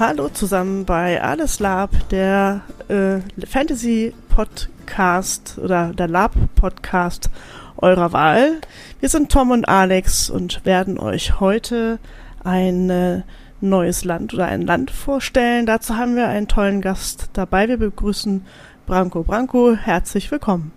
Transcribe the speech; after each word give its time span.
Hallo 0.00 0.30
zusammen 0.30 0.86
bei 0.86 1.22
Alles 1.22 1.60
Lab, 1.60 1.90
der 2.08 2.62
äh, 2.88 3.18
Fantasy 3.46 4.14
Podcast 4.30 5.58
oder 5.62 5.92
der 5.92 6.08
Lab 6.08 6.32
Podcast 6.54 7.28
eurer 7.76 8.10
Wahl. 8.14 8.62
Wir 9.00 9.10
sind 9.10 9.30
Tom 9.30 9.50
und 9.50 9.68
Alex 9.68 10.30
und 10.30 10.64
werden 10.64 10.98
euch 10.98 11.38
heute 11.38 11.98
ein 12.42 12.88
äh, 12.88 13.22
neues 13.60 14.02
Land 14.04 14.32
oder 14.32 14.46
ein 14.46 14.62
Land 14.62 14.90
vorstellen. 14.90 15.66
Dazu 15.66 15.98
haben 15.98 16.16
wir 16.16 16.28
einen 16.28 16.48
tollen 16.48 16.80
Gast 16.80 17.28
dabei. 17.34 17.68
Wir 17.68 17.76
begrüßen 17.76 18.46
Branko. 18.86 19.22
Branko, 19.22 19.76
herzlich 19.76 20.30
willkommen. 20.30 20.72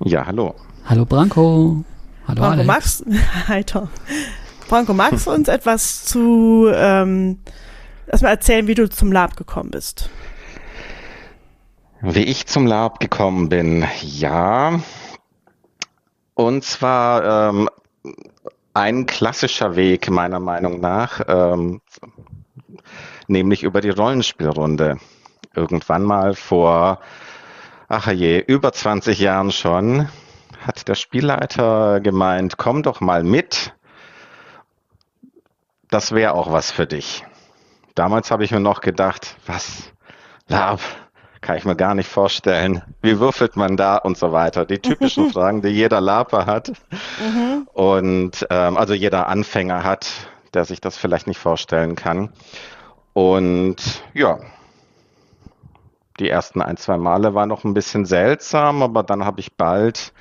Ja, 0.00 0.26
hallo. 0.26 0.54
Hallo 0.84 1.06
Branko. 1.06 1.82
Hallo 2.28 2.42
Branko, 2.42 2.52
Alex. 2.52 2.66
magst, 2.66 3.04
hi 3.48 3.64
Tom. 3.64 3.88
Branko, 4.68 4.92
magst 4.92 5.26
du 5.26 5.30
uns 5.30 5.48
etwas 5.48 6.04
zu 6.04 6.68
ähm, 6.70 7.38
erstmal 8.06 8.32
erzählen, 8.32 8.66
wie 8.66 8.74
du 8.74 8.88
zum 8.88 9.12
Lab 9.12 9.36
gekommen 9.36 9.70
bist? 9.70 10.10
Wie 12.00 12.24
ich 12.24 12.46
zum 12.46 12.66
Lab 12.66 13.00
gekommen 13.00 13.48
bin, 13.48 13.86
ja. 14.02 14.80
Und 16.34 16.64
zwar 16.64 17.50
ähm, 17.50 17.70
ein 18.74 19.06
klassischer 19.06 19.76
Weg 19.76 20.10
meiner 20.10 20.40
Meinung 20.40 20.80
nach, 20.80 21.22
ähm, 21.28 21.80
nämlich 23.28 23.62
über 23.62 23.80
die 23.80 23.90
Rollenspielrunde. 23.90 24.98
Irgendwann 25.54 26.02
mal 26.02 26.34
vor, 26.34 27.00
ach 27.88 28.10
je, 28.10 28.40
über 28.40 28.72
20 28.72 29.18
Jahren 29.20 29.52
schon, 29.52 30.08
hat 30.66 30.88
der 30.88 30.96
Spielleiter 30.96 32.00
gemeint, 32.00 32.56
komm 32.56 32.82
doch 32.82 33.00
mal 33.00 33.22
mit. 33.22 33.72
Das 35.88 36.12
wäre 36.12 36.34
auch 36.34 36.50
was 36.50 36.72
für 36.72 36.86
dich. 36.86 37.24
Damals 37.94 38.30
habe 38.30 38.44
ich 38.44 38.50
mir 38.50 38.60
noch 38.60 38.80
gedacht, 38.80 39.36
was, 39.46 39.92
Lab, 40.48 40.80
kann 41.40 41.56
ich 41.56 41.64
mir 41.64 41.76
gar 41.76 41.94
nicht 41.94 42.08
vorstellen. 42.08 42.82
Wie 43.02 43.20
würfelt 43.20 43.56
man 43.56 43.76
da 43.76 43.96
und 43.98 44.16
so 44.16 44.32
weiter? 44.32 44.64
Die 44.64 44.78
typischen 44.78 45.26
Fragen, 45.32 45.62
die 45.62 45.68
jeder 45.68 46.00
Laper 46.00 46.46
hat 46.46 46.72
Mhm. 47.20 47.68
und 47.72 48.46
ähm, 48.50 48.76
also 48.76 48.94
jeder 48.94 49.28
Anfänger 49.28 49.84
hat, 49.84 50.10
der 50.54 50.64
sich 50.64 50.80
das 50.80 50.96
vielleicht 50.96 51.26
nicht 51.26 51.38
vorstellen 51.38 51.94
kann. 51.96 52.32
Und 53.12 54.02
ja, 54.14 54.38
die 56.18 56.28
ersten 56.28 56.62
ein, 56.62 56.76
zwei 56.76 56.96
Male 56.96 57.34
war 57.34 57.46
noch 57.46 57.64
ein 57.64 57.74
bisschen 57.74 58.06
seltsam, 58.06 58.82
aber 58.82 59.02
dann 59.02 59.24
habe 59.24 59.40
ich 59.40 59.56
bald 59.56 60.12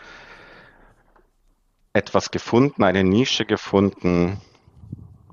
etwas 1.93 2.31
gefunden, 2.31 2.83
eine 2.83 3.03
Nische 3.03 3.45
gefunden, 3.45 4.39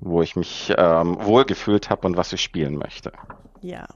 wo 0.01 0.21
ich 0.21 0.35
mich 0.35 0.73
ähm, 0.77 1.17
wohlgefühlt 1.21 1.89
habe 1.89 2.07
und 2.07 2.17
was 2.17 2.33
ich 2.33 2.41
spielen 2.41 2.75
möchte. 2.75 3.11
Ja. 3.61 3.87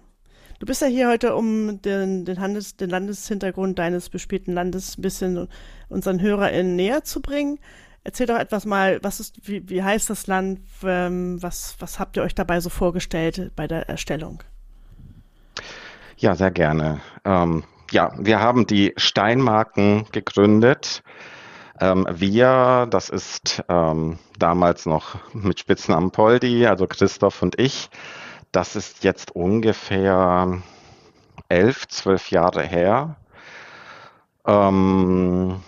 Du 0.59 0.65
bist 0.65 0.81
ja 0.81 0.87
hier 0.87 1.09
heute, 1.09 1.35
um 1.35 1.81
den, 1.81 2.23
den, 2.23 2.39
Handes, 2.39 2.77
den 2.77 2.89
Landeshintergrund 2.89 3.77
deines 3.77 4.09
bespielten 4.09 4.53
Landes 4.53 4.97
ein 4.97 5.01
bisschen 5.01 5.49
unseren 5.89 6.21
HörerInnen 6.21 6.77
näher 6.77 7.03
zu 7.03 7.21
bringen. 7.21 7.59
Erzähl 8.05 8.27
doch 8.27 8.37
etwas 8.37 8.65
mal, 8.65 8.99
was 9.01 9.19
ist, 9.19 9.47
wie, 9.47 9.67
wie 9.67 9.83
heißt 9.83 10.09
das 10.09 10.27
Land, 10.27 10.61
ähm, 10.83 11.41
was, 11.41 11.75
was 11.79 11.99
habt 11.99 12.15
ihr 12.15 12.23
euch 12.23 12.35
dabei 12.35 12.61
so 12.61 12.69
vorgestellt 12.69 13.51
bei 13.55 13.67
der 13.67 13.89
Erstellung? 13.89 14.43
Ja, 16.17 16.35
sehr 16.35 16.51
gerne. 16.51 17.01
Ähm, 17.25 17.63
ja, 17.91 18.13
wir 18.17 18.39
haben 18.39 18.67
die 18.67 18.93
Steinmarken 18.95 20.05
gegründet. 20.11 21.03
Ähm, 21.79 22.07
wir, 22.09 22.87
das 22.89 23.09
ist 23.09 23.63
ähm, 23.67 24.17
damals 24.39 24.85
noch 24.85 25.15
mit 25.33 25.59
Spitznamen 25.59 26.11
Poldi, 26.11 26.65
also 26.65 26.87
Christoph 26.87 27.41
und 27.41 27.59
ich. 27.59 27.89
Das 28.51 28.75
ist 28.75 29.03
jetzt 29.03 29.35
ungefähr 29.35 30.61
elf, 31.49 31.87
zwölf 31.87 32.31
Jahre 32.31 32.63
her. 32.63 33.17
Ähm, 34.47 35.61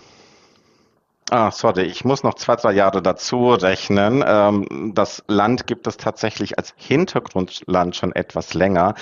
ah, 1.30 1.50
sorry, 1.50 1.82
ich 1.82 2.04
muss 2.04 2.22
noch 2.22 2.34
zwei, 2.34 2.56
drei 2.56 2.72
Jahre 2.72 3.02
dazu 3.02 3.52
rechnen. 3.52 4.24
Ähm, 4.26 4.92
das 4.94 5.24
Land 5.28 5.66
gibt 5.66 5.86
es 5.86 5.96
tatsächlich 5.96 6.58
als 6.58 6.74
Hintergrundland 6.76 7.96
schon 7.96 8.14
etwas 8.14 8.54
länger. 8.54 8.94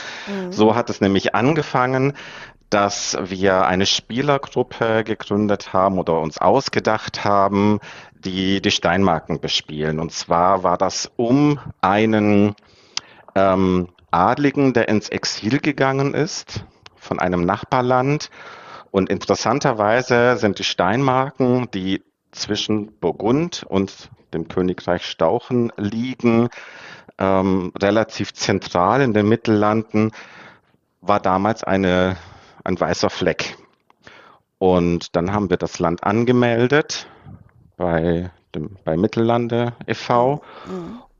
So 0.50 0.75
hat 0.75 0.91
es 0.91 1.00
nämlich 1.00 1.34
angefangen, 1.34 2.14
dass 2.70 3.16
wir 3.22 3.66
eine 3.66 3.87
Spielergruppe 3.87 5.04
gegründet 5.04 5.72
haben 5.72 5.98
oder 5.98 6.20
uns 6.20 6.38
ausgedacht 6.38 7.25
haben, 7.25 7.78
die 8.12 8.60
die 8.60 8.70
Steinmarken 8.70 9.41
bespielen. 9.41 10.00
Und 10.00 10.12
zwar 10.12 10.62
war 10.62 10.76
das 10.76 11.10
um 11.16 11.60
einen 11.81 12.56
ähm, 13.34 13.88
Adligen, 14.10 14.72
der 14.72 14.88
ins 14.88 15.08
Exil 15.08 15.60
gegangen 15.60 16.14
ist 16.14 16.64
von 16.97 17.20
einem 17.20 17.44
Nachbarland. 17.44 18.31
Und 18.91 19.10
interessanterweise 19.10 20.37
sind 20.37 20.58
die 20.58 20.64
Steinmarken, 20.64 21.70
die 21.70 22.03
zwischen 22.37 22.93
Burgund 22.99 23.65
und 23.69 24.11
dem 24.33 24.49
Königreich 24.49 25.05
Stauchen 25.05 25.73
liegen, 25.77 26.49
ähm, 27.19 27.73
relativ 27.81 28.35
zentral 28.35 29.01
in 29.01 29.15
den 29.15 29.29
Mittellanden, 29.29 30.13
war 31.01 31.21
damals 31.21 31.65
eine, 31.65 32.17
ein 32.65 32.79
weißer 32.79 33.11
Fleck. 33.11 33.57
Und 34.59 35.17
dann 35.17 35.33
haben 35.33 35.51
wir 35.51 35.57
das 35.57 35.79
Land 35.79 36.05
angemeldet 36.05 37.07
bei, 37.77 38.31
dem, 38.55 38.77
bei 38.85 38.97
Mittellande 38.97 39.75
e.V. 39.87 40.43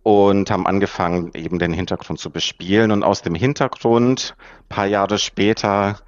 und 0.03 0.50
haben 0.50 0.66
angefangen, 0.66 1.33
eben 1.34 1.59
den 1.59 1.72
Hintergrund 1.72 2.19
zu 2.19 2.31
bespielen. 2.31 2.93
Und 2.93 3.03
aus 3.03 3.22
dem 3.22 3.34
Hintergrund, 3.34 4.34
paar 4.69 4.87
Jahre 4.87 5.19
später, 5.19 5.98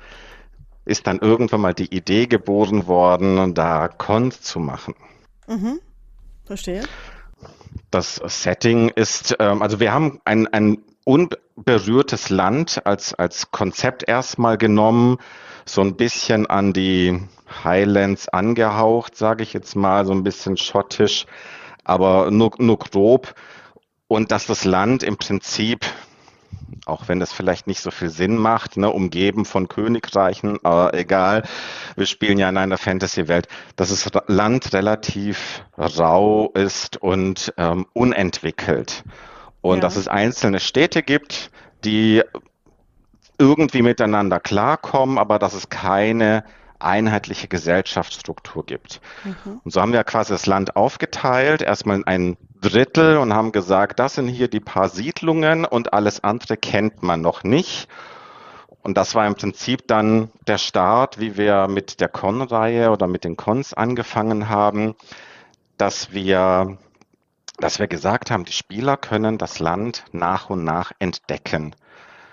ist 0.88 1.06
dann 1.06 1.19
irgendwann 1.19 1.60
mal 1.60 1.75
die 1.75 1.94
Idee 1.94 2.26
geboren 2.26 2.87
worden, 2.87 3.54
da 3.54 3.88
Cons 3.88 4.41
zu 4.41 4.59
machen. 4.59 4.94
Mhm. 5.47 5.81
Verstehe. 6.44 6.82
Das 7.91 8.21
Setting 8.25 8.88
ist, 8.88 9.37
ähm, 9.38 9.62
also 9.62 9.81
wir 9.81 9.93
haben 9.93 10.21
ein, 10.25 10.47
ein 10.48 10.78
unberührtes 11.04 12.31
Land 12.31 12.87
als, 12.87 13.15
als 13.15 13.50
Konzept 13.50 14.09
erstmal 14.09 14.59
genommen, 14.59 15.19
so 15.65 15.82
ein 15.82 15.97
bisschen 15.97 16.47
an 16.47 16.72
die 16.72 17.21
Highlands 17.65 18.28
angehaucht, 18.28 19.16
sage 19.16 19.43
ich 19.43 19.53
jetzt 19.53 19.77
mal, 19.77 20.06
so 20.06 20.12
ein 20.12 20.22
bisschen 20.22 20.56
schottisch, 20.56 21.27
aber 21.84 22.31
nur, 22.31 22.53
nur 22.59 22.78
grob. 22.78 23.34
Und 24.06 24.32
dass 24.32 24.47
das 24.47 24.65
Land 24.65 25.03
im 25.03 25.19
Prinzip, 25.19 25.84
auch 26.86 27.09
wenn 27.09 27.20
das 27.20 27.32
vielleicht 27.32 27.66
nicht 27.66 27.81
so 27.81 27.91
viel 27.91 28.09
Sinn 28.09 28.36
macht, 28.36 28.76
ne, 28.76 28.91
umgeben 28.91 29.44
von 29.44 29.69
Königreichen, 29.69 30.59
aber 30.64 30.94
egal, 30.94 31.42
wir 31.97 32.06
spielen 32.06 32.38
ja 32.38 32.48
in 32.48 32.56
einer 32.56 32.78
Fantasy-Welt, 32.78 33.48
dass 33.76 33.91
das 33.91 34.09
Land 34.26 34.72
relativ 34.72 35.64
rau 35.76 36.50
ist 36.54 36.97
und 36.97 37.53
ähm, 37.56 37.86
unentwickelt. 37.92 39.04
Und 39.60 39.76
Ja. 39.76 39.81
dass 39.82 39.97
es 39.97 40.09
einzelne 40.09 40.60
Städte 40.60 41.03
gibt, 41.03 41.50
die 41.84 42.22
irgendwie 43.38 43.83
miteinander 43.83 44.41
klarkommen, 44.41 45.18
aber 45.18 45.39
dass 45.39 45.54
es 45.54 45.68
keine 45.68 46.44
einheitliche 46.80 47.48
Gesellschaftsstruktur 47.48 48.65
gibt. 48.65 49.01
Und 49.65 49.72
so 49.72 49.80
haben 49.80 49.92
wir 49.92 50.04
quasi 50.04 50.33
das 50.33 50.47
Land 50.47 50.77
aufgeteilt, 50.77 51.63
erstmal 51.63 51.97
in 51.97 52.07
ein 52.07 52.36
Drittel 52.60 53.19
und 53.19 53.34
haben 53.34 53.53
gesagt, 53.53 53.98
das 53.98 54.15
sind 54.15 54.28
hier 54.28 54.48
die 54.48 54.60
paar 54.60 54.89
Siedlungen 54.89 55.65
und 55.65 55.92
alles 55.92 56.22
andere 56.25 56.57
kennt 56.57 57.03
man 57.03 57.21
noch 57.21 57.45
nicht. 57.45 57.89
Und 58.83 58.97
das 58.97 59.15
war 59.15 59.27
im 59.27 59.34
Prinzip 59.34 59.86
dann 59.86 60.30
der 60.47 60.59
Start, 60.59 61.19
wie 61.21 61.36
wir 61.36 61.69
mit 61.69 62.01
der 62.01 62.09
Con-Reihe 62.09 62.91
oder 62.91 63.07
mit 63.07 63.25
den 63.25 63.36
Cons 63.36 63.75
angefangen 63.75 64.48
haben, 64.48 64.95
dass 65.77 66.13
wir, 66.13 66.78
dass 67.59 67.78
wir 67.78 67.86
gesagt 67.86 68.30
haben, 68.30 68.45
die 68.45 68.53
Spieler 68.53 68.97
können 68.97 69.36
das 69.36 69.59
Land 69.59 70.04
nach 70.13 70.48
und 70.48 70.65
nach 70.65 70.92
entdecken. 70.98 71.75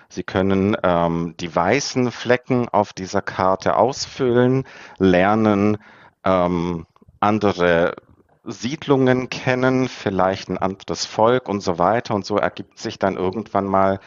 Sie 0.09 0.23
können 0.23 0.77
ähm, 0.83 1.35
die 1.39 1.53
weißen 1.53 2.11
Flecken 2.11 2.69
auf 2.69 2.93
dieser 2.93 3.21
Karte 3.21 3.75
ausfüllen, 3.77 4.65
lernen 4.97 5.77
ähm, 6.23 6.85
andere 7.19 7.95
Siedlungen 8.43 9.29
kennen, 9.29 9.89
vielleicht 9.89 10.49
ein 10.49 10.57
anderes 10.57 11.05
Volk 11.05 11.49
und 11.49 11.61
so 11.61 11.79
weiter. 11.79 12.13
Und 12.13 12.25
so 12.25 12.37
ergibt 12.37 12.79
sich 12.79 12.99
dann 12.99 13.15
irgendwann 13.17 13.65
mal 13.65 13.99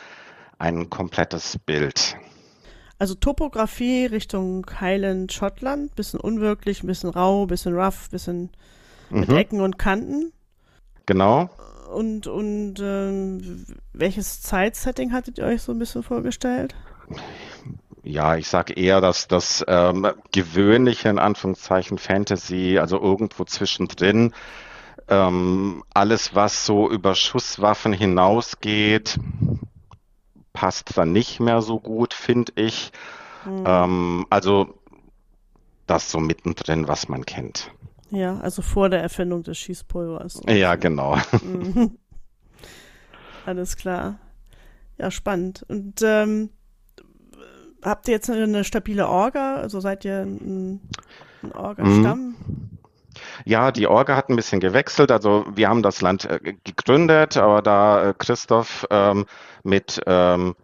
ein 0.59 0.91
komplettes 0.91 1.59
Bild. 1.59 2.17
Also 2.99 3.15
Topografie 3.15 4.07
Richtung 4.07 4.67
Highland 4.81 5.33
Schottland, 5.33 5.95
bisschen 5.95 6.21
unwirklich, 6.21 6.83
ein 6.83 6.89
bisschen 6.89 7.11
rau, 7.11 7.47
bisschen 7.47 7.75
rough, 7.75 8.11
bisschen 8.11 8.51
mit 9.11 9.29
Mhm. 9.29 9.37
Ecken 9.37 9.61
und 9.61 9.79
Kanten. 9.79 10.33
Genau. 11.07 11.49
Und, 11.93 12.27
und 12.27 12.75
ähm, 12.81 13.65
welches 13.93 14.43
Zeitsetting 14.43 15.13
hattet 15.13 15.39
ihr 15.39 15.45
euch 15.45 15.63
so 15.63 15.73
ein 15.73 15.79
bisschen 15.79 16.03
vorgestellt? 16.03 16.75
Ja, 18.03 18.37
ich 18.37 18.49
sage 18.49 18.75
eher, 18.75 19.01
dass 19.01 19.27
das 19.27 19.65
ähm, 19.67 20.07
gewöhnliche, 20.33 21.09
in 21.09 21.19
Anführungszeichen, 21.19 21.99
Fantasy, 21.99 22.79
also 22.79 23.01
irgendwo 23.01 23.45
zwischendrin, 23.45 24.35
ähm, 25.09 25.83
alles, 25.95 26.35
was 26.35 26.67
so 26.67 26.91
über 26.91 27.15
Schusswaffen 27.15 27.95
hinausgeht, 27.95 29.19
passt 30.53 30.97
dann 30.99 31.13
nicht 31.13 31.41
mehr 31.41 31.63
so 31.63 31.81
gut, 31.81 32.13
finde 32.13 32.53
ich. 32.57 32.93
Mhm. 33.47 34.27
Also 34.29 34.79
das 35.87 36.11
so 36.11 36.21
mittendrin, 36.21 36.87
was 36.87 37.09
man 37.09 37.25
kennt. 37.25 37.71
Ja, 38.11 38.39
also 38.41 38.63
vor 38.63 38.89
der 38.89 39.03
Erfindung 39.03 39.43
des 39.43 39.59
Schießpulvers. 39.59 40.41
Ja, 40.49 40.77
genau. 40.77 41.17
Mhm. 41.43 41.99
Alles 43.47 43.77
klar. 43.77 44.19
Ja, 44.99 45.11
spannend. 45.11 45.65
Und 45.69 46.03
ähm, 46.03 46.51
habt 47.83 48.09
ihr 48.09 48.15
jetzt 48.15 48.31
eine 48.31 48.65
stabile 48.65 49.09
Orga? 49.09 49.57
Also 49.57 49.81
seid 49.81 50.05
ihr 50.05 50.21
ein, 50.21 50.81
ein 51.43 51.53
Orga-Stamm? 51.53 52.37
Mhm. 52.47 52.71
Ja, 53.45 53.73
die 53.73 53.87
Orga 53.87 54.17
hat 54.17 54.29
ein 54.29 54.37
bisschen 54.37 54.61
gewechselt. 54.61 55.11
Also 55.11 55.45
wir 55.55 55.69
haben 55.69 55.83
das 55.83 56.01
Land 56.01 56.25
äh, 56.25 56.55
gegründet, 56.65 57.37
aber 57.37 57.63
da 57.63 58.11
äh, 58.11 58.15
Christoph 58.17 58.87
ähm, 58.91 59.27
mit 59.65 60.01
ähm, 60.07 60.55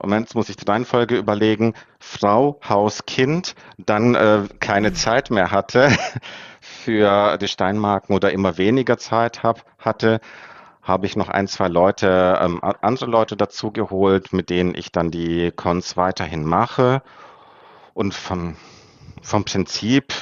Moment, 0.00 0.34
muss 0.34 0.48
ich 0.48 0.56
die 0.56 0.64
Reihenfolge 0.64 1.16
überlegen, 1.16 1.74
Frau, 1.98 2.60
Haus, 2.68 3.04
Kind, 3.06 3.54
dann 3.78 4.14
äh, 4.14 4.44
keine 4.60 4.92
Zeit 4.92 5.30
mehr 5.30 5.50
hatte 5.50 5.90
für 6.88 7.36
die 7.36 7.48
Steinmarken 7.48 8.16
oder 8.16 8.32
immer 8.32 8.56
weniger 8.56 8.96
Zeit 8.96 9.42
hab, 9.42 9.62
hatte, 9.78 10.20
habe 10.80 11.04
ich 11.04 11.16
noch 11.16 11.28
ein, 11.28 11.46
zwei 11.46 11.68
Leute, 11.68 12.38
ähm, 12.40 12.62
andere 12.62 13.04
Leute 13.10 13.36
dazu 13.36 13.70
geholt, 13.70 14.32
mit 14.32 14.48
denen 14.48 14.74
ich 14.74 14.90
dann 14.90 15.10
die 15.10 15.52
Cons 15.52 15.98
weiterhin 15.98 16.46
mache. 16.46 17.02
Und 17.92 18.14
vom, 18.14 18.56
vom 19.20 19.44
Prinzip 19.44 20.14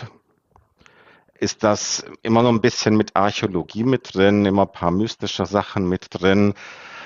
ist 1.38 1.62
das 1.62 2.04
immer 2.22 2.42
noch 2.42 2.50
ein 2.50 2.60
bisschen 2.60 2.96
mit 2.96 3.14
Archäologie 3.14 3.84
mit 3.84 4.16
drin, 4.16 4.44
immer 4.44 4.62
ein 4.62 4.72
paar 4.72 4.90
mystische 4.90 5.46
Sachen 5.46 5.88
mit 5.88 6.08
drin. 6.20 6.54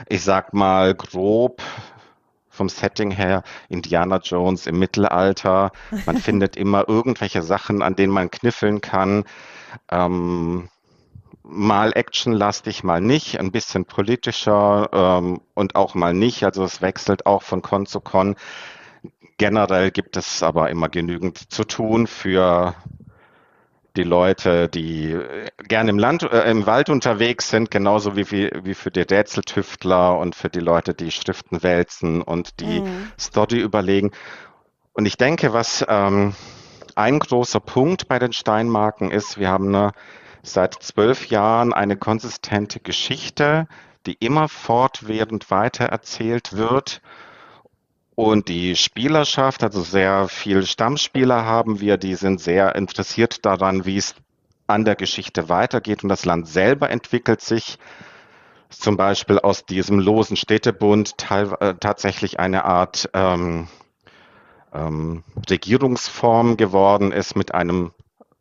Ich 0.09 0.25
sag 0.25 0.55
mal 0.55 0.95
grob 0.95 1.61
vom 2.61 2.69
Setting 2.69 3.11
her 3.11 3.43
Indiana 3.71 4.19
Jones 4.19 4.67
im 4.67 4.79
Mittelalter. 4.79 5.73
Man 6.05 6.19
findet 6.19 6.59
immer 6.59 6.87
irgendwelche 6.87 7.41
Sachen, 7.41 7.81
an 7.81 7.97
denen 7.97 8.13
man 8.13 8.31
kniffeln 8.31 8.83
kann. 8.83 9.25
Ähm, 9.91 10.69
mal 11.43 11.93
actionlastig, 11.95 12.85
mal 12.85 13.01
nicht, 13.01 13.41
ein 13.41 13.51
bisschen 13.51 13.87
politischer 13.87 14.91
ähm, 14.93 15.41
und 15.55 15.75
auch 15.75 15.95
mal 15.95 16.13
nicht. 16.13 16.45
Also 16.45 16.63
es 16.63 16.83
wechselt 16.83 17.25
auch 17.25 17.41
von 17.41 17.63
Con 17.63 17.87
zu 17.87 17.99
Con. 17.99 18.37
Generell 19.39 19.91
gibt 19.91 20.19
es 20.19 20.43
aber 20.43 20.69
immer 20.69 20.91
genügend 20.91 21.51
zu 21.51 21.65
tun 21.65 22.07
für 22.07 22.75
die 23.97 24.03
Leute, 24.03 24.69
die 24.69 25.13
äh, 25.13 25.49
gerne 25.69 25.91
im 25.91 25.99
Land, 25.99 26.23
äh, 26.23 26.51
im 26.51 26.67
Wald 26.67 26.89
unterwegs 26.91 27.49
sind, 27.49 27.71
genauso 27.71 28.17
wie, 28.17 28.31
wie, 28.31 28.51
wie 28.63 28.75
für 28.75 28.91
die 28.91 29.01
Rätseltüftler 29.01 30.19
und 30.19 30.35
für 30.35 30.49
die 30.49 30.61
Leute, 30.61 30.95
die 30.95 31.11
Schriften 31.11 31.63
wälzen 31.63 32.23
und 32.23 32.61
die 32.61 32.81
mhm. 32.81 33.13
Story 33.19 33.59
überlegen. 33.59 34.11
Und 34.93 35.07
ich 35.07 35.17
denke, 35.17 35.53
was 35.53 35.85
ähm, 35.89 36.35
ein 36.95 37.19
großer 37.19 37.61
Punkt 37.61 38.09
bei 38.09 38.19
den 38.19 38.33
Steinmarken 38.33 39.11
ist, 39.11 39.39
wir 39.39 39.49
haben 39.49 39.75
eine, 39.75 39.93
seit 40.43 40.75
zwölf 40.75 41.27
Jahren 41.27 41.73
eine 41.73 41.97
konsistente 41.97 42.81
Geschichte, 42.81 43.67
die 44.07 44.15
immer 44.15 44.49
fortwährend 44.49 45.51
weitererzählt 45.51 46.57
wird 46.57 47.03
und 48.21 48.49
die 48.49 48.77
Spielerschaft, 48.77 49.63
also 49.63 49.83
sehr 49.83 50.29
viele 50.29 50.67
Stammspieler 50.67 51.47
haben 51.47 51.81
wir, 51.81 51.97
die 51.97 52.15
sind 52.15 52.41
sehr 52.41 52.75
interessiert 52.75 53.47
daran, 53.47 53.87
wie 53.87 53.97
es 53.97 54.15
an 54.67 54.85
der 54.85 54.95
Geschichte 54.95 55.49
weitergeht. 55.49 56.03
Und 56.03 56.11
das 56.11 56.27
Land 56.27 56.47
selber 56.47 56.91
entwickelt 56.91 57.41
sich 57.41 57.79
zum 58.69 58.97
Beispiel 58.97 59.39
aus 59.39 59.65
diesem 59.65 59.99
losen 59.99 60.37
Städtebund 60.37 61.15
äh, 61.31 61.75
tatsächlich 61.81 62.39
eine 62.39 62.65
Art 62.67 63.09
ähm, 63.15 63.69
ähm, 64.73 65.25
Regierungsform 65.49 66.57
geworden 66.57 67.13
ist 67.13 67.37
mit 67.37 67.55
einem 67.55 67.93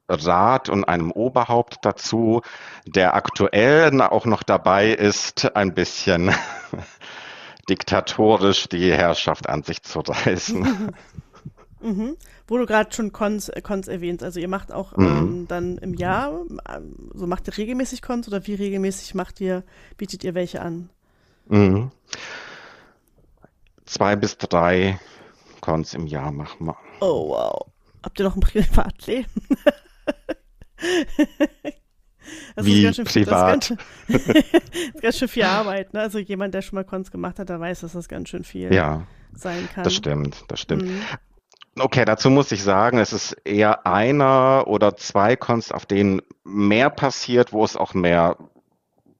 Rat 0.10 0.70
und 0.70 0.84
einem 0.86 1.12
Oberhaupt 1.12 1.78
dazu, 1.84 2.42
der 2.86 3.16
aktuell 3.16 4.02
auch 4.02 4.26
noch 4.26 4.44
dabei 4.44 4.90
ist, 4.90 5.56
ein 5.56 5.74
bisschen 5.74 6.34
diktatorisch 7.70 8.68
die 8.70 8.92
Herrschaft 8.92 9.48
an 9.48 9.64
sich 9.64 9.84
zu 9.84 10.00
reißen. 10.00 10.92
Mhm. 11.82 12.18
Wo 12.48 12.58
du 12.58 12.66
gerade 12.66 12.94
schon 12.94 13.14
Cons, 13.14 13.50
äh, 13.50 13.62
Cons 13.62 13.88
erwähnt, 13.88 14.22
also 14.22 14.40
ihr 14.40 14.48
macht 14.48 14.72
auch 14.72 14.98
mhm. 14.98 15.06
ähm, 15.06 15.48
dann 15.48 15.78
im 15.78 15.94
Jahr, 15.94 16.42
ähm, 16.68 17.12
so 17.14 17.26
macht 17.28 17.48
ihr 17.48 17.58
regelmäßig 17.58 18.02
Cons 18.02 18.28
oder 18.28 18.46
wie 18.48 18.56
regelmäßig 18.56 19.16
macht 19.16 19.40
ihr, 19.40 19.64
bietet 19.98 20.24
ihr 20.24 20.34
welche 20.34 20.62
an? 20.62 20.90
Mhm. 21.48 21.92
Zwei 23.86 24.16
bis 24.16 24.38
drei 24.38 25.00
Cons 25.62 25.94
im 25.94 26.06
Jahr 26.08 26.32
machen 26.32 26.68
wir. 26.68 26.76
Oh 27.00 27.30
wow. 27.30 27.66
Habt 28.04 28.20
ihr 28.20 28.26
noch 28.26 28.36
ein 28.36 28.42
Privatleben? 28.42 29.32
Das 32.56 32.66
Wie 32.66 32.80
ist 32.80 32.84
ganz 32.84 32.96
schön, 32.96 33.06
privat. 33.06 33.70
Das 33.70 33.72
ist 33.72 34.28
ganz, 34.28 34.36
schön, 34.36 34.62
ganz 35.02 35.18
schön 35.18 35.28
viel 35.28 35.44
Arbeit. 35.44 35.94
Ne? 35.94 36.02
Also 36.02 36.20
jemand, 36.20 36.54
der 36.54 36.62
schon 36.62 36.76
mal 36.76 36.84
Cons 36.84 37.12
gemacht 37.12 37.40
hat, 37.40 37.50
der 37.50 37.60
weiß, 37.60 37.82
dass 37.82 37.94
das 37.94 38.08
ganz 38.08 38.30
schön 38.30 38.44
viel 38.44 38.74
ja, 38.74 39.04
sein 39.34 39.68
kann. 39.74 39.84
Das 39.84 39.94
stimmt, 39.94 40.44
das 40.48 40.60
stimmt. 40.60 40.84
Mhm. 40.84 41.02
Okay, 41.80 42.04
dazu 42.04 42.30
muss 42.30 42.52
ich 42.52 42.64
sagen, 42.64 42.98
es 42.98 43.14
ist 43.14 43.38
eher 43.46 43.86
einer 43.86 44.66
oder 44.68 44.98
zwei 44.98 45.36
Cons, 45.36 45.72
auf 45.72 45.86
denen 45.86 46.22
mehr 46.44 46.90
passiert, 46.90 47.54
wo 47.54 47.64
es 47.64 47.78
auch 47.78 47.94
mehr 47.94 48.38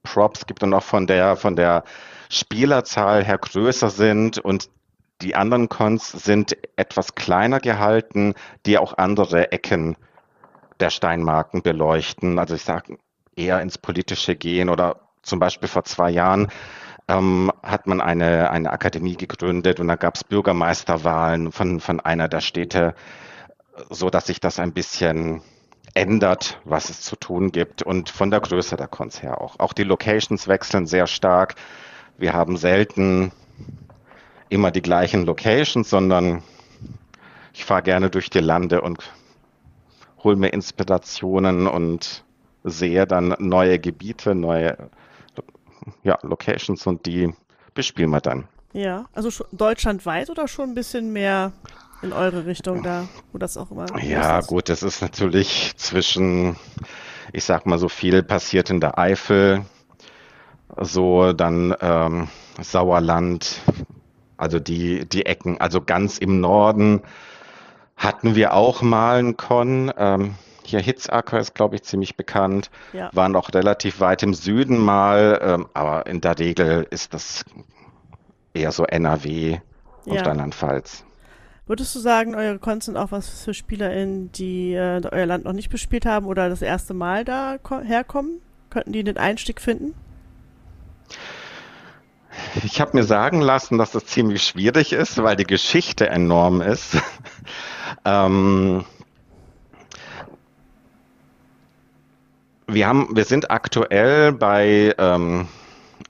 Props 0.02 0.46
gibt 0.46 0.62
und 0.62 0.74
auch 0.74 0.82
von 0.82 1.06
der, 1.06 1.36
von 1.36 1.56
der 1.56 1.84
Spielerzahl 2.28 3.24
her 3.24 3.38
größer 3.38 3.90
sind 3.90 4.38
und 4.38 4.68
die 5.22 5.34
anderen 5.34 5.68
Cons 5.68 6.10
sind 6.12 6.56
etwas 6.76 7.14
kleiner 7.14 7.60
gehalten, 7.60 8.34
die 8.66 8.78
auch 8.78 8.96
andere 8.96 9.52
Ecken 9.52 9.96
der 10.80 10.90
Steinmarken 10.90 11.62
beleuchten. 11.62 12.38
Also 12.38 12.54
ich 12.54 12.62
sage 12.62 12.96
eher 13.36 13.60
ins 13.60 13.78
Politische 13.78 14.36
gehen 14.36 14.68
oder 14.68 15.00
zum 15.22 15.38
Beispiel 15.38 15.68
vor 15.68 15.84
zwei 15.84 16.10
Jahren 16.10 16.48
ähm, 17.08 17.50
hat 17.62 17.86
man 17.86 18.00
eine, 18.00 18.50
eine 18.50 18.70
Akademie 18.70 19.16
gegründet 19.16 19.80
und 19.80 19.88
da 19.88 19.96
gab 19.96 20.14
es 20.14 20.24
Bürgermeisterwahlen 20.24 21.52
von, 21.52 21.80
von 21.80 22.00
einer 22.00 22.28
der 22.28 22.40
Städte, 22.40 22.94
so 23.90 24.10
dass 24.10 24.26
sich 24.26 24.40
das 24.40 24.58
ein 24.58 24.72
bisschen 24.72 25.42
ändert, 25.94 26.60
was 26.64 26.88
es 26.88 27.00
zu 27.00 27.16
tun 27.16 27.50
gibt 27.52 27.82
und 27.82 28.10
von 28.10 28.30
der 28.30 28.40
Größe 28.40 28.76
der 28.76 28.86
Cons 28.86 29.22
her 29.22 29.40
auch. 29.40 29.58
Auch 29.58 29.72
die 29.72 29.82
Locations 29.82 30.46
wechseln 30.46 30.86
sehr 30.86 31.06
stark. 31.06 31.56
Wir 32.16 32.32
haben 32.32 32.56
selten 32.56 33.32
immer 34.48 34.70
die 34.70 34.82
gleichen 34.82 35.26
Locations, 35.26 35.88
sondern 35.88 36.42
ich 37.52 37.64
fahre 37.64 37.82
gerne 37.82 38.10
durch 38.10 38.30
die 38.30 38.40
Lande 38.40 38.82
und 38.82 39.12
hole 40.22 40.36
mir 40.36 40.52
Inspirationen 40.52 41.66
und 41.66 42.24
sehe 42.64 43.06
dann 43.06 43.34
neue 43.38 43.78
Gebiete, 43.78 44.34
neue 44.34 44.76
ja, 46.02 46.18
Locations 46.22 46.86
und 46.86 47.06
die 47.06 47.32
bespielen 47.74 48.10
wir 48.10 48.20
dann. 48.20 48.48
Ja, 48.72 49.06
also 49.12 49.44
deutschlandweit 49.52 50.30
oder 50.30 50.46
schon 50.46 50.70
ein 50.70 50.74
bisschen 50.74 51.12
mehr 51.12 51.52
in 52.02 52.12
eure 52.12 52.46
Richtung 52.46 52.82
da, 52.82 53.08
wo 53.32 53.38
das 53.38 53.56
auch 53.56 53.70
immer. 53.70 53.86
Ja, 54.02 54.38
ist? 54.38 54.46
gut, 54.46 54.68
das 54.68 54.82
ist 54.82 55.02
natürlich 55.02 55.72
zwischen, 55.76 56.56
ich 57.32 57.44
sag 57.44 57.66
mal, 57.66 57.78
so 57.78 57.88
viel 57.88 58.22
passiert 58.22 58.70
in 58.70 58.80
der 58.80 58.98
Eifel, 58.98 59.64
so 60.78 61.32
dann 61.32 61.74
ähm, 61.80 62.28
Sauerland, 62.60 63.60
also 64.36 64.58
die, 64.60 65.06
die 65.06 65.26
Ecken, 65.26 65.60
also 65.60 65.80
ganz 65.80 66.18
im 66.18 66.40
Norden 66.40 67.02
hatten 67.96 68.34
wir 68.34 68.54
auch 68.54 68.80
mal 68.80 69.18
einen 69.18 69.36
Con. 69.36 69.92
Ähm, 69.96 70.36
hier 70.70 70.80
Hitzacker 70.80 71.38
ist, 71.38 71.54
glaube 71.54 71.76
ich, 71.76 71.82
ziemlich 71.82 72.16
bekannt. 72.16 72.70
Ja. 72.92 73.10
Waren 73.12 73.36
auch 73.36 73.52
relativ 73.52 74.00
weit 74.00 74.22
im 74.22 74.34
Süden 74.34 74.78
mal, 74.78 75.40
ähm, 75.42 75.68
aber 75.74 76.06
in 76.06 76.20
der 76.20 76.38
Regel 76.38 76.86
ist 76.90 77.14
das 77.14 77.44
eher 78.54 78.72
so 78.72 78.84
NRW 78.84 79.58
und 80.06 80.14
ja. 80.14 80.22
Rheinland-Pfalz. 80.22 81.04
Würdest 81.66 81.94
du 81.94 82.00
sagen, 82.00 82.34
eure 82.34 82.58
Cons 82.58 82.86
sind 82.86 82.96
auch 82.96 83.12
was 83.12 83.28
für 83.28 83.54
SpielerInnen, 83.54 84.32
die 84.32 84.74
äh, 84.74 85.00
euer 85.10 85.26
Land 85.26 85.44
noch 85.44 85.52
nicht 85.52 85.70
bespielt 85.70 86.04
haben 86.04 86.26
oder 86.26 86.48
das 86.48 86.62
erste 86.62 86.94
Mal 86.94 87.24
da 87.24 87.58
herkommen? 87.84 88.40
Könnten 88.70 88.92
die 88.92 89.04
den 89.04 89.18
Einstieg 89.18 89.60
finden? 89.60 89.94
Ich 92.64 92.80
habe 92.80 92.96
mir 92.96 93.04
sagen 93.04 93.40
lassen, 93.40 93.78
dass 93.78 93.92
das 93.92 94.06
ziemlich 94.06 94.42
schwierig 94.42 94.92
ist, 94.92 95.22
weil 95.22 95.36
die 95.36 95.44
Geschichte 95.44 96.08
enorm 96.08 96.60
ist. 96.60 96.96
ähm, 98.04 98.84
wir, 102.74 102.86
haben, 102.86 103.16
wir 103.16 103.24
sind 103.24 103.50
aktuell 103.50 104.32
bei 104.32 104.94
ähm, 104.98 105.48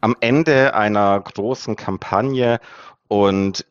am 0.01 0.17
Ende 0.21 0.75
einer 0.75 1.21
großen 1.21 1.77
Kampagne 1.77 2.61
und 3.09 3.67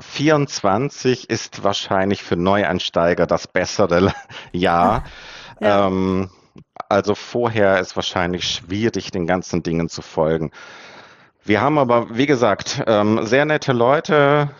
24 0.00 1.30
ist 1.30 1.62
wahrscheinlich 1.62 2.22
für 2.22 2.36
Neueinsteiger 2.36 3.26
das 3.26 3.46
bessere 3.46 4.12
Jahr. 4.52 5.04
Ja. 5.60 5.86
Ähm, 5.86 6.30
also 6.88 7.14
vorher 7.14 7.80
ist 7.80 7.96
wahrscheinlich 7.96 8.44
schwierig, 8.44 9.10
den 9.10 9.26
ganzen 9.26 9.62
Dingen 9.62 9.88
zu 9.88 10.02
folgen. 10.02 10.50
Wir 11.44 11.60
haben 11.60 11.78
aber, 11.78 12.16
wie 12.16 12.26
gesagt, 12.26 12.82
ähm, 12.86 13.24
sehr 13.26 13.44
nette 13.44 13.72
Leute, 13.72 14.50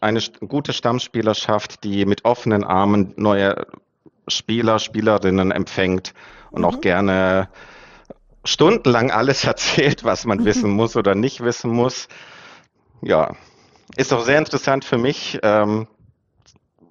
eine 0.00 0.20
gute 0.46 0.72
Stammspielerschaft, 0.72 1.84
die 1.84 2.06
mit 2.06 2.24
offenen 2.24 2.64
Armen 2.64 3.12
neue 3.16 3.66
Spieler, 4.28 4.78
Spielerinnen 4.78 5.50
empfängt 5.50 6.14
und 6.54 6.62
mhm. 6.62 6.64
auch 6.64 6.80
gerne 6.80 7.48
stundenlang 8.44 9.10
alles 9.10 9.44
erzählt, 9.44 10.04
was 10.04 10.24
man 10.24 10.44
wissen 10.44 10.70
muss 10.70 10.96
oder 10.96 11.14
nicht 11.14 11.42
wissen 11.42 11.70
muss. 11.70 12.08
Ja, 13.02 13.34
ist 13.96 14.12
auch 14.12 14.24
sehr 14.24 14.38
interessant 14.38 14.84
für 14.84 14.98
mich 14.98 15.38
ähm, 15.42 15.86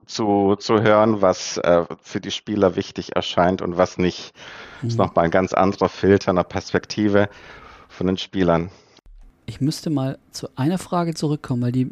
zu, 0.05 0.55
zu 0.57 0.81
hören, 0.81 1.21
was 1.21 1.57
äh, 1.57 1.85
für 2.01 2.21
die 2.21 2.31
Spieler 2.31 2.75
wichtig 2.75 3.15
erscheint 3.15 3.61
und 3.61 3.77
was 3.77 3.97
nicht. 3.97 4.33
Mhm. 4.81 4.89
Ist 4.89 4.97
nochmal 4.97 5.25
ein 5.25 5.31
ganz 5.31 5.53
anderer 5.53 5.89
Filter, 5.89 6.31
eine 6.31 6.43
Perspektive 6.43 7.29
von 7.87 8.07
den 8.07 8.17
Spielern. 8.17 8.69
Ich 9.45 9.59
müsste 9.59 9.89
mal 9.89 10.19
zu 10.31 10.47
einer 10.55 10.77
Frage 10.77 11.13
zurückkommen, 11.13 11.63
weil 11.63 11.71
die, 11.71 11.89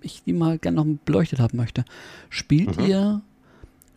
ich 0.00 0.22
die 0.22 0.32
mal 0.32 0.58
gerne 0.58 0.76
noch 0.76 0.86
beleuchtet 1.04 1.40
haben 1.40 1.56
möchte. 1.56 1.84
Spielt 2.30 2.78
mhm. 2.78 2.86
ihr 2.86 3.22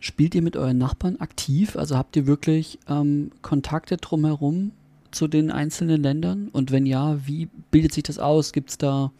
Spielt 0.00 0.34
ihr 0.34 0.42
mit 0.42 0.56
euren 0.56 0.78
Nachbarn 0.78 1.16
aktiv? 1.20 1.76
Also 1.76 1.96
habt 1.96 2.16
ihr 2.16 2.26
wirklich 2.26 2.78
ähm, 2.88 3.32
Kontakte 3.42 3.96
drumherum 3.96 4.72
zu 5.10 5.26
den 5.26 5.50
einzelnen 5.50 6.02
Ländern? 6.02 6.48
Und 6.52 6.70
wenn 6.70 6.86
ja, 6.86 7.18
wie 7.26 7.46
bildet 7.70 7.92
sich 7.92 8.04
das 8.04 8.18
aus? 8.18 8.52
Gibt 8.52 8.70
es 8.70 8.78
da, 8.78 9.10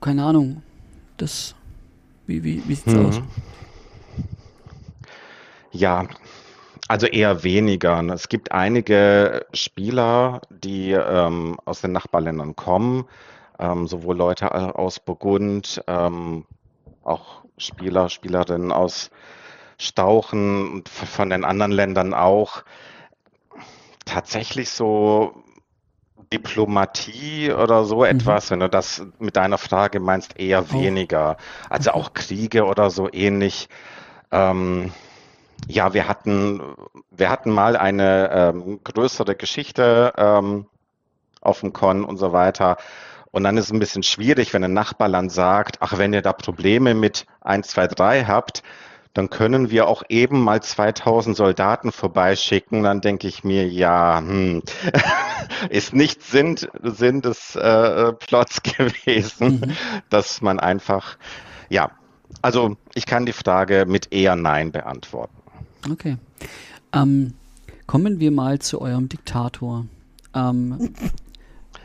keine 0.00 0.24
Ahnung, 0.24 0.62
das, 1.16 1.54
wie, 2.26 2.44
wie, 2.44 2.62
wie 2.68 2.74
sieht 2.74 2.86
es 2.86 2.94
mhm. 2.94 3.06
aus? 3.06 3.20
Ja, 5.72 6.06
also 6.88 7.06
eher 7.06 7.42
weniger. 7.42 8.00
Es 8.14 8.28
gibt 8.28 8.52
einige 8.52 9.46
Spieler, 9.52 10.42
die 10.50 10.92
ähm, 10.92 11.56
aus 11.64 11.80
den 11.80 11.90
Nachbarländern 11.90 12.54
kommen, 12.54 13.04
ähm, 13.58 13.88
sowohl 13.88 14.16
Leute 14.16 14.52
aus 14.78 15.00
Burgund, 15.00 15.82
ähm, 15.88 16.44
auch 17.02 17.42
Spieler, 17.58 18.08
Spielerinnen 18.08 18.70
aus 18.70 19.10
Stauchen 19.78 20.72
und 20.72 20.88
von 20.88 21.30
den 21.30 21.44
anderen 21.44 21.72
Ländern 21.72 22.14
auch. 22.14 22.62
Tatsächlich 24.04 24.70
so 24.70 25.42
Diplomatie 26.32 27.52
oder 27.52 27.84
so 27.84 27.98
mhm. 27.98 28.04
etwas, 28.04 28.50
wenn 28.50 28.60
du 28.60 28.68
das 28.68 29.02
mit 29.18 29.36
deiner 29.36 29.58
Frage 29.58 30.00
meinst, 30.00 30.38
eher 30.38 30.64
oh. 30.70 30.72
weniger. 30.72 31.36
Also 31.68 31.92
auch 31.92 32.14
Kriege 32.14 32.64
oder 32.64 32.90
so 32.90 33.08
ähnlich. 33.12 33.68
Ähm, 34.30 34.92
ja, 35.68 35.94
wir 35.94 36.08
hatten, 36.08 36.60
wir 37.10 37.30
hatten 37.30 37.50
mal 37.50 37.76
eine 37.76 38.30
ähm, 38.32 38.80
größere 38.82 39.34
Geschichte 39.34 40.12
ähm, 40.16 40.66
auf 41.40 41.60
dem 41.60 41.72
Con 41.72 42.04
und 42.04 42.16
so 42.18 42.32
weiter. 42.32 42.76
Und 43.30 43.44
dann 43.44 43.56
ist 43.56 43.66
es 43.66 43.72
ein 43.72 43.78
bisschen 43.78 44.02
schwierig, 44.02 44.54
wenn 44.54 44.64
ein 44.64 44.72
Nachbarland 44.72 45.30
sagt, 45.30 45.78
ach, 45.80 45.98
wenn 45.98 46.12
ihr 46.12 46.22
da 46.22 46.32
Probleme 46.32 46.94
mit 46.94 47.26
1, 47.42 47.68
2, 47.68 47.88
3 47.88 48.24
habt, 48.24 48.62
dann 49.16 49.30
können 49.30 49.70
wir 49.70 49.88
auch 49.88 50.02
eben 50.10 50.42
mal 50.42 50.62
2000 50.62 51.34
Soldaten 51.34 51.90
vorbeischicken. 51.90 52.82
Dann 52.82 53.00
denke 53.00 53.26
ich 53.26 53.44
mir, 53.44 53.66
ja, 53.66 54.18
hm, 54.18 54.62
ist 55.70 55.94
nicht 55.94 56.22
Sinn, 56.22 56.56
Sinn 56.82 57.22
des 57.22 57.56
äh, 57.56 58.12
Plots 58.12 58.62
gewesen, 58.62 59.60
mhm. 59.60 59.72
dass 60.10 60.42
man 60.42 60.60
einfach, 60.60 61.16
ja, 61.70 61.92
also 62.42 62.76
ich 62.92 63.06
kann 63.06 63.24
die 63.24 63.32
Frage 63.32 63.86
mit 63.88 64.12
eher 64.12 64.36
Nein 64.36 64.70
beantworten. 64.70 65.34
Okay. 65.90 66.18
Ähm, 66.92 67.32
kommen 67.86 68.20
wir 68.20 68.30
mal 68.30 68.58
zu 68.58 68.82
eurem 68.82 69.08
Diktator. 69.08 69.86
Ähm, 70.34 70.92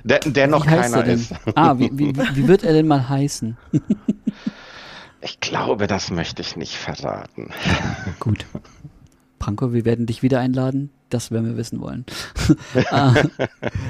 der, 0.03 0.19
der 0.19 0.47
noch 0.47 0.65
keiner 0.65 1.05
ist. 1.05 1.33
Ah, 1.55 1.79
wie, 1.79 1.91
wie, 1.93 2.13
wie 2.13 2.47
wird 2.50 2.63
er 2.65 2.73
denn 2.73 2.88
mal 2.88 3.07
heißen? 3.07 3.55
Ich 5.21 5.39
glaube, 5.39 5.87
das 5.87 6.11
möchte 6.11 6.41
ich 6.41 6.55
nicht 6.55 6.75
verraten. 6.77 7.51
Gut. 8.19 8.45
Branko, 9.39 9.73
wir 9.73 9.85
werden 9.85 10.05
dich 10.05 10.23
wieder 10.23 10.39
einladen. 10.39 10.89
Das 11.09 11.31
werden 11.31 11.45
wir 11.45 11.57
wissen 11.57 11.81
wollen. 11.81 12.05
Ah, 12.89 13.13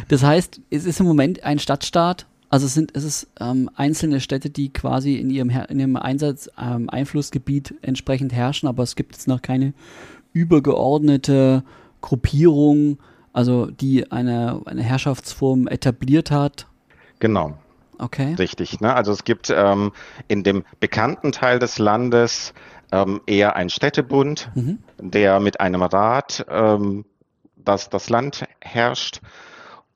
das 0.07 0.23
heißt, 0.23 0.61
es 0.69 0.85
ist 0.85 1.00
im 1.00 1.05
Moment 1.05 1.43
ein 1.43 1.59
Stadtstaat. 1.59 2.25
Also 2.50 2.65
es 2.65 2.73
sind 2.73 2.91
es 2.95 3.03
ist 3.03 3.27
ähm, 3.39 3.69
einzelne 3.75 4.19
Städte, 4.19 4.50
die 4.50 4.73
quasi 4.73 5.15
in 5.15 5.29
ihrem, 5.29 5.50
in 5.50 5.79
ihrem 5.79 5.95
Einsatz, 5.95 6.50
ähm, 6.59 6.89
Einflussgebiet 6.89 7.75
entsprechend 7.81 8.33
herrschen, 8.33 8.67
aber 8.67 8.83
es 8.83 8.95
gibt 8.95 9.13
jetzt 9.15 9.27
noch 9.27 9.41
keine 9.41 9.73
übergeordnete 10.33 11.63
Gruppierung, 12.01 12.97
also 13.31 13.67
die 13.67 14.11
eine, 14.11 14.61
eine 14.65 14.83
Herrschaftsform 14.83 15.67
etabliert 15.67 16.31
hat. 16.31 16.67
Genau. 17.19 17.57
Okay. 18.01 18.34
Richtig. 18.34 18.81
Ne? 18.81 18.93
Also 18.93 19.12
es 19.12 19.24
gibt 19.24 19.53
ähm, 19.55 19.91
in 20.27 20.43
dem 20.43 20.63
bekannten 20.79 21.31
Teil 21.31 21.60
des 21.60 21.77
Landes 21.77 22.53
ähm, 22.91 23.22
eher 23.27 23.55
ein 23.55 23.70
Städtebund, 23.70 24.50
mhm. 24.55 24.79
der 25.00 25.39
mit 25.39 25.62
einem 25.62 25.84
Rat 25.84 26.46
ähm, 26.50 27.05
das, 27.55 27.89
das 27.89 28.10
Land 28.10 28.46
herrscht. 28.60 29.22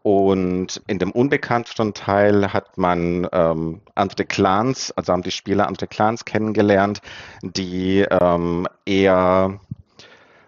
Und 0.04 0.84
in 0.86 1.00
dem 1.00 1.12
unbekannteren 1.12 1.96
Teil 1.96 2.54
hat 2.54 2.78
man 2.78 3.28
ähm, 3.32 3.82
andere 3.96 4.26
Clans, 4.26 4.92
also 4.92 5.12
haben 5.12 5.24
die 5.24 5.32
Spieler 5.32 5.66
andere 5.66 5.88
Clans 5.88 6.26
kennengelernt, 6.26 7.02
die 7.42 8.06
ähm, 8.12 8.68
eher 8.86 9.60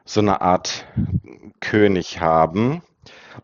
so 0.06 0.20
eine 0.20 0.42
Art 0.42 0.86
König 1.60 2.22
haben. 2.22 2.84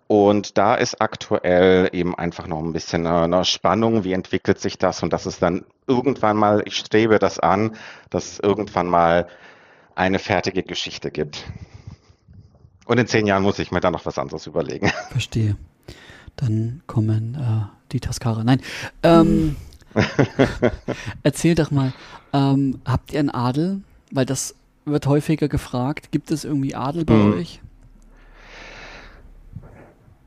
Und 0.08 0.58
da 0.58 0.76
ist 0.76 1.02
aktuell 1.02 1.90
eben 1.94 2.16
einfach 2.16 2.48
noch 2.48 2.60
ein 2.60 2.74
bisschen 2.74 3.06
eine 3.08 3.46
Spannung. 3.46 4.04
Wie 4.04 4.14
entwickelt 4.14 4.60
sich 4.60 4.78
das? 4.78 5.04
Und 5.04 5.14
das 5.14 5.26
ist 5.26 5.42
dann 5.42 5.66
irgendwann 5.88 6.38
mal, 6.38 6.64
ich 6.66 6.78
strebe 6.78 7.20
das 7.20 7.40
an, 7.40 7.76
dass 8.10 8.34
es 8.34 8.40
irgendwann 8.40 8.88
mal 8.88 9.28
eine 9.96 10.20
fertige 10.20 10.64
Geschichte 10.64 11.12
gibt. 11.12 11.46
Und 12.86 12.98
in 12.98 13.08
zehn 13.08 13.28
Jahren 13.28 13.44
muss 13.44 13.60
ich 13.60 13.72
mir 13.72 13.80
dann 13.80 13.94
noch 13.94 14.06
was 14.06 14.18
anderes 14.18 14.48
überlegen. 14.48 14.92
Verstehe. 15.10 15.56
Dann 16.36 16.82
kommen 16.88 17.36
äh, 17.36 17.92
die 17.92 18.00
Taskara. 18.00 18.44
Nein. 18.44 18.62
Ähm, 19.04 19.56
erzähl 21.24 21.56
doch 21.56 21.72
mal, 21.72 21.94
ähm, 22.34 22.82
habt 22.86 23.14
ihr 23.14 23.20
einen 23.20 23.30
Adel? 23.30 23.82
Weil 24.12 24.26
das 24.26 24.56
wird 24.86 25.08
häufiger 25.08 25.48
gefragt. 25.48 26.12
Gibt 26.12 26.32
es 26.32 26.44
irgendwie 26.44 26.76
Adel 26.76 27.06
bei 27.06 27.14
hm. 27.14 27.34
euch? 27.34 27.62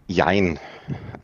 Jein. 0.07 0.59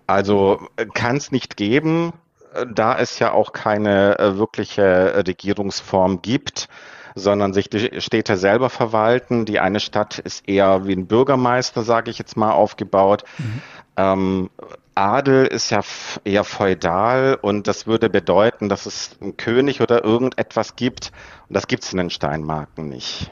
Also 0.07 0.69
äh, 0.77 0.87
kann 0.87 1.17
es 1.17 1.33
nicht 1.33 1.57
geben, 1.57 2.13
äh, 2.55 2.67
da 2.73 2.99
es 2.99 3.19
ja 3.19 3.33
auch 3.33 3.53
keine 3.53 4.19
äh, 4.19 4.39
wirkliche 4.39 5.25
Regierungsform 5.27 6.23
gibt, 6.23 6.69
sondern 7.15 7.53
sich 7.53 7.69
die 7.69 8.01
Städte 8.01 8.37
selber 8.37 8.71
verwalten. 8.71 9.45
Die 9.45 9.61
eine 9.61 9.81
Stadt 9.81 10.19
ist 10.19 10.49
eher 10.49 10.87
wie 10.87 10.95
ein 10.95 11.07
Bürgermeister, 11.07 11.83
sage 11.83 12.11
ich 12.11 12.19
jetzt 12.19 12.37
mal, 12.37 12.53
aufgebaut. 12.53 13.25
Mhm. 13.39 13.63
Ähm, 13.97 14.51
Adel 14.95 15.47
ist 15.47 15.71
ja 15.71 15.81
eher 16.25 16.45
feudal 16.45 17.39
und 17.41 17.67
das 17.67 17.87
würde 17.87 18.11
bedeuten, 18.11 18.69
dass 18.69 18.87
es 18.87 19.17
einen 19.21 19.37
König 19.37 19.81
oder 19.81 20.05
irgendetwas 20.05 20.77
gibt 20.77 21.13
und 21.49 21.55
das 21.55 21.67
gibt 21.67 21.85
es 21.85 21.93
in 21.93 21.99
den 21.99 22.11
Steinmarken 22.11 22.89
nicht. 22.89 23.31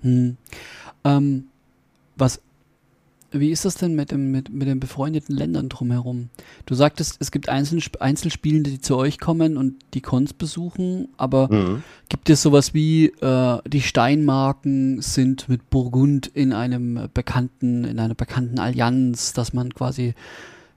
Hm. 0.00 0.36
Ähm, 1.04 1.48
was 2.16 2.40
wie 3.32 3.50
ist 3.50 3.64
das 3.64 3.74
denn 3.76 3.94
mit, 3.94 4.10
dem, 4.10 4.30
mit, 4.30 4.52
mit 4.52 4.68
den 4.68 4.80
befreundeten 4.80 5.34
Ländern 5.34 5.68
drumherum? 5.68 6.28
Du 6.66 6.74
sagtest, 6.74 7.16
es 7.20 7.30
gibt 7.30 7.48
Einzel 7.48 7.80
Einzelspielende, 8.00 8.70
die 8.70 8.80
zu 8.80 8.96
euch 8.96 9.18
kommen 9.18 9.56
und 9.56 9.76
die 9.94 10.00
Cons 10.00 10.32
besuchen, 10.32 11.08
aber 11.16 11.52
mhm. 11.52 11.82
gibt 12.08 12.28
es 12.30 12.42
sowas 12.42 12.74
wie 12.74 13.06
äh, 13.06 13.58
die 13.66 13.80
Steinmarken 13.80 15.00
sind 15.00 15.48
mit 15.48 15.70
Burgund 15.70 16.26
in 16.28 16.52
einem 16.52 17.08
bekannten, 17.14 17.84
in 17.84 17.98
einer 17.98 18.14
bekannten 18.14 18.58
Allianz, 18.58 19.32
dass 19.32 19.52
man 19.52 19.74
quasi, 19.74 20.14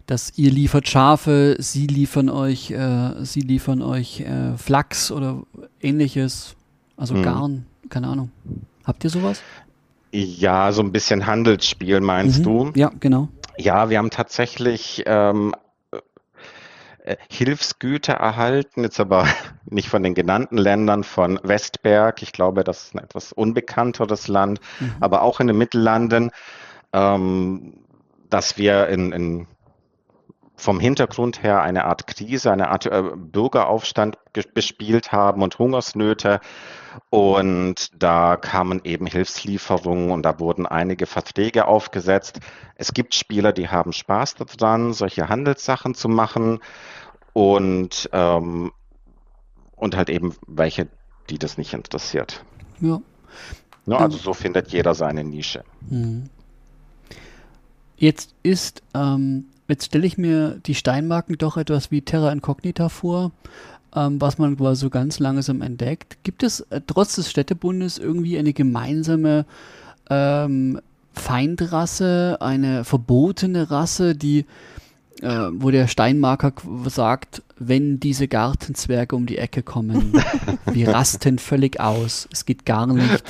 dass 0.07 0.37
ihr 0.37 0.51
liefert 0.51 0.87
Schafe, 0.87 1.57
sie 1.59 1.87
liefern 1.87 2.29
euch, 2.29 2.71
äh, 2.71 3.23
sie 3.23 3.41
liefern 3.41 3.81
euch 3.81 4.21
äh, 4.21 4.57
Flachs 4.57 5.11
oder 5.11 5.43
ähnliches, 5.81 6.55
also 6.95 7.15
mhm. 7.15 7.23
Garn, 7.23 7.65
keine 7.89 8.07
Ahnung. 8.07 8.31
Habt 8.85 9.03
ihr 9.03 9.09
sowas? 9.09 9.41
Ja, 10.17 10.71
so 10.71 10.81
ein 10.81 10.93
bisschen 10.93 11.25
Handelsspiel 11.25 11.99
meinst 11.99 12.39
mhm. 12.39 12.43
du? 12.43 12.71
Ja, 12.75 12.89
genau. 13.01 13.27
Ja, 13.57 13.89
wir 13.89 13.97
haben 13.97 14.11
tatsächlich 14.11 15.03
ähm, 15.05 15.53
äh, 17.03 17.17
Hilfsgüter 17.29 18.13
erhalten, 18.13 18.83
jetzt 18.83 19.01
aber 19.01 19.27
nicht 19.65 19.89
von 19.89 20.03
den 20.03 20.13
genannten 20.13 20.57
Ländern, 20.57 21.03
von 21.03 21.37
Westberg. 21.43 22.21
Ich 22.21 22.31
glaube, 22.31 22.63
das 22.63 22.85
ist 22.85 22.95
ein 22.95 23.03
etwas 23.03 23.33
unbekannteres 23.33 24.29
Land, 24.29 24.61
mhm. 24.79 24.93
aber 25.01 25.21
auch 25.21 25.41
in 25.41 25.47
den 25.47 25.57
Mittellanden, 25.57 26.31
ähm, 26.93 27.73
dass 28.29 28.57
wir 28.57 28.87
in, 28.87 29.11
in 29.11 29.47
vom 30.57 30.79
Hintergrund 30.79 31.43
her 31.43 31.61
eine 31.61 31.85
Art 31.85 32.07
Krise, 32.07 32.51
eine 32.51 32.69
Art 32.69 32.85
äh, 32.85 33.03
Bürgeraufstand 33.15 34.17
bespielt 34.53 35.11
haben 35.11 35.41
und 35.41 35.59
Hungersnöte. 35.59 36.39
Und 37.09 37.91
da 38.01 38.37
kamen 38.37 38.81
eben 38.83 39.05
Hilfslieferungen 39.05 40.11
und 40.11 40.23
da 40.23 40.39
wurden 40.39 40.65
einige 40.65 41.05
Verträge 41.05 41.67
aufgesetzt. 41.67 42.39
Es 42.75 42.93
gibt 42.93 43.15
Spieler, 43.15 43.51
die 43.51 43.69
haben 43.69 43.91
Spaß 43.91 44.35
daran, 44.35 44.93
solche 44.93 45.27
Handelssachen 45.27 45.93
zu 45.93 46.07
machen 46.07 46.59
und, 47.33 48.09
ähm, 48.13 48.71
und 49.75 49.97
halt 49.97 50.09
eben 50.09 50.35
welche, 50.47 50.87
die 51.29 51.37
das 51.37 51.57
nicht 51.57 51.73
interessiert. 51.73 52.45
Ja. 52.79 53.01
ja 53.85 53.97
also 53.97 54.17
so 54.17 54.33
findet 54.33 54.69
jeder 54.71 54.95
seine 54.95 55.23
Nische. 55.25 55.63
Mhm. 55.89 56.29
Jetzt 57.97 58.35
ist 58.43 58.83
ähm, 58.93 59.47
jetzt 59.67 59.85
stelle 59.85 60.07
ich 60.07 60.17
mir 60.17 60.59
die 60.65 60.75
Steinmarken 60.75 61.37
doch 61.37 61.57
etwas 61.57 61.91
wie 61.91 62.01
Terra 62.01 62.31
Incognita 62.31 62.89
vor, 62.89 63.31
ähm, 63.95 64.19
was 64.21 64.37
man 64.37 64.57
quasi 64.57 64.81
so 64.81 64.89
ganz 64.89 65.19
langsam 65.19 65.61
entdeckt. 65.61 66.17
Gibt 66.23 66.43
es 66.43 66.61
äh, 66.69 66.81
trotz 66.85 67.15
des 67.15 67.29
Städtebundes 67.29 67.97
irgendwie 67.97 68.37
eine 68.37 68.53
gemeinsame 68.53 69.45
ähm, 70.09 70.79
Feindrasse, 71.13 72.37
eine 72.41 72.83
verbotene 72.83 73.71
Rasse, 73.71 74.15
die 74.15 74.45
äh, 75.21 75.47
wo 75.53 75.71
der 75.71 75.87
Steinmarker 75.87 76.53
sagt, 76.87 77.41
wenn 77.57 78.01
diese 78.01 78.27
Gartenzwerge 78.27 79.15
um 79.15 79.25
die 79.25 79.37
Ecke 79.37 79.63
kommen, 79.63 80.21
wir 80.65 80.89
rasten 80.89 81.39
völlig 81.39 81.79
aus. 81.79 82.27
Es 82.31 82.45
geht 82.45 82.65
gar 82.65 82.85
nicht. 82.87 83.23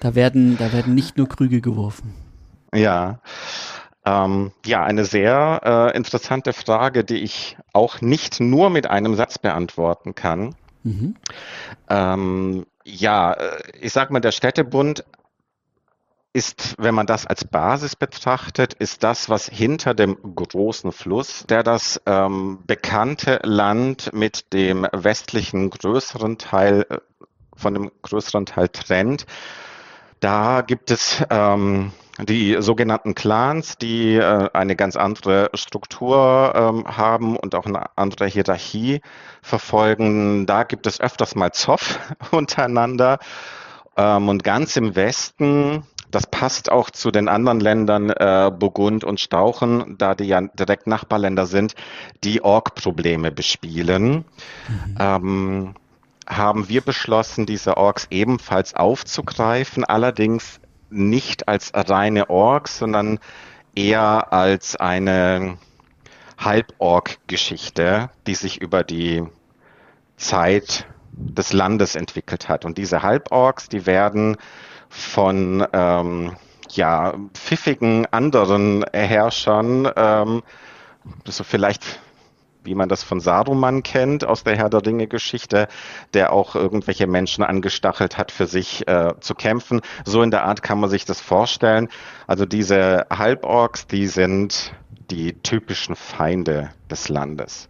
Da 0.00 0.14
werden, 0.16 0.58
da 0.58 0.72
werden 0.72 0.94
nicht 0.94 1.16
nur 1.16 1.28
Krüge 1.28 1.60
geworfen. 1.60 2.12
Ja, 2.74 3.20
ähm, 4.08 4.52
ja, 4.64 4.84
eine 4.84 5.04
sehr 5.04 5.60
äh, 5.92 5.96
interessante 5.96 6.52
Frage, 6.52 7.04
die 7.04 7.18
ich 7.18 7.56
auch 7.72 8.00
nicht 8.00 8.40
nur 8.40 8.70
mit 8.70 8.88
einem 8.88 9.14
Satz 9.14 9.38
beantworten 9.38 10.14
kann. 10.14 10.54
Mhm. 10.82 11.16
Ähm, 11.90 12.66
ja, 12.84 13.32
äh, 13.32 13.62
ich 13.80 13.92
sag 13.92 14.10
mal, 14.10 14.20
der 14.20 14.32
Städtebund 14.32 15.04
ist, 16.32 16.76
wenn 16.78 16.94
man 16.94 17.06
das 17.06 17.26
als 17.26 17.44
Basis 17.44 17.96
betrachtet, 17.96 18.74
ist 18.74 19.02
das, 19.02 19.28
was 19.28 19.46
hinter 19.46 19.94
dem 19.94 20.16
großen 20.34 20.92
Fluss, 20.92 21.44
der 21.48 21.62
das 21.62 22.00
ähm, 22.06 22.60
bekannte 22.66 23.40
Land 23.42 24.12
mit 24.12 24.52
dem 24.52 24.86
westlichen 24.92 25.70
größeren 25.70 26.38
Teil, 26.38 26.86
äh, 26.88 26.98
von 27.56 27.74
dem 27.74 27.90
größeren 28.02 28.46
Teil 28.46 28.68
trennt. 28.68 29.26
Da 30.20 30.62
gibt 30.62 30.90
es 30.90 31.24
ähm, 31.30 31.92
die 32.18 32.56
sogenannten 32.60 33.14
Clans, 33.14 33.78
die 33.78 34.16
äh, 34.16 34.48
eine 34.52 34.74
ganz 34.74 34.96
andere 34.96 35.50
Struktur 35.54 36.52
ähm, 36.54 36.84
haben 36.86 37.36
und 37.36 37.54
auch 37.54 37.66
eine 37.66 37.96
andere 37.96 38.26
Hierarchie 38.26 39.00
verfolgen. 39.42 40.46
Da 40.46 40.64
gibt 40.64 40.86
es 40.86 41.00
öfters 41.00 41.34
mal 41.36 41.52
Zoff 41.52 42.00
untereinander. 42.32 43.18
Ähm, 43.96 44.28
und 44.28 44.42
ganz 44.42 44.76
im 44.76 44.96
Westen, 44.96 45.84
das 46.10 46.26
passt 46.26 46.72
auch 46.72 46.90
zu 46.90 47.10
den 47.10 47.28
anderen 47.28 47.60
Ländern, 47.60 48.10
äh, 48.10 48.50
Burgund 48.56 49.04
und 49.04 49.20
Stauchen, 49.20 49.96
da 49.98 50.14
die 50.14 50.24
ja 50.24 50.40
direkt 50.40 50.86
Nachbarländer 50.88 51.46
sind, 51.46 51.74
die 52.24 52.42
Org-Probleme 52.42 53.30
bespielen. 53.30 54.24
Mhm. 54.68 54.96
Ähm, 54.98 55.74
haben 56.28 56.68
wir 56.68 56.80
beschlossen, 56.82 57.46
diese 57.46 57.76
Orks 57.76 58.06
ebenfalls 58.10 58.74
aufzugreifen, 58.74 59.84
allerdings 59.84 60.60
nicht 60.90 61.48
als 61.48 61.72
reine 61.74 62.30
Orks, 62.30 62.78
sondern 62.78 63.18
eher 63.74 64.32
als 64.32 64.76
eine 64.76 65.58
Halborg-Geschichte, 66.38 68.10
die 68.26 68.34
sich 68.34 68.60
über 68.60 68.84
die 68.84 69.24
Zeit 70.16 70.86
des 71.12 71.52
Landes 71.52 71.96
entwickelt 71.96 72.48
hat. 72.48 72.64
Und 72.64 72.78
diese 72.78 73.02
Halborgs, 73.02 73.68
die 73.68 73.86
werden 73.86 74.36
von 74.88 75.66
ähm, 75.72 76.36
ja, 76.70 77.14
pfiffigen 77.34 78.06
anderen 78.06 78.84
Herrschern, 78.92 79.90
ähm, 79.96 80.42
so 81.24 81.44
vielleicht 81.44 82.00
wie 82.68 82.74
man 82.74 82.90
das 82.90 83.02
von 83.02 83.18
Saruman 83.18 83.82
kennt 83.82 84.26
aus 84.26 84.44
der 84.44 84.56
Herr 84.56 84.68
der 84.68 84.84
Ringe-Geschichte, 84.84 85.68
der 86.12 86.32
auch 86.32 86.54
irgendwelche 86.54 87.06
Menschen 87.06 87.42
angestachelt 87.42 88.18
hat, 88.18 88.30
für 88.30 88.46
sich 88.46 88.86
äh, 88.86 89.14
zu 89.20 89.34
kämpfen. 89.34 89.80
So 90.04 90.22
in 90.22 90.30
der 90.30 90.44
Art 90.44 90.62
kann 90.62 90.78
man 90.78 90.90
sich 90.90 91.06
das 91.06 91.20
vorstellen. 91.20 91.88
Also 92.26 92.44
diese 92.44 93.06
Halborgs, 93.10 93.86
die 93.86 94.06
sind 94.06 94.74
die 95.10 95.32
typischen 95.32 95.96
Feinde 95.96 96.70
des 96.90 97.08
Landes. 97.08 97.68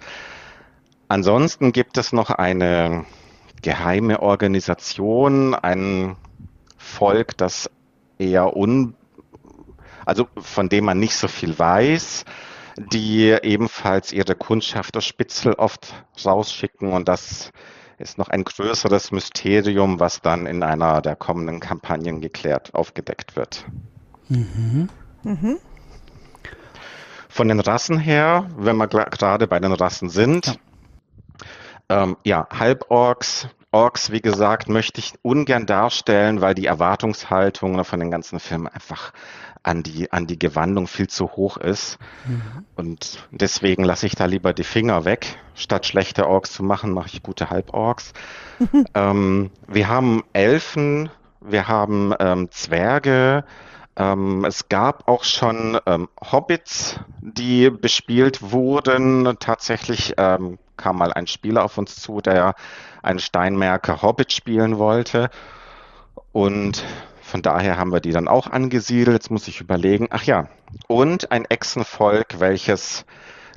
Ansonsten 1.07 1.73
gibt 1.73 1.97
es 1.97 2.13
noch 2.13 2.31
eine 2.31 3.05
geheime 3.63 4.21
Organisation, 4.21 5.55
ein 5.55 6.17
Volk, 6.77 7.37
das 7.37 7.71
eher 8.19 8.57
un, 8.57 8.95
also 10.05 10.27
von 10.37 10.69
dem 10.69 10.87
man 10.87 10.99
nicht 10.99 11.15
so 11.15 11.29
viel 11.29 11.57
weiß, 11.57 12.25
die 12.79 13.37
ebenfalls 13.43 14.13
ihre 14.13 14.35
Kundschaft 14.35 14.97
aus 14.97 15.05
Spitzel 15.05 15.55
oft 15.55 16.05
rausschicken 16.25 16.93
und 16.93 17.09
das 17.09 17.51
ist 17.99 18.19
noch 18.19 18.29
ein 18.29 18.45
größeres 18.45 19.11
Mysterium, 19.11 19.99
was 19.99 20.21
dann 20.21 20.47
in 20.47 20.63
einer 20.63 21.03
der 21.03 21.17
kommenden 21.17 21.61
Kampagnen 21.61 22.21
geklärt, 22.21 22.75
aufgedeckt 22.75 23.35
wird. 23.35 23.67
Mhm. 24.29 24.89
Mhm. 25.25 25.59
Von 27.29 27.49
den 27.49 27.61
Rassen 27.61 27.99
her, 27.99 28.49
wenn 28.57 28.77
wir 28.77 28.87
gerade 28.87 29.47
bei 29.47 29.59
den 29.59 29.73
Rassen 29.73 30.09
sind, 30.09 30.47
ja, 30.47 32.03
ähm, 32.03 32.17
ja 32.25 32.49
Halborgs, 32.57 33.49
Orks, 33.71 34.11
wie 34.11 34.23
gesagt, 34.23 34.71
möchte 34.71 34.99
ich 34.99 35.13
ungern 35.21 35.67
darstellen, 35.67 36.41
weil 36.41 36.55
die 36.55 36.65
Erwartungshaltung 36.65 37.85
von 37.85 38.01
den 38.01 38.11
ganzen 38.11 38.41
Filmen 38.41 38.67
einfach 38.67 39.13
an 39.63 39.83
die, 39.83 40.13
an 40.13 40.27
die 40.27 40.39
Gewandung 40.39 40.87
viel 40.87 41.09
zu 41.09 41.33
hoch 41.33 41.57
ist. 41.57 41.99
Mhm. 42.27 42.65
Und 42.77 43.29
deswegen 43.31 43.85
lasse 43.85 44.07
ich 44.07 44.15
da 44.15 44.27
lieber 44.27 44.53
die 44.53 44.65
Finger 44.65 45.05
weg. 45.05 45.39
Statt 45.55 45.87
schlechte 45.87 46.27
Orks 46.27 46.53
zu 46.53 46.63
machen, 46.63 46.93
mache 46.93 47.09
ich 47.13 47.23
gute 47.23 47.51
Halborks. 47.51 48.13
ähm, 48.95 49.51
wir 49.67 49.89
haben 49.89 50.25
Elfen, 50.33 51.11
wir 51.41 51.69
haben 51.69 52.15
ähm, 52.19 52.51
Zwerge, 52.51 53.45
ähm, 53.99 54.45
es 54.45 54.69
gab 54.69 55.09
auch 55.09 55.25
schon 55.25 55.77
ähm, 55.87 56.09
Hobbits, 56.21 57.01
die 57.21 57.69
bespielt 57.69 58.53
wurden. 58.53 59.37
Tatsächlich 59.41 60.15
ähm, 60.17 60.59
kam 60.77 60.99
mal 60.99 61.13
ein 61.13 61.27
Spieler 61.27 61.65
auf 61.65 61.79
uns 61.79 61.97
zu, 61.97 62.21
der 62.21 62.55
einen 63.03 63.19
Steinmerker 63.19 64.01
Hobbit 64.01 64.33
spielen 64.33 64.79
wollte. 64.79 65.31
Und 66.31 66.85
von 67.29 67.43
daher 67.43 67.77
haben 67.77 67.93
wir 67.93 68.01
die 68.01 68.13
dann 68.13 68.27
auch 68.27 68.47
angesiedelt. 68.47 69.15
Jetzt 69.15 69.31
muss 69.31 69.49
ich 69.49 69.61
überlegen. 69.61 70.09
Ach 70.11 70.23
ja, 70.23 70.49
und 70.87 71.31
ein 71.31 71.45
Echsenvolk, 71.45 72.41
welches 72.41 73.05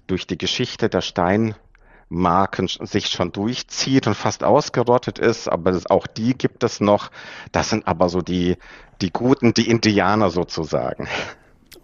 durch 0.08 0.28
die 0.28 0.38
Geschichte 0.38 0.90
der 0.90 1.00
Steinmarken 1.00 2.68
sich 2.68 3.08
schon 3.08 3.32
durchzieht 3.32 4.08
und 4.08 4.16
fast 4.16 4.44
ausgerottet 4.44 5.20
ist, 5.20 5.48
aber 5.48 5.80
auch 5.90 6.06
die 6.06 6.38
gibt 6.38 6.66
es 6.66 6.82
noch. 6.82 7.12
Das 7.54 7.70
sind 7.70 7.88
aber 7.88 8.10
so 8.10 8.22
die, 8.22 8.58
die 9.00 9.12
Guten, 9.12 9.54
die 9.54 9.70
Indianer 9.70 10.30
sozusagen. 10.32 11.08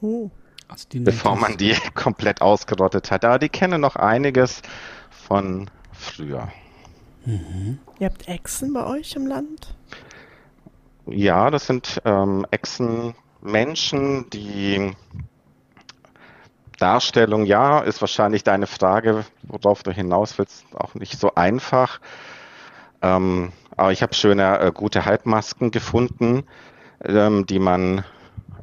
Oh. 0.02 0.30
Also 0.67 0.88
Bevor 0.91 1.38
man 1.38 1.56
die 1.56 1.73
komplett 1.95 2.41
ausgerottet 2.41 3.12
hat. 3.12 3.23
Aber 3.23 3.39
die 3.39 3.47
kennen 3.47 3.80
noch 3.80 3.95
einiges 3.95 4.62
von 5.10 5.69
früher. 5.93 6.50
Mhm. 7.23 7.80
Ihr 8.00 8.08
habt 8.08 8.28
Echsen 8.28 8.73
bei 8.73 8.86
euch 8.86 9.15
im 9.15 9.26
Land? 9.26 9.73
Ja, 11.10 11.50
das 11.50 11.67
sind 11.67 12.02
ähm, 12.06 12.46
Echsenmenschen, 12.52 14.30
die 14.30 14.93
Darstellung, 16.78 17.46
ja, 17.46 17.80
ist 17.80 18.02
wahrscheinlich 18.02 18.43
deine 18.43 18.67
Frage, 18.67 19.26
worauf 19.43 19.84
du 19.84 19.91
hinaus 19.91 20.38
willst, 20.38 20.65
auch 20.76 20.93
nicht 20.96 21.20
so 21.20 21.34
einfach. 21.36 22.00
Ähm, 23.02 23.52
aber 23.76 23.91
ich 23.91 24.02
habe 24.02 24.13
schöne, 24.13 24.60
äh, 24.60 24.72
gute 24.72 25.06
Halbmasken 25.06 25.72
gefunden, 25.72 26.43
ähm, 27.04 27.46
die 27.46 27.60
man 27.60 28.04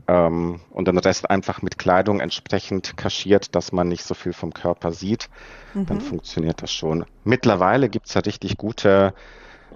ähm, 0.07 0.61
und 0.71 0.87
den 0.87 0.99
Rest 0.99 1.31
einfach 1.31 1.63
mit 1.63 1.79
Kleidung 1.79 2.21
entsprechend 2.21 2.97
kaschiert, 2.97 3.55
dass 3.55 3.73
man 3.73 3.89
nicht 3.89 4.05
so 4.05 4.15
viel 4.15 4.33
vom 4.33 4.53
Körper 4.53 4.93
sieht. 4.93 5.29
Mhm. 5.73 5.87
Dann 5.87 6.01
funktioniert 6.01 6.63
das 6.63 6.73
schon. 6.73 7.07
Mittlerweile 7.25 7.89
gibt's 7.89 8.15
ja 8.15 8.21
richtig 8.21 8.57
gute 8.59 9.15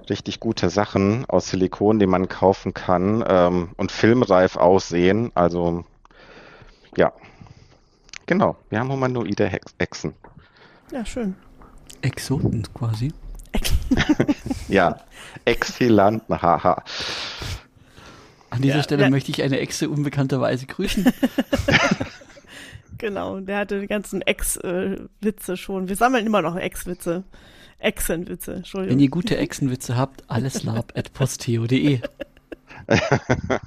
richtig 0.09 0.41
gute 0.41 0.71
Sachen 0.71 1.25
aus 1.27 1.51
Silikon, 1.51 1.99
die 1.99 2.07
man 2.07 2.29
kaufen 2.29 2.75
kann 2.75 3.25
ähm, 3.27 3.71
und 3.77 3.93
filmreif 3.93 4.57
aussehen. 4.57 5.31
Also 5.35 5.85
ja, 6.97 7.13
genau. 8.27 8.57
Wir 8.71 8.81
haben 8.81 8.91
humanoide 8.91 9.51
Echsen. 9.79 10.15
Ja, 10.93 11.05
schön. 11.05 11.35
Exoten 12.03 12.67
quasi. 12.75 13.13
ja, 14.69 15.01
Exilanten, 15.45 16.41
haha. 16.41 16.83
An 18.51 18.63
dieser 18.63 18.77
ja, 18.77 18.83
Stelle 18.83 19.03
ja. 19.05 19.11
möchte 19.11 19.31
ich 19.31 19.43
eine 19.43 19.59
Echse 19.61 19.89
unbekannterweise 19.91 20.67
grüßen. 20.67 21.13
Genau, 22.99 23.39
der 23.39 23.59
hatte 23.59 23.81
die 23.81 23.87
ganzen 23.87 24.23
Ex-Witze 24.23 25.57
schon. 25.57 25.89
Wir 25.89 25.95
sammeln 25.95 26.27
immer 26.27 26.43
noch 26.43 26.57
Ex-Witze. 26.57 27.23
Echsenwitze, 27.79 28.55
Entschuldigung. 28.55 28.97
Wenn 28.97 29.03
ihr 29.03 29.11
gute 29.11 29.37
Echsenwitze 29.37 29.97
habt, 29.97 30.29
alleslab.posteo.de. 30.29 32.01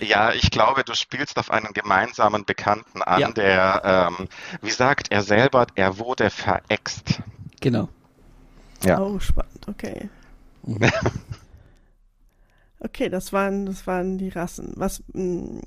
Ja, 0.00 0.32
ich 0.32 0.50
glaube, 0.50 0.84
du 0.84 0.94
spielst 0.94 1.38
auf 1.38 1.50
einen 1.50 1.72
gemeinsamen 1.72 2.44
Bekannten 2.44 3.02
an, 3.02 3.20
ja. 3.20 3.30
der, 3.32 4.08
ähm, 4.18 4.28
wie 4.62 4.70
sagt 4.70 5.10
er 5.10 5.22
selber, 5.22 5.66
er 5.74 5.98
wurde 5.98 6.30
verext. 6.30 7.20
Genau. 7.60 7.88
Ja. 8.84 9.00
Oh, 9.00 9.18
spannend, 9.18 9.66
okay. 9.66 10.08
Mhm. 10.62 10.90
okay, 12.80 13.08
das 13.08 13.32
waren, 13.32 13.66
das 13.66 13.86
waren 13.86 14.18
die 14.18 14.28
Rassen. 14.28 14.72
Was, 14.76 15.02
mh, 15.12 15.22
mm, 15.22 15.62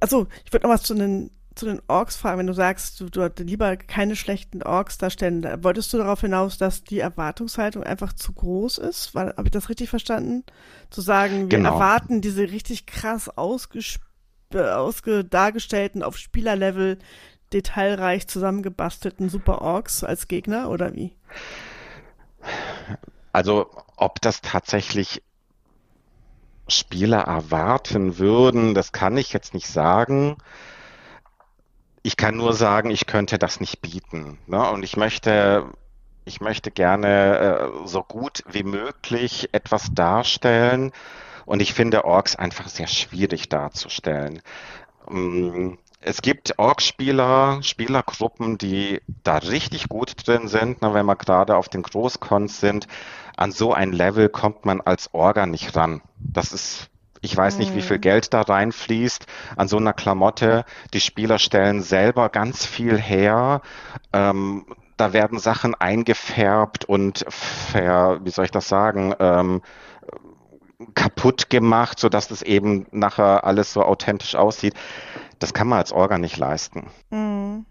also, 0.00 0.26
ich 0.44 0.52
würde 0.52 0.66
noch 0.66 0.74
was 0.74 0.82
zu 0.82 0.94
den 0.94 1.30
zu 1.56 1.66
den 1.66 1.80
Orks 1.88 2.16
fragen, 2.16 2.38
wenn 2.38 2.46
du 2.46 2.52
sagst, 2.52 3.00
du, 3.00 3.08
du 3.08 3.42
lieber 3.42 3.76
keine 3.76 4.14
schlechten 4.14 4.62
Orks 4.62 4.98
darstellen, 4.98 5.44
wolltest 5.62 5.92
du 5.92 5.98
darauf 5.98 6.20
hinaus, 6.20 6.58
dass 6.58 6.84
die 6.84 7.00
Erwartungshaltung 7.00 7.82
einfach 7.82 8.12
zu 8.12 8.32
groß 8.32 8.78
ist? 8.78 9.14
Habe 9.14 9.42
ich 9.44 9.50
das 9.50 9.68
richtig 9.68 9.88
verstanden? 9.88 10.44
Zu 10.90 11.00
sagen, 11.00 11.50
wir 11.50 11.58
genau. 11.58 11.74
erwarten 11.74 12.20
diese 12.20 12.42
richtig 12.42 12.86
krass 12.86 13.28
ausges 13.28 13.98
ausge 14.54 15.24
dargestellten, 15.24 16.02
auf 16.02 16.16
Spielerlevel 16.16 16.98
detailreich 17.52 18.28
zusammengebastelten 18.28 19.28
Super 19.28 19.60
Orks 19.62 20.04
als 20.04 20.28
Gegner 20.28 20.70
oder 20.70 20.94
wie? 20.94 21.12
Also, 23.32 23.70
ob 23.96 24.20
das 24.20 24.40
tatsächlich 24.40 25.22
Spieler 26.68 27.20
erwarten 27.22 28.18
würden, 28.18 28.74
das 28.74 28.92
kann 28.92 29.16
ich 29.16 29.32
jetzt 29.32 29.54
nicht 29.54 29.68
sagen. 29.68 30.36
Ich 32.06 32.16
kann 32.16 32.36
nur 32.36 32.52
sagen, 32.52 32.90
ich 32.90 33.06
könnte 33.06 33.36
das 33.36 33.58
nicht 33.58 33.82
bieten. 33.82 34.38
Ne? 34.46 34.70
Und 34.70 34.84
ich 34.84 34.96
möchte, 34.96 35.64
ich 36.24 36.40
möchte 36.40 36.70
gerne 36.70 37.72
äh, 37.82 37.88
so 37.88 38.04
gut 38.04 38.44
wie 38.48 38.62
möglich 38.62 39.48
etwas 39.50 39.92
darstellen. 39.92 40.92
Und 41.46 41.60
ich 41.60 41.74
finde 41.74 42.04
Orks 42.04 42.36
einfach 42.36 42.68
sehr 42.68 42.86
schwierig 42.86 43.48
darzustellen. 43.48 44.40
Ähm, 45.10 45.78
es 46.00 46.22
gibt 46.22 46.56
Org-Spieler, 46.60 47.60
Spielergruppen, 47.64 48.56
die 48.56 49.02
da 49.24 49.38
richtig 49.38 49.88
gut 49.88 50.28
drin 50.28 50.46
sind, 50.46 50.82
ne, 50.82 50.94
wenn 50.94 51.06
wir 51.06 51.16
gerade 51.16 51.56
auf 51.56 51.68
den 51.68 51.82
Großcons 51.82 52.60
sind. 52.60 52.86
An 53.36 53.50
so 53.50 53.72
ein 53.74 53.90
Level 53.90 54.28
kommt 54.28 54.64
man 54.64 54.80
als 54.80 55.12
Orga 55.12 55.46
nicht 55.46 55.74
ran. 55.74 56.02
Das 56.20 56.52
ist 56.52 56.88
ich 57.26 57.36
weiß 57.36 57.58
nicht, 57.58 57.74
wie 57.74 57.82
viel 57.82 57.96
mhm. 57.96 58.02
Geld 58.02 58.32
da 58.32 58.42
reinfließt 58.42 59.26
an 59.56 59.66
so 59.66 59.76
einer 59.76 59.92
Klamotte. 59.92 60.64
Die 60.94 61.00
Spieler 61.00 61.38
stellen 61.38 61.82
selber 61.82 62.28
ganz 62.28 62.64
viel 62.64 62.96
her. 62.96 63.62
Ähm, 64.12 64.64
da 64.96 65.12
werden 65.12 65.40
Sachen 65.40 65.74
eingefärbt 65.74 66.84
und 66.84 67.26
ver, 67.28 68.20
wie 68.22 68.30
soll 68.30 68.44
ich 68.44 68.52
das 68.52 68.68
sagen, 68.68 69.12
ähm, 69.18 69.60
kaputt 70.94 71.50
gemacht, 71.50 71.98
sodass 71.98 72.28
das 72.28 72.42
eben 72.42 72.86
nachher 72.92 73.44
alles 73.44 73.72
so 73.72 73.82
authentisch 73.82 74.36
aussieht. 74.36 74.74
Das 75.40 75.52
kann 75.52 75.66
man 75.66 75.80
als 75.80 75.92
Orga 75.92 76.18
nicht 76.18 76.36
leisten. 76.36 76.86
Mhm. 77.10 77.66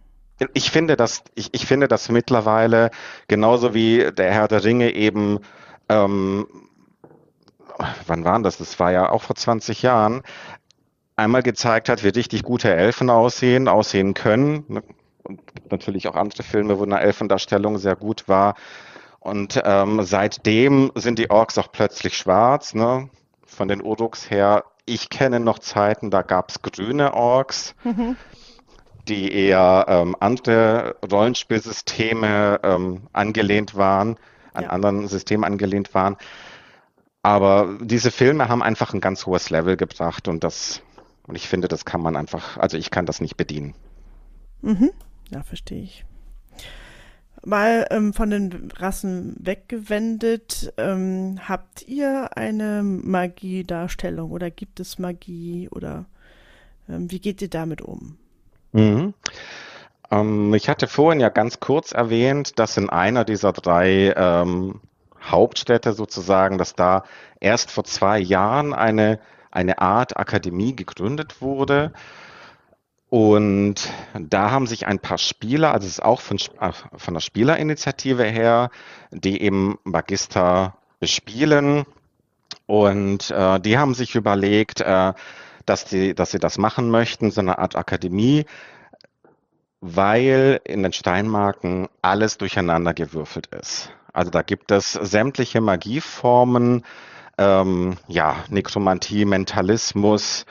Ich 0.54 0.70
finde 0.70 0.98
das, 0.98 1.24
ich, 1.34 1.54
ich 1.54 1.66
finde 1.66 1.88
das 1.88 2.10
mittlerweile 2.10 2.92
genauso 3.30 3.74
wie 3.74 4.12
der 4.12 4.34
Herr 4.34 4.50
der 4.50 4.66
Ringe 4.66 4.94
eben 4.94 5.40
ähm, 5.88 6.46
wann 8.08 8.26
waren 8.26 8.44
das? 8.44 8.58
Das 8.58 8.80
war 8.80 8.92
ja 8.92 9.10
auch 9.10 9.24
vor 9.24 9.36
20 9.36 9.82
Jahren, 9.82 10.22
einmal 11.16 11.44
gezeigt 11.44 11.90
hat, 11.90 12.04
wie 12.04 12.10
richtig 12.10 12.44
gute 12.44 12.74
Elfen 12.74 13.10
aussehen, 13.10 13.68
aussehen 13.68 14.14
können. 14.14 14.66
Ne? 14.68 14.84
Und 15.24 15.42
natürlich 15.72 16.08
auch 16.08 16.16
andere 16.16 16.44
Filme, 16.44 16.78
wo 16.80 16.84
eine 16.84 17.00
Elfendarstellung 17.00 17.78
sehr 17.78 17.96
gut 17.96 18.28
war. 18.28 18.56
Und 19.20 19.60
ähm, 19.66 20.04
seitdem 20.04 20.92
sind 20.96 21.18
die 21.18 21.32
Orks 21.32 21.58
auch 21.58 21.72
plötzlich 21.72 22.16
schwarz. 22.16 22.76
Ne? 22.76 23.10
Von 23.46 23.68
den 23.68 23.82
Uruks 23.82 24.30
her, 24.30 24.66
ich 24.86 25.10
kenne 25.10 25.40
noch 25.40 25.58
Zeiten, 25.60 26.12
da 26.12 26.22
gab 26.22 26.50
es 26.50 26.62
grüne 26.62 27.14
Orks. 27.14 27.76
Mhm 27.84 28.18
die 29.08 29.32
eher 29.32 29.86
ähm, 29.88 30.16
andere 30.20 30.96
Rollenspielsysteme 31.10 32.60
ähm, 32.64 33.04
angelehnt 33.14 33.76
waren, 33.76 34.18
an 34.54 34.64
ja. 34.64 34.70
anderen 34.70 35.08
Systemen 35.08 35.44
angelehnt 35.44 35.94
waren. 35.94 36.18
Aber 37.26 37.80
diese 37.82 38.12
Filme 38.12 38.50
haben 38.50 38.62
einfach 38.62 38.94
ein 38.94 39.02
ganz 39.02 39.26
hohes 39.26 39.50
Level 39.50 39.78
gebracht 39.78 40.28
und 40.28 40.44
das, 40.44 40.84
und 41.26 41.34
ich 41.34 41.48
finde, 41.48 41.68
das 41.68 41.84
kann 41.84 42.00
man 42.00 42.16
einfach, 42.16 42.58
also 42.58 42.78
ich 42.78 42.92
kann 42.92 43.08
das 43.08 43.20
nicht 43.20 43.36
bedienen. 43.36 43.74
Mhm. 44.62 44.92
Ja, 45.32 45.42
verstehe 45.42 45.82
ich. 45.82 46.06
Mal 47.44 47.88
ähm, 47.90 48.14
von 48.14 48.30
den 48.30 48.72
Rassen 48.76 49.36
weggewendet, 49.40 50.72
ähm, 50.78 51.40
habt 51.50 51.88
ihr 51.88 52.38
eine 52.38 52.84
Magiedarstellung 52.84 54.30
oder 54.30 54.52
gibt 54.52 54.80
es 54.80 55.00
Magie 55.00 55.68
oder 55.70 56.06
ähm, 56.88 57.10
wie 57.10 57.20
geht 57.20 57.42
ihr 57.42 57.50
damit 57.50 57.82
um? 57.82 58.20
Mhm. 58.72 59.16
Ähm, 60.12 60.54
ich 60.54 60.70
hatte 60.70 60.86
vorhin 60.86 61.22
ja 61.22 61.30
ganz 61.30 61.60
kurz 61.60 61.92
erwähnt, 61.92 62.60
dass 62.60 62.78
in 62.78 62.92
einer 62.92 63.26
dieser 63.26 63.52
drei 63.52 64.14
ähm, 64.16 64.80
Hauptstädte 65.26 65.94
sozusagen, 65.94 66.58
dass 66.58 66.76
da 66.76 67.04
erst 67.40 67.72
vor 67.72 67.84
zwei 67.84 68.20
Jahren 68.20 68.74
eine, 68.74 69.20
eine 69.52 69.80
Art 69.80 70.18
Akademie 70.18 70.76
gegründet 70.76 71.42
wurde. 71.42 71.94
Und 73.10 73.76
da 74.14 74.52
haben 74.52 74.68
sich 74.68 74.88
ein 74.88 75.00
paar 75.00 75.18
Spieler, 75.18 75.74
also 75.74 75.86
es 75.86 75.94
ist 75.94 76.04
auch 76.04 76.22
von, 76.22 76.38
äh, 76.60 76.72
von 76.98 77.14
der 77.14 77.22
Spielerinitiative 77.22 78.24
her, 78.24 78.72
die 79.12 79.42
eben 79.42 79.78
Magister 79.84 80.76
bespielen. 81.00 81.86
Und 82.66 83.32
äh, 83.32 83.60
die 83.60 83.78
haben 83.78 83.94
sich 83.94 84.16
überlegt, 84.16 84.82
äh, 84.82 85.14
dass, 85.66 85.86
die, 85.86 86.16
dass 86.16 86.32
sie 86.32 86.40
das 86.40 86.58
machen 86.58 86.90
möchten, 86.90 87.32
so 87.32 87.42
eine 87.42 87.60
Art 87.60 87.76
Akademie, 87.76 88.46
weil 89.82 90.60
in 90.64 90.84
den 90.84 90.94
Steinmarken 90.94 91.88
alles 92.02 92.38
durcheinander 92.38 92.94
gewürfelt 92.94 93.48
ist. 93.48 93.92
Also 94.16 94.32
da 94.32 94.44
gibt 94.44 94.72
es 94.72 94.94
sämtliche 94.94 95.60
Magieformen, 95.60 96.84
ähm, 97.38 97.98
ja, 98.08 98.38
Nekromantie, 98.50 99.26
Mentalismus 99.26 100.46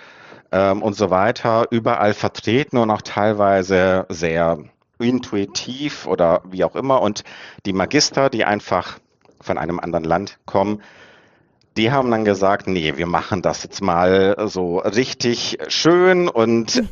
ähm, 0.53 0.83
und 0.83 0.95
so 0.95 1.09
weiter, 1.09 1.67
überall 1.71 2.13
vertreten 2.13 2.77
und 2.77 2.91
auch 2.91 3.01
teilweise 3.01 4.05
sehr 4.11 4.59
intuitiv 4.99 6.07
oder 6.07 6.43
wie 6.45 6.63
auch 6.63 6.77
immer. 6.77 7.01
Und 7.01 7.25
die 7.65 7.73
Magister, 7.73 8.29
die 8.29 8.45
einfach 8.45 8.99
von 9.41 9.57
einem 9.57 9.81
anderen 9.81 10.05
Land 10.05 10.39
kommen, 10.45 10.83
die 11.79 11.91
haben 11.91 12.11
dann 12.11 12.27
gesagt, 12.27 12.67
nee, 12.67 12.99
wir 12.99 13.07
machen 13.07 13.41
das 13.41 13.63
jetzt 13.63 13.81
mal 13.81 14.37
so 14.47 14.77
richtig 14.79 15.59
schön 15.69 16.29
und 16.29 16.85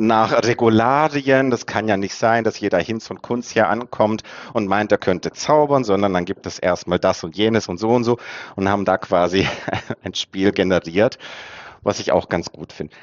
nach 0.00 0.32
Regularien. 0.32 1.50
Das 1.50 1.66
kann 1.66 1.86
ja 1.86 1.96
nicht 1.96 2.14
sein, 2.14 2.42
dass 2.44 2.58
jeder 2.58 2.78
Hinz 2.78 3.10
und 3.10 3.22
Kunz 3.22 3.50
hier 3.50 3.68
ankommt 3.68 4.22
und 4.52 4.66
meint, 4.66 4.90
er 4.90 4.98
könnte 4.98 5.32
zaubern, 5.32 5.84
sondern 5.84 6.12
dann 6.14 6.24
gibt 6.24 6.46
es 6.46 6.58
erstmal 6.58 6.98
das 6.98 7.22
und 7.22 7.36
jenes 7.36 7.68
und 7.68 7.78
so 7.78 7.90
und 7.90 8.04
so 8.04 8.18
und 8.56 8.68
haben 8.68 8.84
da 8.84 8.98
quasi 8.98 9.46
ein 10.02 10.14
Spiel 10.14 10.52
generiert, 10.52 11.18
was 11.82 12.00
ich 12.00 12.12
auch 12.12 12.28
ganz 12.28 12.50
gut 12.50 12.72
finde. 12.72 12.94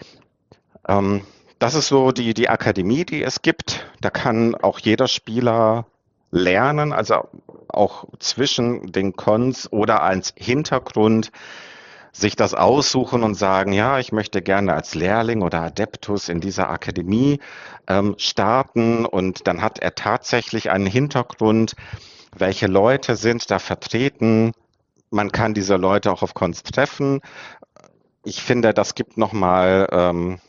Ähm, 0.88 1.22
das 1.60 1.76
ist 1.76 1.88
so 1.88 2.12
die, 2.12 2.34
die 2.34 2.50
Akademie, 2.50 3.06
die 3.06 3.24
es 3.24 3.42
gibt. 3.42 3.88
Da 4.02 4.10
kann 4.10 4.56
auch 4.56 4.80
jeder 4.80 5.08
Spieler 5.08 5.88
lernen, 6.32 6.94
also 6.94 7.28
auch 7.68 8.06
zwischen 8.20 8.92
den 8.92 9.16
Cons 9.16 9.72
oder 9.72 10.04
als 10.04 10.34
Hintergrund 10.36 11.32
sich 12.20 12.36
das 12.36 12.54
aussuchen 12.54 13.24
und 13.24 13.36
sagen, 13.36 13.74
ja, 13.74 14.00
ich 14.00 14.12
möchte 14.12 14.42
gerne 14.42 14.74
als 14.74 14.96
Lehrling 14.96 15.42
oder 15.42 15.62
Adeptus 15.62 16.30
in 16.30 16.42
dieser 16.42 16.70
Akademie 16.70 17.40
ähm, 17.88 18.16
starten 18.18 19.06
und 19.06 19.48
dann 19.48 19.62
hat 19.62 19.80
er 19.80 19.96
tatsächlich 19.96 20.72
einen 20.72 20.88
Hintergrund, 20.88 21.76
welche 22.36 22.68
Leute 22.68 23.16
sind 23.16 23.50
da 23.52 23.60
vertreten. 23.60 24.52
Man 25.12 25.32
kann 25.32 25.54
diese 25.54 25.76
Leute 25.76 26.12
auch 26.12 26.24
auf 26.24 26.34
Cons 26.34 26.64
treffen. 26.64 27.22
Ich 28.24 28.42
finde, 28.42 28.74
das 28.74 28.96
gibt 28.96 29.18
nochmal, 29.18 29.88
ähm, 29.92 30.40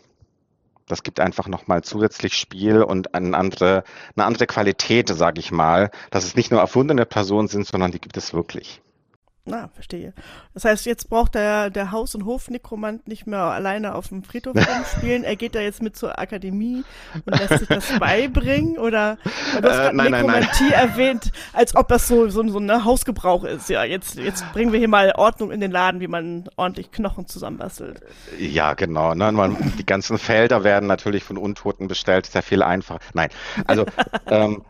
das 0.87 1.03
gibt 1.03 1.21
einfach 1.21 1.49
nochmal 1.49 1.83
zusätzlich 1.83 2.35
Spiel 2.35 2.83
und 2.83 3.15
eine 3.15 3.37
andere, 3.37 3.85
eine 4.17 4.25
andere 4.25 4.47
Qualität, 4.47 5.09
sage 5.11 5.39
ich 5.39 5.53
mal, 5.53 5.91
dass 6.11 6.25
es 6.25 6.35
nicht 6.35 6.51
nur 6.51 6.61
erfundene 6.61 7.05
Personen 7.05 7.49
sind, 7.49 7.67
sondern 7.67 7.93
die 7.93 8.01
gibt 8.01 8.17
es 8.17 8.33
wirklich. 8.33 8.81
Na, 9.49 9.69
verstehe. 9.73 10.13
Das 10.53 10.65
heißt, 10.65 10.85
jetzt 10.85 11.09
braucht 11.09 11.35
der, 11.35 11.71
der 11.71 11.91
Haus- 11.91 12.15
und 12.15 12.27
Hofnekromant 12.27 13.09
nicht 13.09 13.27
mehr 13.27 13.41
alleine 13.41 13.95
auf 13.95 14.09
dem 14.09 14.23
Friedhof 14.23 14.55
rumspielen. 14.57 15.25
Er 15.25 15.37
geht 15.37 15.55
da 15.55 15.61
jetzt 15.61 15.83
mit 15.83 15.97
zur 15.97 16.19
Akademie 16.19 16.85
und 17.25 17.39
lässt 17.39 17.61
sich 17.61 17.69
das 17.69 17.99
beibringen? 17.99 18.77
Oder 18.77 19.17
du 19.61 19.69
hast 19.69 19.79
Äh, 19.79 19.93
nein, 19.93 20.11
nein, 20.11 20.27
Nekromantie 20.27 20.73
erwähnt, 20.73 21.33
als 21.55 21.75
ob 21.75 21.89
das 21.89 22.07
so, 22.07 22.29
so, 22.29 22.47
so 22.47 22.59
ein 22.59 22.85
Hausgebrauch 22.85 23.45
ist. 23.45 23.71
Ja, 23.71 23.85
jetzt, 23.85 24.17
jetzt 24.17 24.45
bringen 24.53 24.73
wir 24.73 24.79
hier 24.79 24.89
mal 24.89 25.13
Ordnung 25.17 25.51
in 25.51 25.61
den 25.61 25.71
Laden, 25.71 26.01
wie 26.01 26.09
man 26.09 26.49
ordentlich 26.57 26.91
Knochen 26.91 27.27
zusammenbastelt. 27.27 28.03
Ja, 28.39 28.75
genau. 28.75 29.15
Ne? 29.15 29.33
Man, 29.33 29.57
die 29.79 29.87
ganzen 29.87 30.19
Felder 30.19 30.63
werden 30.63 30.87
natürlich 30.87 31.25
von 31.25 31.39
Untoten 31.39 31.89
bestellt, 31.89 32.27
sehr 32.27 32.43
viel 32.43 32.63
einfacher. 32.63 33.01
Nein, 33.15 33.31
also 33.67 33.87
ähm, 34.27 34.63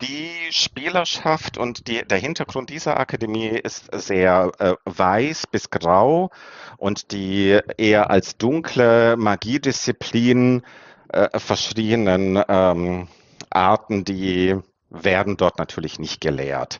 die 0.00 0.30
Spielerschaft 0.50 1.58
und 1.58 1.88
die, 1.88 2.02
der 2.04 2.18
Hintergrund 2.18 2.70
dieser 2.70 2.98
Akademie 2.98 3.48
ist 3.48 3.88
sehr 3.92 4.52
äh, 4.58 4.74
weiß 4.84 5.46
bis 5.48 5.70
grau 5.70 6.30
und 6.76 7.12
die 7.12 7.58
eher 7.76 8.10
als 8.10 8.36
dunkle 8.36 9.16
Magiedisziplin 9.16 10.62
äh, 11.08 11.38
verschriebenen 11.38 12.42
ähm, 12.48 13.08
Arten, 13.50 14.04
die 14.04 14.56
werden 14.90 15.36
dort 15.36 15.58
natürlich 15.58 15.98
nicht 15.98 16.20
gelehrt. 16.20 16.78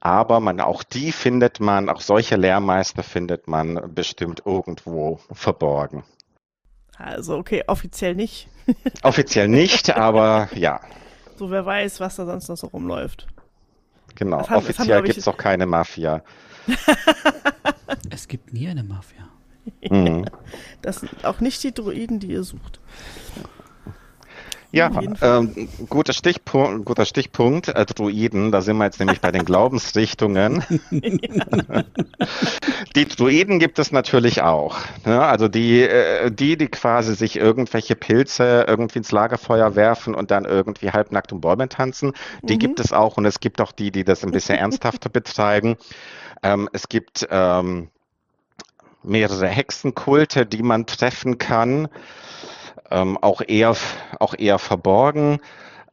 Aber 0.00 0.40
man, 0.40 0.60
auch 0.60 0.82
die 0.82 1.12
findet 1.12 1.60
man, 1.60 1.88
auch 1.88 2.00
solche 2.00 2.36
Lehrmeister 2.36 3.02
findet 3.02 3.48
man 3.48 3.94
bestimmt 3.94 4.42
irgendwo 4.44 5.20
verborgen. 5.32 6.04
Also, 6.96 7.36
okay, 7.36 7.64
offiziell 7.66 8.14
nicht. 8.14 8.48
Offiziell 9.02 9.48
nicht, 9.48 9.96
aber 9.96 10.48
ja, 10.54 10.80
So, 11.36 11.50
wer 11.50 11.64
weiß, 11.66 12.00
was 12.00 12.16
da 12.16 12.26
sonst 12.26 12.48
noch 12.48 12.56
so 12.56 12.66
rumläuft. 12.68 13.26
genau. 14.14 14.38
Das 14.38 14.50
Offiziell 14.50 15.02
gibt 15.02 15.18
es 15.18 15.28
auch 15.28 15.36
keine 15.36 15.66
Mafia. 15.66 16.22
Es 18.10 18.28
gibt 18.28 18.52
nie 18.52 18.68
eine 18.68 18.82
Mafia. 18.82 19.28
Mhm. 19.90 20.26
Das 20.82 21.00
sind 21.00 21.24
auch 21.24 21.40
nicht 21.40 21.62
die 21.62 21.72
Druiden, 21.72 22.20
die 22.20 22.28
ihr 22.28 22.44
sucht. 22.44 22.80
Ja, 24.74 24.90
ähm, 25.20 25.70
guter 25.88 26.12
Stichpunkt, 26.12 26.84
guter 26.84 27.04
Stichpunkt, 27.04 27.68
äh, 27.68 27.86
Druiden, 27.86 28.50
da 28.50 28.60
sind 28.60 28.76
wir 28.76 28.84
jetzt 28.84 28.98
nämlich 28.98 29.20
bei 29.20 29.30
den 29.30 29.44
Glaubensrichtungen. 29.44 30.64
Die 32.96 33.06
Druiden 33.06 33.58
gibt 33.58 33.78
es 33.78 33.92
natürlich 33.92 34.42
auch. 34.42 34.78
Ne? 35.04 35.20
Also 35.20 35.48
die, 35.48 35.82
äh, 35.82 36.30
die, 36.30 36.56
die 36.56 36.68
quasi 36.68 37.14
sich 37.14 37.36
irgendwelche 37.36 37.94
Pilze 37.96 38.64
irgendwie 38.68 38.98
ins 38.98 39.12
Lagerfeuer 39.12 39.76
werfen 39.76 40.14
und 40.14 40.30
dann 40.30 40.44
irgendwie 40.44 40.90
halbnackt 40.90 41.32
um 41.32 41.40
Bäume 41.40 41.68
tanzen, 41.68 42.12
die 42.42 42.54
Mhm. 42.54 42.58
gibt 42.58 42.80
es 42.80 42.92
auch. 42.92 43.16
Und 43.16 43.26
es 43.26 43.40
gibt 43.40 43.60
auch 43.60 43.72
die, 43.72 43.90
die 43.90 44.04
das 44.04 44.24
ein 44.24 44.32
bisschen 44.32 44.56
ernsthafter 44.58 45.08
betreiben. 45.10 45.76
Ähm, 46.42 46.68
es 46.72 46.88
gibt 46.88 47.26
ähm, 47.30 47.90
mehrere 49.02 49.46
Hexenkulte, 49.48 50.46
die 50.46 50.62
man 50.62 50.86
treffen 50.86 51.38
kann 51.38 51.88
ähm, 52.90 53.16
auch 53.18 53.40
eher, 53.46 53.76
auch 54.20 54.34
eher 54.36 54.58
verborgen. 54.58 55.40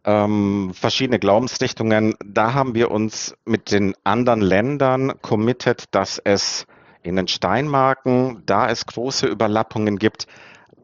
Ähm, 0.03 0.71
verschiedene 0.73 1.19
Glaubensrichtungen. 1.19 2.15
Da 2.25 2.53
haben 2.53 2.73
wir 2.73 2.89
uns 2.91 3.35
mit 3.45 3.71
den 3.71 3.93
anderen 4.03 4.41
Ländern 4.41 5.13
committed, 5.21 5.85
dass 5.91 6.17
es 6.17 6.65
in 7.03 7.15
den 7.15 7.27
Steinmarken, 7.27 8.43
da 8.45 8.69
es 8.69 8.85
große 8.85 9.27
Überlappungen 9.27 9.97
gibt, 9.97 10.27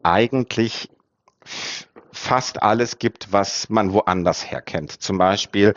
eigentlich 0.02 0.88
fast 2.12 2.62
alles 2.62 2.98
gibt, 2.98 3.32
was 3.32 3.68
man 3.68 3.92
woanders 3.92 4.50
herkennt. 4.50 4.92
Zum 4.92 5.18
Beispiel 5.18 5.74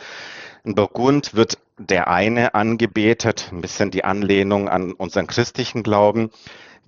in 0.64 0.74
Burgund 0.74 1.34
wird 1.34 1.58
der 1.78 2.08
eine 2.08 2.54
angebetet, 2.54 3.48
ein 3.52 3.60
bisschen 3.60 3.90
die 3.90 4.04
Anlehnung 4.04 4.68
an 4.68 4.92
unseren 4.92 5.26
christlichen 5.26 5.82
Glauben. 5.82 6.30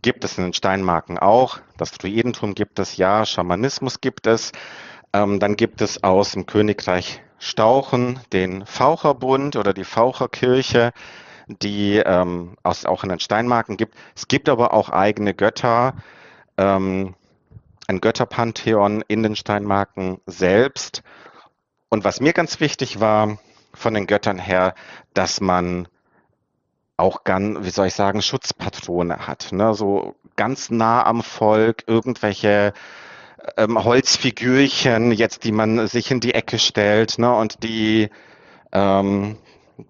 Gibt 0.04 0.22
es 0.22 0.36
in 0.36 0.44
den 0.44 0.52
Steinmarken 0.52 1.18
auch. 1.18 1.60
Das 1.78 1.92
Druidentum 1.92 2.54
gibt 2.54 2.78
es, 2.78 2.98
ja. 2.98 3.24
Schamanismus 3.24 4.02
gibt 4.02 4.26
es. 4.26 4.52
Ähm, 5.14 5.40
dann 5.40 5.56
gibt 5.56 5.80
es 5.80 6.04
aus 6.04 6.32
dem 6.32 6.44
Königreich 6.44 7.22
Stauchen 7.38 8.20
den 8.30 8.66
Faucherbund 8.66 9.56
oder 9.56 9.72
die 9.72 9.84
Faucherkirche, 9.84 10.92
die 11.48 11.96
ähm, 12.04 12.58
aus, 12.62 12.84
auch 12.84 13.02
in 13.02 13.08
den 13.08 13.18
Steinmarken 13.18 13.78
gibt. 13.78 13.94
Es 14.14 14.28
gibt 14.28 14.50
aber 14.50 14.74
auch 14.74 14.90
eigene 14.90 15.32
Götter, 15.32 15.94
ähm, 16.58 17.14
ein 17.86 18.02
Götterpantheon 18.02 19.02
in 19.08 19.22
den 19.22 19.36
Steinmarken 19.36 20.20
selbst. 20.26 21.02
Und 21.88 22.04
was 22.04 22.20
mir 22.20 22.34
ganz 22.34 22.60
wichtig 22.60 23.00
war 23.00 23.38
von 23.72 23.94
den 23.94 24.06
Göttern 24.06 24.38
her, 24.38 24.74
dass 25.14 25.40
man 25.40 25.88
auch 26.96 27.24
ganz, 27.24 27.64
wie 27.64 27.70
soll 27.70 27.88
ich 27.88 27.94
sagen, 27.94 28.22
Schutzpatrone 28.22 29.26
hat. 29.26 29.52
Ne? 29.52 29.74
So 29.74 30.14
ganz 30.36 30.70
nah 30.70 31.04
am 31.04 31.22
Volk, 31.22 31.84
irgendwelche 31.86 32.72
ähm, 33.56 33.82
Holzfigürchen, 33.82 35.12
jetzt 35.12 35.44
die 35.44 35.52
man 35.52 35.86
sich 35.86 36.10
in 36.10 36.20
die 36.20 36.34
Ecke 36.34 36.58
stellt, 36.58 37.18
ne? 37.18 37.34
Und 37.34 37.62
die 37.62 38.10
ähm, 38.72 39.36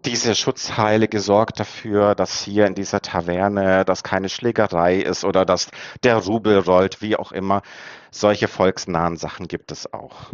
diese 0.04 0.34
Schutzheilige 0.34 1.20
sorgt 1.20 1.60
dafür, 1.60 2.14
dass 2.14 2.42
hier 2.42 2.66
in 2.66 2.74
dieser 2.74 3.02
Taverne, 3.02 3.84
dass 3.84 4.02
keine 4.02 4.30
Schlägerei 4.30 4.96
ist 4.96 5.24
oder 5.24 5.44
dass 5.44 5.70
der 6.02 6.16
Rubel 6.16 6.58
rollt, 6.58 7.02
wie 7.02 7.16
auch 7.16 7.32
immer. 7.32 7.62
Solche 8.10 8.48
volksnahen 8.48 9.16
Sachen 9.16 9.46
gibt 9.46 9.72
es 9.72 9.92
auch. 9.92 10.30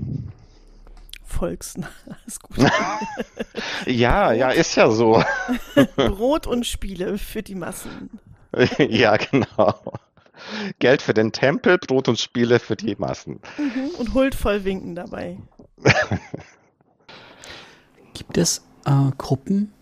Volksnah, 1.30 1.88
ist 2.26 2.42
gut. 2.42 2.58
Ja, 3.86 4.32
ja, 4.32 4.50
ist 4.50 4.74
ja 4.76 4.90
so. 4.90 5.22
Brot 5.96 6.46
und 6.46 6.66
Spiele 6.66 7.18
für 7.18 7.42
die 7.42 7.54
Massen. 7.54 8.10
ja, 8.78 9.16
genau. 9.16 9.74
Geld 10.78 11.02
für 11.02 11.14
den 11.14 11.32
Tempel, 11.32 11.78
Brot 11.78 12.08
und 12.08 12.18
Spiele 12.18 12.58
für 12.58 12.76
die 12.76 12.96
Massen. 12.96 13.40
Mhm. 13.58 13.90
Und 13.98 14.14
huldvoll 14.14 14.64
winken 14.64 14.94
dabei. 14.94 15.38
Gibt 18.14 18.36
es 18.36 18.62
äh, 18.86 19.10
Gruppen 19.18 19.72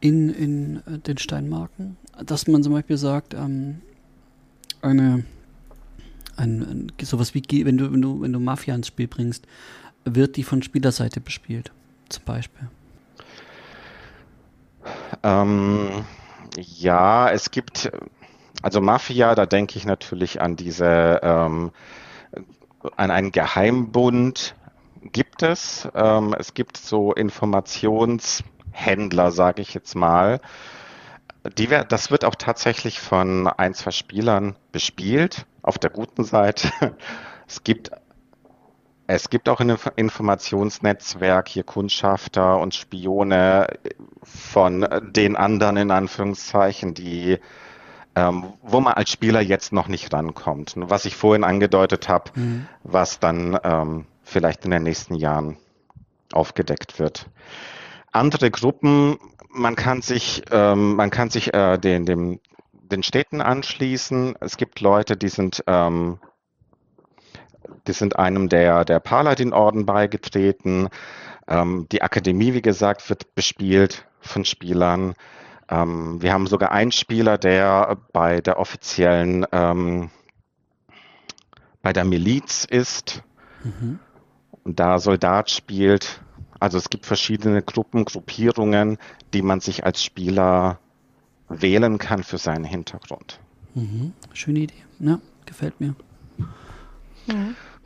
in, 0.00 0.30
in 0.30 0.76
äh, 0.86 0.98
den 0.98 1.18
Steinmarken, 1.18 1.96
dass 2.24 2.46
man 2.46 2.62
zum 2.62 2.72
Beispiel 2.72 2.96
sagt, 2.98 3.34
ähm, 3.34 3.80
eine, 4.82 5.24
ein, 6.36 6.62
ein, 6.62 6.92
sowas 7.02 7.34
wie, 7.34 7.40
Ge- 7.42 7.64
wenn 7.64 7.78
du, 7.78 7.92
wenn 7.92 8.02
du, 8.02 8.20
wenn 8.20 8.32
du 8.32 8.40
Mafia 8.40 8.74
ins 8.74 8.88
Spiel 8.88 9.08
bringst, 9.08 9.46
wird 10.04 10.36
die 10.36 10.44
von 10.44 10.62
Spielerseite 10.62 11.20
bespielt, 11.20 11.72
zum 12.08 12.24
Beispiel. 12.24 12.68
Ähm, 15.22 16.04
ja, 16.56 17.30
es 17.30 17.50
gibt, 17.50 17.90
also 18.62 18.80
Mafia, 18.80 19.34
da 19.34 19.46
denke 19.46 19.78
ich 19.78 19.86
natürlich 19.86 20.40
an 20.40 20.56
diese, 20.56 21.20
ähm, 21.22 21.72
an 22.96 23.10
einen 23.10 23.32
Geheimbund 23.32 24.54
gibt 25.12 25.42
es. 25.42 25.88
Ähm, 25.94 26.34
es 26.38 26.54
gibt 26.54 26.76
so 26.76 27.12
Informationshändler, 27.12 29.30
sage 29.30 29.62
ich 29.62 29.74
jetzt 29.74 29.94
mal. 29.94 30.40
Die, 31.58 31.66
das 31.66 32.10
wird 32.10 32.24
auch 32.24 32.36
tatsächlich 32.36 33.00
von 33.00 33.48
ein, 33.48 33.74
zwei 33.74 33.90
Spielern 33.90 34.56
bespielt, 34.72 35.44
auf 35.62 35.78
der 35.78 35.90
guten 35.90 36.24
Seite. 36.24 36.70
Es 37.46 37.62
gibt 37.62 37.90
es 39.06 39.28
gibt 39.30 39.48
auch 39.48 39.60
ein 39.60 39.70
Inf- 39.70 39.92
Informationsnetzwerk 39.96 41.48
hier 41.48 41.64
Kundschafter 41.64 42.58
und 42.58 42.74
Spione 42.74 43.66
von 44.22 44.86
den 45.10 45.36
anderen 45.36 45.76
in 45.76 45.90
Anführungszeichen, 45.90 46.94
die 46.94 47.38
ähm, 48.16 48.52
wo 48.62 48.80
man 48.80 48.94
als 48.94 49.10
Spieler 49.10 49.40
jetzt 49.40 49.72
noch 49.72 49.88
nicht 49.88 50.12
rankommt. 50.12 50.74
Was 50.76 51.04
ich 51.04 51.16
vorhin 51.16 51.42
angedeutet 51.44 52.08
habe, 52.08 52.30
Mhm. 52.36 52.68
was 52.84 53.18
dann 53.18 53.58
ähm, 53.64 54.06
vielleicht 54.22 54.64
in 54.64 54.70
den 54.70 54.84
nächsten 54.84 55.16
Jahren 55.16 55.56
aufgedeckt 56.32 56.98
wird. 57.00 57.28
Andere 58.12 58.50
Gruppen, 58.52 59.18
man 59.50 59.74
kann 59.74 60.00
sich, 60.00 60.42
ähm, 60.52 60.94
man 60.94 61.10
kann 61.10 61.30
sich 61.30 61.52
äh, 61.54 61.76
den, 61.76 62.06
dem, 62.06 62.38
den 62.72 63.02
Städten 63.02 63.40
anschließen. 63.40 64.36
Es 64.40 64.56
gibt 64.56 64.80
Leute, 64.80 65.16
die 65.16 65.28
sind 65.28 65.64
ähm, 65.66 66.18
die 67.86 67.92
sind 67.92 68.16
einem 68.16 68.48
der, 68.48 68.84
der 68.84 69.00
Paladin-Orden 69.00 69.86
beigetreten. 69.86 70.88
Ähm, 71.46 71.86
die 71.92 72.02
Akademie, 72.02 72.54
wie 72.54 72.62
gesagt, 72.62 73.08
wird 73.10 73.34
bespielt 73.34 74.06
von 74.20 74.44
Spielern. 74.44 75.14
Ähm, 75.68 76.20
wir 76.22 76.32
haben 76.32 76.46
sogar 76.46 76.72
einen 76.72 76.92
Spieler, 76.92 77.38
der 77.38 77.96
bei 78.12 78.40
der 78.40 78.58
offiziellen, 78.58 79.46
ähm, 79.52 80.10
bei 81.82 81.92
der 81.92 82.04
Miliz 82.04 82.64
ist 82.64 83.22
Mhm. 83.62 83.98
und 84.64 84.78
da 84.78 84.98
Soldat 84.98 85.50
spielt. 85.50 86.20
Also 86.60 86.78
es 86.78 86.88
gibt 86.88 87.06
verschiedene 87.06 87.62
Gruppen, 87.62 88.04
Gruppierungen, 88.04 88.98
die 89.32 89.42
man 89.42 89.60
sich 89.60 89.84
als 89.84 90.02
Spieler 90.02 90.78
wählen 91.48 91.98
kann 91.98 92.22
für 92.22 92.38
seinen 92.38 92.64
Hintergrund. 92.64 93.40
Mhm. 93.74 94.12
Schöne 94.32 94.60
Idee. 94.60 94.74
Ja, 94.98 95.18
gefällt 95.46 95.80
mir. 95.80 95.94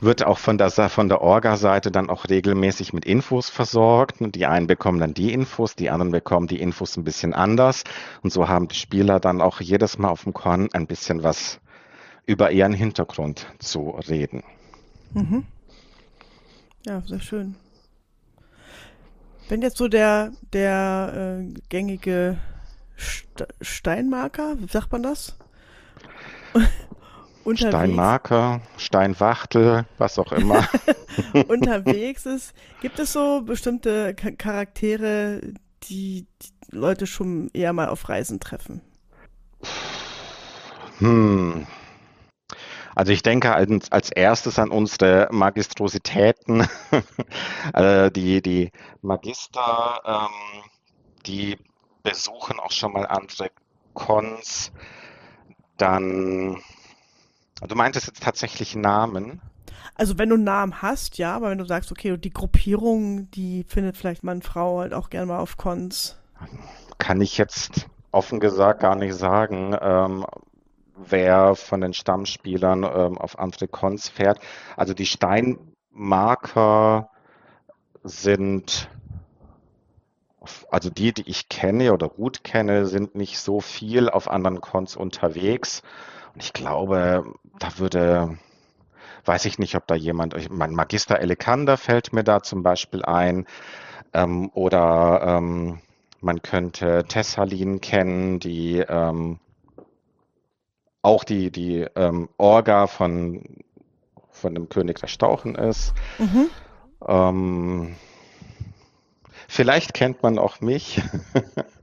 Wird 0.01 0.25
auch 0.25 0.39
von 0.39 0.59
der, 0.59 0.71
von 0.71 1.09
der 1.09 1.21
Orga-Seite 1.21 1.91
dann 1.91 2.11
auch 2.11 2.29
regelmäßig 2.29 2.93
mit 2.93 3.05
Infos 3.05 3.51
versorgt. 3.51 4.17
Die 4.21 4.47
einen 4.47 4.67
bekommen 4.67 5.01
dann 5.01 5.15
die 5.15 5.33
Infos, 5.33 5.75
die 5.75 5.91
anderen 5.91 6.13
bekommen 6.13 6.47
die 6.47 6.61
Infos 6.61 6.97
ein 6.97 7.05
bisschen 7.05 7.35
anders. 7.35 7.85
Und 8.23 8.33
so 8.33 8.49
haben 8.49 8.69
die 8.69 8.77
Spieler 8.77 9.21
dann 9.21 9.41
auch 9.41 9.61
jedes 9.61 9.99
Mal 9.99 10.11
auf 10.11 10.25
dem 10.25 10.35
Korn 10.35 10.69
ein 10.73 10.87
bisschen 10.87 11.23
was 11.23 11.61
über 12.27 12.51
ihren 12.51 12.75
Hintergrund 12.75 13.47
zu 13.59 13.91
reden. 14.09 14.45
Mhm. 15.15 15.47
Ja, 16.87 17.03
sehr 17.03 17.21
schön. 17.21 17.57
Wenn 19.49 19.63
jetzt 19.63 19.79
so 19.79 19.89
der, 19.89 20.33
der 20.53 21.41
äh, 21.41 21.55
gängige 21.71 22.39
St 22.99 23.47
Steinmarker, 23.61 24.57
wie 24.59 24.69
sagt 24.69 24.93
man 24.93 25.03
das? 25.03 25.37
Unterwegs, 27.49 27.77
Steinmarker, 27.77 28.61
Steinwachtel, 28.77 29.87
was 29.97 30.19
auch 30.19 30.33
immer. 30.33 30.69
unterwegs 31.49 32.27
ist. 32.27 32.55
Gibt 32.81 32.99
es 32.99 33.13
so 33.13 33.43
bestimmte 33.43 34.15
Charaktere, 34.15 35.41
die, 35.85 36.27
die 36.43 36.53
Leute 36.71 37.07
schon 37.07 37.51
eher 37.53 37.73
mal 37.73 37.89
auf 37.89 38.09
Reisen 38.09 38.41
treffen? 38.41 38.81
Hm. 40.99 41.67
Also 42.95 43.13
ich 43.13 43.23
denke 43.23 43.55
als, 43.55 43.93
als 43.93 44.11
erstes 44.11 44.59
an 44.59 44.71
unsere 44.71 45.29
Magistrositäten, 45.31 46.67
also 47.73 48.11
die, 48.11 48.43
die 48.43 48.73
Magister, 49.03 50.01
ähm, 50.05 50.63
die 51.27 51.57
besuchen 52.03 52.59
auch 52.59 52.73
schon 52.73 52.93
mal 52.93 53.07
andere 53.07 53.51
Cons. 53.95 54.73
Dann 55.77 56.61
Du 57.67 57.75
meintest 57.75 58.07
jetzt 58.07 58.23
tatsächlich 58.23 58.77
Namen? 58.77 59.41
Also 59.95 60.17
wenn 60.17 60.29
du 60.29 60.37
einen 60.37 60.45
Namen 60.45 60.81
hast, 60.81 61.19
ja, 61.19 61.35
aber 61.35 61.51
wenn 61.51 61.59
du 61.59 61.65
sagst, 61.65 61.91
okay, 61.91 62.17
die 62.17 62.31
Gruppierung, 62.31 63.31
die 63.33 63.65
findet 63.65 63.97
vielleicht 63.97 64.23
Mann, 64.23 64.43
Frau 64.43 64.79
halt 64.79 64.95
auch 64.95 65.11
gerne 65.11 65.27
mal 65.27 65.41
auf 65.41 65.57
Cons. 65.57 66.17
Kann 66.99 67.21
ich 67.21 67.37
jetzt 67.37 67.87
offen 68.13 68.39
gesagt 68.39 68.81
gar 68.81 68.95
nicht 68.95 69.15
sagen, 69.15 69.77
ähm, 69.81 70.25
wer 70.95 71.57
von 71.57 71.81
den 71.81 71.95
Stammspielern 71.95 72.85
ähm, 72.85 73.19
auf 73.19 73.39
andere 73.39 73.67
Cons 73.67 74.09
fährt. 74.09 74.39
Also 74.77 74.95
die 74.95 75.07
Steinmarker 75.07 77.11
sind, 78.05 78.89
also 80.71 80.91
die, 80.91 81.13
die 81.13 81.29
ich 81.29 81.49
kenne 81.49 81.93
oder 81.93 82.09
gut 82.09 82.45
kenne, 82.45 82.87
sind 82.87 83.15
nicht 83.15 83.41
so 83.41 83.61
viel 83.61 84.09
auf 84.09 84.31
anderen 84.31 84.61
Cons 84.61 84.97
unterwegs. 84.97 85.83
Ich 86.41 86.53
glaube, 86.53 87.35
da 87.59 87.79
würde, 87.79 88.39
weiß 89.25 89.45
ich 89.47 89.59
nicht, 89.59 89.75
ob 89.75 89.87
da 89.87 89.95
jemand, 89.95 90.35
mein 90.51 90.75
Magister 90.75 91.19
Elekander 91.21 91.77
fällt 91.77 92.13
mir 92.13 92.25
da 92.25 92.43
zum 92.43 92.63
Beispiel 92.63 93.05
ein, 93.05 93.47
ähm, 94.13 94.51
oder 94.55 95.23
ähm, 95.25 95.81
man 96.21 96.43
könnte 96.43 97.05
Tessalin 97.05 97.81
kennen, 97.81 98.41
die 98.41 98.79
ähm, 98.79 99.39
auch 101.03 101.25
die, 101.25 101.51
die 101.51 101.87
ähm, 101.95 102.29
Orga 102.37 102.87
von, 102.87 103.45
von 104.31 104.55
dem 104.55 104.69
König 104.69 104.99
der 105.01 105.07
Stauchen 105.07 105.55
ist. 105.55 105.95
Mhm. 106.19 106.51
Ähm, 107.07 107.97
vielleicht 109.49 109.95
kennt 109.95 110.23
man 110.23 110.39
auch 110.39 110.61
mich. 110.61 111.01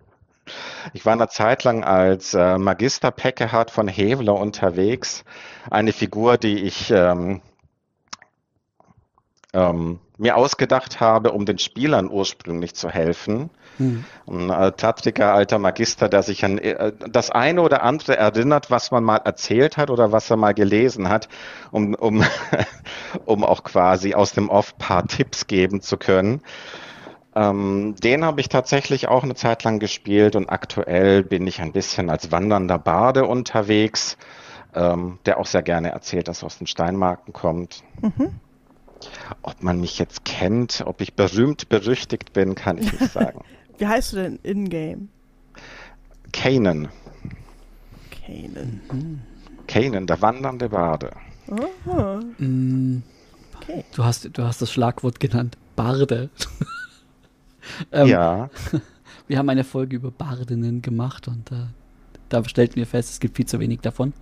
Ich 0.94 1.06
war 1.06 1.14
eine 1.14 1.28
Zeit 1.28 1.64
lang 1.64 1.84
als 1.84 2.34
äh, 2.34 2.58
Magister 2.58 3.12
Peckehard 3.12 3.72
von 3.72 3.88
Hevler 3.88 4.36
unterwegs. 4.36 5.24
Eine 5.70 5.92
Figur, 5.92 6.38
die 6.38 6.64
ich 6.64 6.92
ähm, 6.92 7.42
ähm, 9.54 10.00
mir 10.18 10.38
ausgedacht 10.38 11.00
habe, 11.00 11.32
um 11.32 11.46
den 11.46 11.58
Spielern 11.58 12.10
ursprünglich 12.10 12.76
zu 12.76 12.90
helfen. 12.90 13.50
Hm. 13.78 14.06
Ein 14.28 14.50
äh, 14.50 14.72
tattriger 14.72 15.34
alter 15.34 15.60
Magister, 15.60 16.08
der 16.08 16.24
sich 16.24 16.46
an 16.46 16.58
äh, 16.58 16.94
das 17.10 17.32
eine 17.32 17.62
oder 17.62 17.84
andere 17.84 18.16
erinnert, 18.18 18.72
was 18.72 18.92
man 18.92 19.04
mal 19.04 19.18
erzählt 19.18 19.78
hat 19.78 19.90
oder 19.90 20.12
was 20.12 20.30
er 20.30 20.38
mal 20.38 20.54
gelesen 20.54 21.10
hat, 21.10 21.28
um, 21.72 21.94
um, 21.96 22.24
um 23.26 23.44
auch 23.44 23.64
quasi 23.64 24.14
aus 24.14 24.34
dem 24.34 24.50
Off 24.50 24.78
paar 24.78 25.08
Tipps 25.08 25.48
geben 25.48 25.82
zu 25.82 25.98
können. 25.98 26.42
Ähm, 27.36 27.96
den 28.02 28.24
habe 28.24 28.40
ich 28.40 28.48
tatsächlich 28.48 29.10
auch 29.10 29.24
eine 29.24 29.36
Zeit 29.36 29.64
lang 29.64 29.80
gespielt 29.80 30.38
und 30.38 30.50
aktuell 30.50 31.22
bin 31.22 31.46
ich 31.46 31.62
ein 31.62 31.74
bisschen 31.74 32.10
als 32.10 32.32
wandernder 32.32 32.80
Bade 32.80 33.26
unterwegs, 33.26 34.18
ähm, 34.74 35.20
der 35.26 35.38
auch 35.38 35.46
sehr 35.46 35.62
gerne 35.62 35.92
erzählt, 35.92 36.30
dass 36.30 36.44
er 36.44 36.46
aus 36.46 36.58
den 36.58 36.68
Steinmarken 36.68 37.34
kommt. 37.34 37.84
Mhm. 38.02 38.40
Ob 39.42 39.62
man 39.62 39.82
mich 39.82 40.00
jetzt 40.00 40.24
kennt, 40.24 40.84
ob 40.86 41.02
ich 41.02 41.14
berühmt 41.14 41.68
berüchtigt 41.68 42.32
bin, 42.32 42.56
kann 42.56 42.78
ich 42.78 42.92
nicht 42.92 43.12
sagen. 43.12 43.42
Wie 43.78 43.86
heißt 43.86 44.14
du 44.14 44.18
denn 44.18 44.40
in-game? 44.42 45.10
Kanan. 46.32 46.88
Kanan. 48.26 48.82
Mhm. 48.92 49.22
Kanan, 49.68 50.08
der 50.08 50.22
wandernde 50.22 50.70
Bade. 50.70 51.12
Oh. 51.48 52.20
Mm. 52.38 53.04
Okay. 53.58 53.84
Du, 53.94 54.04
hast, 54.06 54.30
du 54.32 54.44
hast 54.44 54.62
das 54.62 54.72
Schlagwort 54.72 55.20
genannt. 55.20 55.58
Barde. 55.76 56.30
Ähm, 57.92 58.08
ja. 58.08 58.50
Wir 59.28 59.38
haben 59.38 59.50
eine 59.50 59.64
Folge 59.64 59.96
über 59.96 60.12
Bardinnen 60.12 60.82
gemacht 60.82 61.28
und 61.28 61.52
äh, 61.52 61.66
da 62.30 62.44
stellten 62.44 62.76
wir 62.76 62.88
fest, 62.88 63.12
es 63.12 63.20
gibt 63.20 63.38
viel 63.38 63.46
zu 63.46 63.60
wenig 63.60 63.82
davon. 63.82 64.14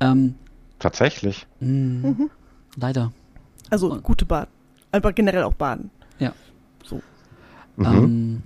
Ähm, 0.00 0.34
Tatsächlich. 0.78 1.46
Mh, 1.60 2.08
mhm. 2.08 2.30
Leider. 2.76 3.12
Also 3.70 3.92
und, 3.92 4.02
gute 4.02 4.24
Baden. 4.24 4.50
Aber 4.92 5.12
generell 5.12 5.44
auch 5.44 5.54
Baden. 5.54 5.90
Ja. 6.18 6.34
So. 6.84 7.02
Mhm. 7.76 7.84
Ähm, 7.86 8.42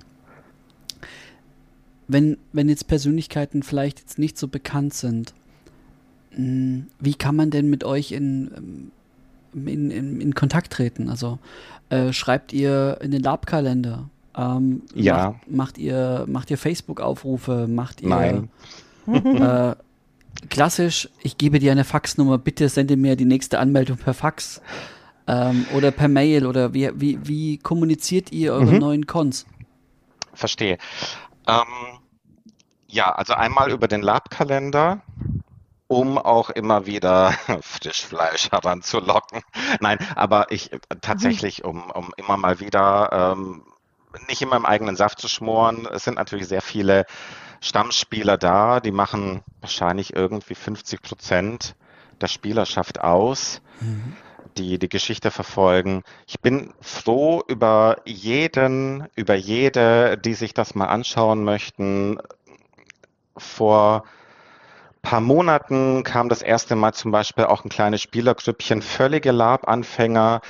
wenn, 2.08 2.38
wenn 2.52 2.68
jetzt 2.68 2.86
Persönlichkeiten 2.86 3.62
vielleicht 3.62 4.00
jetzt 4.00 4.18
nicht 4.18 4.36
so 4.36 4.48
bekannt 4.48 4.94
sind, 4.94 5.34
mh, 6.36 6.84
wie 7.00 7.14
kann 7.14 7.36
man 7.36 7.50
denn 7.50 7.70
mit 7.70 7.84
euch 7.84 8.12
in, 8.12 8.50
ähm, 8.56 8.90
in, 9.54 9.90
in, 9.90 10.20
in 10.20 10.34
Kontakt 10.34 10.72
treten? 10.72 11.08
Also 11.08 11.38
äh, 11.90 12.12
schreibt 12.12 12.52
ihr 12.52 12.98
in 13.00 13.10
den 13.10 13.22
Lab-Kalender? 13.22 14.08
Ähm, 14.36 14.82
ja. 14.94 15.28
Macht, 15.28 15.50
macht, 15.50 15.78
ihr, 15.78 16.24
macht 16.26 16.50
ihr 16.50 16.58
Facebook-Aufrufe? 16.58 17.66
Macht 17.68 18.00
ihr. 18.00 18.08
Nein. 18.08 18.48
Äh, 19.06 19.74
klassisch, 20.48 21.08
ich 21.22 21.38
gebe 21.38 21.58
dir 21.58 21.72
eine 21.72 21.84
Faxnummer, 21.84 22.38
bitte 22.38 22.68
sende 22.68 22.96
mir 22.96 23.16
die 23.16 23.24
nächste 23.24 23.58
Anmeldung 23.58 23.96
per 23.96 24.14
Fax. 24.14 24.60
Ähm, 25.26 25.64
oder 25.74 25.90
per 25.90 26.08
Mail 26.08 26.44
oder 26.44 26.74
wie, 26.74 26.90
wie, 26.96 27.18
wie 27.26 27.58
kommuniziert 27.58 28.30
ihr 28.30 28.52
eure 28.52 28.72
mhm. 28.72 28.78
neuen 28.78 29.06
Cons? 29.06 29.46
Verstehe. 30.34 30.76
Ähm, 31.46 32.00
ja, 32.88 33.10
also 33.12 33.32
einmal 33.32 33.70
über 33.70 33.88
den 33.88 34.02
Lab-Kalender 34.02 35.02
um 35.86 36.18
auch 36.18 36.50
immer 36.50 36.86
wieder 36.86 37.32
Frischfleisch 37.60 38.50
heranzulocken. 38.50 39.42
Nein, 39.80 39.98
aber 40.14 40.50
ich 40.50 40.72
äh, 40.72 40.78
tatsächlich, 41.00 41.64
um, 41.64 41.90
um 41.90 42.12
immer 42.16 42.36
mal 42.36 42.60
wieder 42.60 43.34
ähm, 43.34 43.62
nicht 44.28 44.42
immer 44.42 44.56
im 44.56 44.66
eigenen 44.66 44.96
Saft 44.96 45.20
zu 45.20 45.28
schmoren. 45.28 45.86
Es 45.92 46.04
sind 46.04 46.16
natürlich 46.16 46.46
sehr 46.48 46.62
viele 46.62 47.04
Stammspieler 47.60 48.36
da, 48.36 48.80
die 48.80 48.92
machen 48.92 49.42
wahrscheinlich 49.60 50.14
irgendwie 50.14 50.54
50 50.54 51.02
Prozent 51.02 51.74
der 52.20 52.28
Spielerschaft 52.28 53.00
aus. 53.00 53.60
Mhm 53.80 54.16
die 54.56 54.78
die 54.78 54.88
Geschichte 54.88 55.30
verfolgen. 55.30 56.02
Ich 56.26 56.40
bin 56.40 56.72
froh 56.80 57.42
über 57.48 57.96
jeden, 58.04 59.08
über 59.16 59.34
jede, 59.34 60.16
die 60.16 60.34
sich 60.34 60.54
das 60.54 60.74
mal 60.74 60.86
anschauen 60.86 61.44
möchten. 61.44 62.18
Vor 63.36 64.04
paar 65.04 65.20
Monaten 65.20 66.02
kam 66.02 66.28
das 66.28 66.42
erste 66.42 66.74
Mal 66.74 66.92
zum 66.92 67.12
Beispiel 67.12 67.44
auch 67.44 67.64
ein 67.64 67.68
kleines 67.68 68.02
Spielergrüppchen, 68.02 68.82
völlige 68.82 69.30
Lab-Anfänger, 69.30 70.40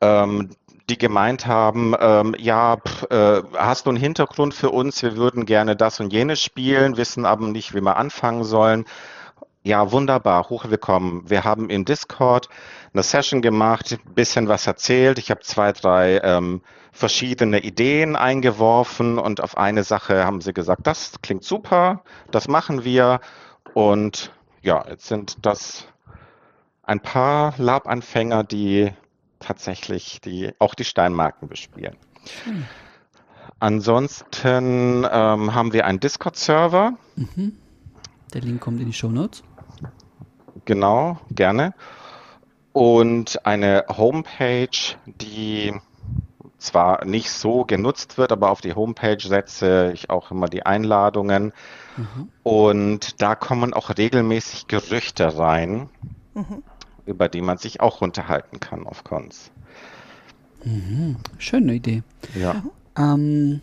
ähm, 0.00 0.50
die 0.88 0.98
gemeint 0.98 1.46
haben, 1.46 1.94
ähm, 1.98 2.36
ja, 2.38 2.76
pff, 2.76 3.10
äh, 3.10 3.42
hast 3.56 3.86
du 3.86 3.90
einen 3.90 3.98
Hintergrund 3.98 4.54
für 4.54 4.70
uns? 4.70 5.02
Wir 5.02 5.16
würden 5.16 5.46
gerne 5.46 5.74
das 5.76 5.98
und 5.98 6.12
jenes 6.12 6.42
spielen, 6.42 6.96
wissen 6.96 7.24
aber 7.24 7.46
nicht, 7.46 7.74
wie 7.74 7.80
wir 7.80 7.96
anfangen 7.96 8.44
sollen. 8.44 8.84
Ja, 9.62 9.90
wunderbar, 9.92 10.50
hochwillkommen. 10.50 11.30
Wir 11.30 11.44
haben 11.44 11.70
im 11.70 11.86
Discord 11.86 12.50
eine 12.92 13.02
Session 13.02 13.40
gemacht, 13.40 13.98
bisschen 14.14 14.46
was 14.46 14.66
erzählt. 14.66 15.18
Ich 15.18 15.30
habe 15.30 15.40
zwei, 15.40 15.72
drei 15.72 16.20
ähm, 16.22 16.60
verschiedene 16.92 17.60
Ideen 17.60 18.14
eingeworfen 18.14 19.18
und 19.18 19.40
auf 19.40 19.56
eine 19.56 19.82
Sache 19.82 20.26
haben 20.26 20.42
sie 20.42 20.52
gesagt, 20.52 20.86
das 20.86 21.12
klingt 21.22 21.44
super, 21.44 22.02
das 22.30 22.46
machen 22.46 22.84
wir. 22.84 23.20
Und 23.72 24.32
ja, 24.62 24.84
jetzt 24.88 25.06
sind 25.06 25.44
das 25.46 25.86
ein 26.82 27.00
paar 27.00 27.54
Lab-Anfänger, 27.58 28.44
die 28.44 28.92
tatsächlich 29.40 30.20
die, 30.20 30.52
auch 30.58 30.74
die 30.74 30.84
Steinmarken 30.84 31.48
bespielen. 31.48 31.96
Hm. 32.44 32.64
Ansonsten 33.58 35.06
ähm, 35.10 35.54
haben 35.54 35.72
wir 35.72 35.86
einen 35.86 36.00
Discord-Server. 36.00 36.94
Mhm. 37.16 37.58
Der 38.32 38.40
Link 38.42 38.60
kommt 38.60 38.80
in 38.80 38.86
die 38.86 38.92
Show 38.92 39.08
Notes. 39.08 39.42
Genau, 40.64 41.18
gerne. 41.30 41.74
und 42.74 43.46
eine 43.46 43.84
Homepage, 43.88 44.68
die 45.06 45.72
zwar 46.64 47.04
nicht 47.04 47.30
so 47.30 47.64
genutzt 47.64 48.18
wird, 48.18 48.32
aber 48.32 48.50
auf 48.50 48.60
die 48.60 48.74
Homepage 48.74 49.20
setze 49.20 49.92
ich 49.94 50.10
auch 50.10 50.30
immer 50.30 50.48
die 50.48 50.66
Einladungen. 50.66 51.52
Mhm. 51.96 52.28
Und 52.42 53.22
da 53.22 53.34
kommen 53.34 53.74
auch 53.74 53.90
regelmäßig 53.96 54.66
Gerüchte 54.66 55.38
rein, 55.38 55.88
mhm. 56.34 56.62
über 57.06 57.28
die 57.28 57.42
man 57.42 57.58
sich 57.58 57.80
auch 57.80 58.00
unterhalten 58.00 58.60
kann 58.60 58.86
auf 58.86 59.04
Cons. 59.04 59.50
Mhm. 60.64 61.16
Schöne 61.38 61.74
Idee. 61.74 62.02
Ja. 62.34 62.62
Ähm, 62.96 63.60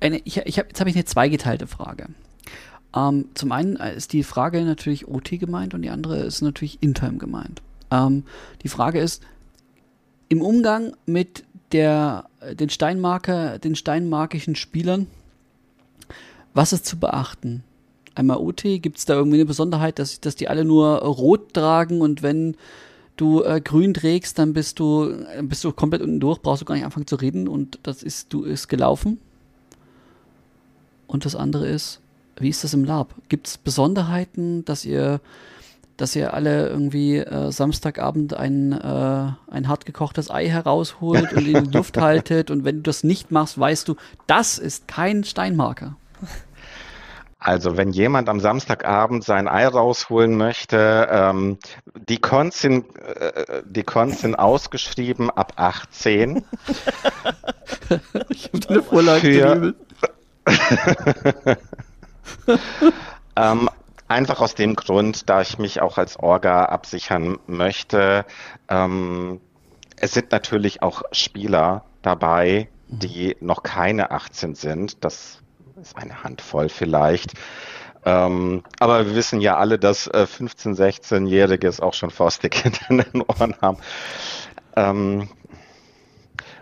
eine, 0.00 0.18
ich, 0.24 0.38
ich 0.38 0.58
hab, 0.58 0.68
jetzt 0.68 0.80
habe 0.80 0.90
ich 0.90 0.96
eine 0.96 1.04
zweigeteilte 1.04 1.66
Frage. 1.66 2.08
Ähm, 2.94 3.26
zum 3.34 3.52
einen 3.52 3.76
ist 3.76 4.12
die 4.12 4.24
Frage 4.24 4.62
natürlich 4.62 5.06
OT 5.06 5.38
gemeint 5.38 5.74
und 5.74 5.82
die 5.82 5.90
andere 5.90 6.18
ist 6.18 6.40
natürlich 6.40 6.82
Intime 6.82 7.18
gemeint. 7.18 7.62
Ähm, 7.90 8.24
die 8.62 8.68
Frage 8.68 9.00
ist, 9.00 9.22
im 10.30 10.40
Umgang 10.42 10.96
mit 11.04 11.44
der, 11.72 12.24
den 12.54 12.70
Steinmarker, 12.70 13.58
den 13.58 13.76
steinmarkischen 13.76 14.56
Spielern, 14.56 15.06
was 16.54 16.72
ist 16.72 16.86
zu 16.86 16.98
beachten? 16.98 17.62
Einmal 18.14 18.38
OT, 18.38 18.62
gibt 18.62 18.98
es 18.98 19.04
da 19.04 19.14
irgendwie 19.14 19.36
eine 19.38 19.44
Besonderheit, 19.44 19.98
dass, 19.98 20.20
dass 20.20 20.36
die 20.36 20.48
alle 20.48 20.64
nur 20.64 20.98
rot 20.98 21.52
tragen 21.52 22.00
und 22.00 22.22
wenn 22.22 22.56
du 23.16 23.42
äh, 23.42 23.60
grün 23.60 23.92
trägst, 23.92 24.38
dann 24.38 24.52
bist 24.52 24.78
du, 24.78 25.14
bist 25.42 25.62
du 25.64 25.72
komplett 25.72 26.00
unten 26.00 26.20
durch, 26.20 26.40
brauchst 26.40 26.62
du 26.62 26.64
gar 26.64 26.74
nicht 26.74 26.84
anfangen 26.84 27.06
zu 27.06 27.16
reden 27.16 27.48
und 27.48 27.78
das 27.82 28.02
ist, 28.02 28.32
du 28.32 28.44
ist 28.44 28.68
gelaufen. 28.68 29.20
Und 31.06 31.24
das 31.24 31.34
andere 31.34 31.68
ist, 31.68 32.00
wie 32.38 32.48
ist 32.48 32.62
das 32.62 32.72
im 32.72 32.84
Lab? 32.84 33.14
Gibt 33.28 33.48
es 33.48 33.58
Besonderheiten, 33.58 34.64
dass 34.64 34.84
ihr 34.84 35.20
dass 36.00 36.16
ihr 36.16 36.34
alle 36.34 36.68
irgendwie 36.68 37.18
äh, 37.18 37.52
Samstagabend 37.52 38.34
ein, 38.34 38.72
äh, 38.72 39.32
ein 39.50 39.68
hart 39.68 39.86
gekochtes 39.86 40.30
Ei 40.30 40.48
herausholt 40.48 41.32
und 41.32 41.46
in 41.46 41.64
die 41.64 41.70
Luft 41.76 41.98
haltet. 41.98 42.50
Und 42.50 42.64
wenn 42.64 42.76
du 42.76 42.82
das 42.82 43.04
nicht 43.04 43.30
machst, 43.30 43.58
weißt 43.58 43.88
du, 43.88 43.96
das 44.26 44.58
ist 44.58 44.88
kein 44.88 45.24
Steinmarker. 45.24 45.96
Also 47.38 47.78
wenn 47.78 47.90
jemand 47.90 48.28
am 48.28 48.38
Samstagabend 48.38 49.24
sein 49.24 49.48
Ei 49.48 49.66
rausholen 49.66 50.36
möchte, 50.36 51.08
ähm, 51.10 51.58
die, 52.08 52.18
Cons 52.18 52.60
sind, 52.60 52.84
äh, 52.98 53.62
die 53.64 53.82
Cons 53.82 54.20
sind 54.20 54.34
ausgeschrieben 54.34 55.30
ab 55.30 55.54
18. 55.56 56.44
ich 58.28 58.50
habe 58.52 58.68
eine 58.68 58.82
Vorlage 58.82 59.20
Für, 59.20 59.74
ähm, 63.36 63.70
Einfach 64.10 64.40
aus 64.40 64.56
dem 64.56 64.74
Grund, 64.74 65.30
da 65.30 65.40
ich 65.40 65.58
mich 65.58 65.80
auch 65.80 65.96
als 65.96 66.18
Orga 66.18 66.64
absichern 66.64 67.38
möchte. 67.46 68.26
Ähm, 68.68 69.40
es 70.00 70.14
sind 70.14 70.32
natürlich 70.32 70.82
auch 70.82 71.02
Spieler 71.12 71.84
dabei, 72.02 72.68
die 72.88 73.36
noch 73.38 73.62
keine 73.62 74.10
18 74.10 74.56
sind. 74.56 75.04
Das 75.04 75.38
ist 75.80 75.96
eine 75.96 76.24
Handvoll 76.24 76.70
vielleicht. 76.70 77.34
Ähm, 78.04 78.64
aber 78.80 79.06
wir 79.06 79.14
wissen 79.14 79.40
ja 79.40 79.58
alle, 79.58 79.78
dass 79.78 80.08
äh, 80.08 80.26
15-, 80.26 80.74
16-Jährige 80.74 81.68
es 81.68 81.78
auch 81.78 81.94
schon 81.94 82.10
faustig 82.10 82.56
hinter 82.56 83.04
den 83.04 83.22
Ohren 83.22 83.54
haben. 83.62 83.78
Ähm, 84.74 85.28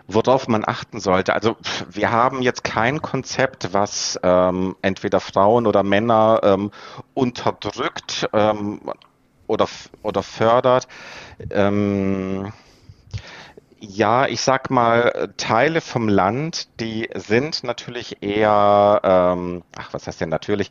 worauf 0.09 0.47
man 0.47 0.63
achten 0.65 0.99
sollte. 0.99 1.33
Also 1.33 1.55
wir 1.89 2.11
haben 2.11 2.41
jetzt 2.41 2.63
kein 2.63 3.01
Konzept, 3.01 3.73
was 3.73 4.19
ähm, 4.23 4.75
entweder 4.81 5.19
Frauen 5.19 5.67
oder 5.67 5.83
Männer 5.83 6.41
ähm, 6.43 6.71
unterdrückt 7.13 8.27
ähm, 8.33 8.81
oder, 9.47 9.67
oder 10.01 10.23
fördert. 10.23 10.87
Ähm, 11.51 12.51
ja, 13.79 14.27
ich 14.27 14.41
sag 14.41 14.69
mal, 14.71 15.33
Teile 15.37 15.79
vom 15.79 16.09
Land, 16.09 16.67
die 16.79 17.07
sind 17.15 17.63
natürlich 17.63 18.21
eher, 18.21 18.99
ähm, 19.03 19.63
ach, 19.77 19.93
was 19.93 20.07
heißt 20.07 20.21
denn 20.21 20.29
natürlich? 20.29 20.69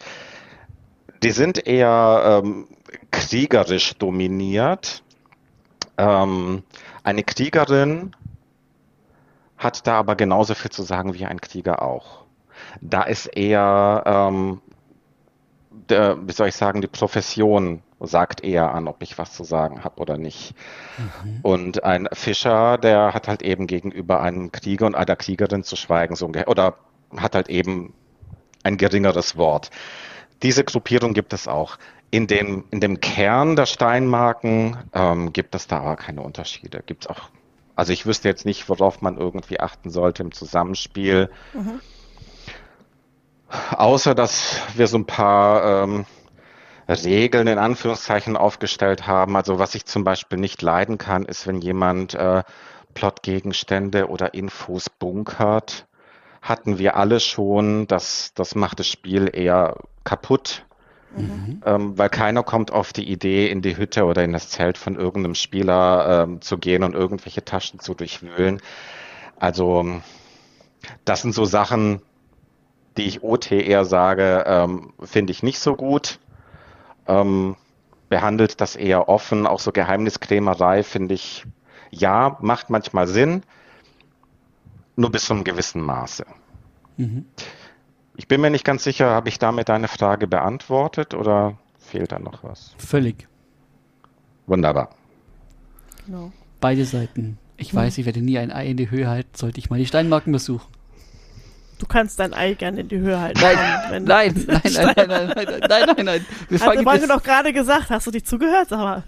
Die 1.22 1.30
sind 1.30 1.66
eher 1.66 2.43
ähm, 2.45 2.68
kriegerisch 3.11 3.95
dominiert. 3.95 5.03
Eine 5.97 6.62
Kriegerin 7.24 8.12
hat 9.59 9.87
da 9.87 9.99
aber 9.99 10.17
genauso 10.17 10.55
viel 10.55 10.71
zu 10.71 10.83
sagen 10.83 11.15
wie 11.15 11.27
ein 11.27 11.41
Krieger 11.41 11.83
auch. 11.83 12.25
Da 12.81 13.03
ist 13.03 13.27
eher, 13.27 14.03
ähm, 14.07 14.61
der, 15.71 16.17
wie 16.27 16.33
soll 16.33 16.49
ich 16.49 16.57
sagen, 16.57 16.81
die 16.81 16.87
Profession 16.87 17.83
sagt 18.01 18.45
eher 18.45 18.73
an, 18.73 18.87
ob 18.87 19.03
ich 19.03 19.19
was 19.19 19.33
zu 19.33 19.43
sagen 19.43 19.83
habe 19.83 20.01
oder 20.01 20.17
nicht. 20.17 20.55
Mhm. 20.97 21.41
Und 21.43 21.85
ein 21.85 22.09
Fischer, 22.13 22.79
der 22.79 23.13
hat 23.15 23.27
halt 23.27 23.43
eben 23.43 23.67
gegenüber 23.67 24.21
einem 24.21 24.53
Krieger 24.53 24.87
und 24.87 24.95
einer 24.95 25.17
Kriegerin 25.17 25.65
zu 25.65 25.75
schweigen, 25.75 26.15
so 26.15 26.31
oder 26.47 26.77
hat 27.17 27.35
halt 27.35 27.49
eben 27.49 27.95
ein 28.63 28.77
geringeres 28.77 29.37
Wort. 29.37 29.71
Diese 30.43 30.63
Gruppierung 30.63 31.15
gibt 31.15 31.33
es 31.33 31.49
auch. 31.49 31.79
In 32.11 32.27
dem, 32.27 32.65
in 32.71 32.81
dem 32.81 33.01
Kern 33.01 33.57
der 33.57 33.67
Steinmarken 33.67 34.79
ähm, 34.95 35.33
gibt 35.33 35.55
es 35.55 35.67
da 35.67 35.81
aber 35.81 35.97
keine 35.97 36.23
Unterschiede. 36.23 36.83
Gibt 36.87 37.05
es 37.05 37.11
auch 37.11 37.31
also 37.79 37.93
ich 37.93 38.07
wüsste 38.07 38.26
jetzt 38.26 38.45
nicht, 38.45 38.68
worauf 38.68 39.03
man 39.03 39.16
irgendwie 39.16 39.61
achten 39.61 39.91
sollte 39.91 40.24
im 40.24 40.33
Zusammenspiel. 40.33 41.31
Mhm. 41.55 41.81
Außer, 43.70 44.16
dass 44.16 44.61
wir 44.74 44.89
so 44.89 44.99
ein 44.99 45.07
paar 45.07 45.85
ähm, 45.85 46.05
Regeln 46.89 47.47
in 47.47 47.59
Anführungszeichen 47.59 48.37
aufgestellt 48.37 49.07
haben. 49.07 49.37
Also 49.37 49.61
was 49.61 49.76
ich 49.76 49.87
zum 49.87 50.03
Beispiel 50.03 50.41
nicht 50.41 50.61
leiden 50.61 50.99
kann, 50.99 51.24
ist, 51.24 51.47
wenn 51.47 51.61
jemand 51.61 52.14
äh, 52.14 52.43
Plotgegenstände 52.95 54.09
oder 54.09 54.35
Infos 54.35 54.91
bunkert. 54.91 55.87
Hatten 56.43 56.79
wir 56.79 56.97
alle 56.97 57.20
schon. 57.20 57.87
Das, 57.87 58.33
das 58.35 58.57
macht 58.57 58.81
das 58.81 58.89
Spiel 58.89 59.31
eher 59.33 59.76
kaputt. 60.03 60.66
Mhm. 61.17 61.63
Ähm, 61.65 61.99
weil 61.99 62.11
keiner 62.11 62.43
kommt 62.43 62.73
auf 62.73 62.93
die 62.93 63.11
Idee, 63.11 63.51
in 63.51 63.63
die 63.63 63.77
Hütte 63.77 64.05
oder 64.05 64.25
in 64.25 64.33
das 64.33 64.51
Zelt 64.51 64.79
von 64.79 64.97
irgendeinem 64.97 65.35
Spieler 65.35 66.25
ähm, 66.25 66.41
zu 66.41 66.59
gehen 66.59 66.83
und 66.83 66.95
irgendwelche 66.95 67.45
Taschen 67.45 67.81
zu 67.81 67.95
durchwühlen. 67.95 68.61
Also 69.39 70.01
das 71.05 71.23
sind 71.23 71.35
so 71.35 71.45
Sachen, 71.45 72.03
die 72.97 73.05
ich 73.05 73.23
OT 73.23 73.53
eher 73.53 73.85
sage, 73.85 74.45
ähm, 74.47 74.93
finde 75.03 75.31
ich 75.31 75.43
nicht 75.43 75.61
so 75.61 75.77
gut. 75.77 76.19
Ähm, 77.07 77.57
behandelt 78.09 78.61
das 78.61 78.77
eher 78.77 79.09
offen. 79.09 79.47
Auch 79.47 79.61
so 79.61 79.73
Geheimniskrämerei 79.73 80.83
finde 80.83 81.15
ich, 81.15 81.47
ja, 81.91 82.37
macht 82.41 82.71
manchmal 82.71 83.07
Sinn, 83.07 83.43
nur 84.97 85.11
bis 85.11 85.27
zu 85.27 85.35
einem 85.35 85.45
gewissen 85.45 85.81
Maße. 85.83 86.27
Mhm. 86.97 87.27
Ich 88.19 88.27
bin 88.27 88.41
mir 88.41 88.51
nicht 88.51 88.64
ganz 88.64 88.83
sicher, 88.83 89.11
habe 89.11 89.29
ich 89.29 89.39
damit 89.39 89.69
deine 89.69 89.87
Frage 89.87 90.27
beantwortet 90.27 91.14
oder 91.14 91.57
fehlt 91.79 92.11
da 92.11 92.19
noch 92.19 92.43
was? 92.43 92.75
Völlig. 92.77 93.29
Wunderbar. 94.49 94.91
Genau. 96.05 96.33
Beide 96.61 96.85
Seiten. 96.85 97.39
Ich 97.57 97.71
hm. 97.71 97.79
weiß, 97.79 97.97
ich 97.97 98.07
werde 98.07 98.21
nie 98.21 98.37
ein 98.37 98.51
Ei 98.51 98.66
in 98.66 98.77
die 98.77 98.91
Höhe 98.91 99.07
halten, 99.07 99.31
sollte 99.37 99.61
ich 99.61 99.71
mal 99.71 99.79
die 99.79 99.87
Steinmarken 99.87 100.33
besuchen. 100.33 100.66
Du 101.79 101.87
kannst 101.87 102.19
dein 102.19 102.35
Ei 102.35 102.55
gerne 102.55 102.81
in 102.81 102.89
die 102.89 102.99
Höhe 102.99 103.21
halten. 103.21 103.41
Nein, 103.41 104.05
nein, 104.05 104.05
nein, 104.05 104.62
nein, 104.64 104.64
nein, 104.64 104.95
nein, 104.97 105.07
nein, 105.07 105.29
nein, 105.37 105.61
nein, 105.69 105.95
nein, 105.97 106.05
nein. 106.05 106.27
Wir 106.49 106.69
also, 106.69 106.85
weil 106.85 106.99
du 106.99 107.07
doch 107.07 107.23
gerade 107.23 107.53
gesagt 107.53 107.89
hast, 107.91 108.09
du 108.09 108.11
dich 108.11 108.25
zugehört, 108.25 108.71
sag 108.71 108.79
mal. 108.79 109.05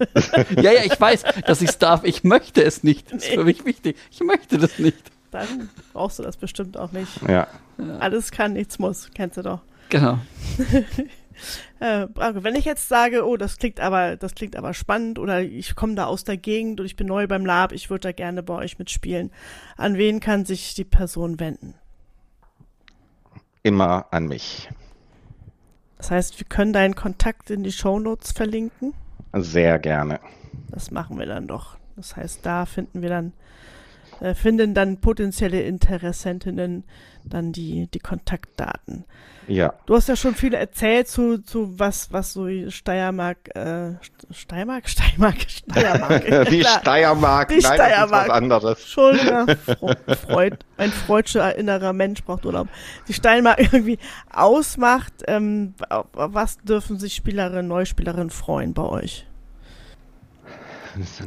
ja, 0.62 0.70
ja, 0.70 0.84
ich 0.84 1.00
weiß, 1.00 1.24
dass 1.46 1.62
ich 1.62 1.70
es 1.70 1.78
darf. 1.78 2.04
Ich 2.04 2.22
möchte 2.22 2.62
es 2.62 2.84
nicht. 2.84 3.12
Das 3.12 3.24
ist 3.24 3.34
für 3.34 3.42
mich 3.42 3.64
wichtig. 3.64 3.96
Ich 4.12 4.20
möchte 4.20 4.56
das 4.56 4.78
nicht 4.78 5.10
dann 5.30 5.70
brauchst 5.92 6.18
du 6.18 6.22
das 6.22 6.36
bestimmt 6.36 6.76
auch 6.76 6.92
nicht. 6.92 7.22
Ja. 7.28 7.46
Alles 7.98 8.30
kann, 8.30 8.52
nichts 8.52 8.78
muss, 8.78 9.10
kennst 9.14 9.36
du 9.36 9.42
doch. 9.42 9.60
Genau. 9.88 10.18
äh, 11.80 12.06
wenn 12.14 12.54
ich 12.54 12.64
jetzt 12.64 12.88
sage, 12.88 13.26
oh, 13.26 13.36
das 13.36 13.58
klingt 13.58 13.80
aber, 13.80 14.16
das 14.16 14.34
klingt 14.34 14.56
aber 14.56 14.74
spannend 14.74 15.18
oder 15.18 15.40
ich 15.42 15.74
komme 15.74 15.94
da 15.94 16.06
aus 16.06 16.24
der 16.24 16.36
Gegend 16.36 16.80
und 16.80 16.86
ich 16.86 16.96
bin 16.96 17.06
neu 17.06 17.26
beim 17.26 17.44
Lab, 17.44 17.72
ich 17.72 17.90
würde 17.90 18.08
da 18.08 18.12
gerne 18.12 18.42
bei 18.42 18.54
euch 18.54 18.78
mitspielen. 18.78 19.30
An 19.76 19.96
wen 19.96 20.20
kann 20.20 20.44
sich 20.44 20.74
die 20.74 20.84
Person 20.84 21.40
wenden? 21.40 21.74
Immer 23.62 24.06
an 24.10 24.26
mich. 24.26 24.70
Das 25.98 26.10
heißt, 26.10 26.38
wir 26.38 26.46
können 26.46 26.72
deinen 26.72 26.94
Kontakt 26.94 27.50
in 27.50 27.62
die 27.62 27.72
Shownotes 27.72 28.32
verlinken? 28.32 28.94
Sehr 29.34 29.78
gerne. 29.78 30.18
Das 30.70 30.90
machen 30.90 31.18
wir 31.18 31.26
dann 31.26 31.46
doch. 31.46 31.76
Das 31.96 32.16
heißt, 32.16 32.46
da 32.46 32.64
finden 32.64 33.02
wir 33.02 33.10
dann 33.10 33.32
äh, 34.20 34.34
finden 34.34 34.74
dann 34.74 35.00
potenzielle 35.00 35.62
Interessentinnen 35.62 36.84
dann 37.24 37.52
die, 37.52 37.86
die 37.88 37.98
Kontaktdaten. 37.98 39.04
Ja. 39.46 39.74
Du 39.86 39.96
hast 39.96 40.08
ja 40.08 40.14
schon 40.14 40.34
viel 40.34 40.54
erzählt 40.54 41.08
zu, 41.08 41.38
zu 41.38 41.78
was, 41.78 42.12
was 42.12 42.32
so 42.32 42.46
Steiermark, 42.68 43.54
äh, 43.56 43.94
Steiermark, 44.30 44.88
Steiermark, 44.88 45.36
Steiermark. 45.48 46.48
die 46.50 46.62
Steiermark, 46.62 47.48
die 47.48 47.58
Nein, 47.58 47.74
Steiermark. 47.74 48.10
Das 48.10 48.22
ist 48.22 48.28
was 48.28 48.30
anderes. 48.30 48.78
Entschuldigung, 48.78 49.46
Freud, 50.28 50.56
ein 50.76 50.90
freudscher 50.90 51.56
innerer 51.56 51.92
Mensch 51.92 52.22
braucht 52.22 52.46
Urlaub. 52.46 52.68
Die 53.08 53.12
Steiermark 53.12 53.58
irgendwie 53.58 53.98
ausmacht, 54.32 55.14
ähm, 55.26 55.74
was 56.12 56.58
dürfen 56.58 56.98
sich 56.98 57.14
Spielerinnen, 57.14 57.66
Neuspielerinnen 57.66 58.30
freuen 58.30 58.72
bei 58.72 58.84
euch? 58.84 59.26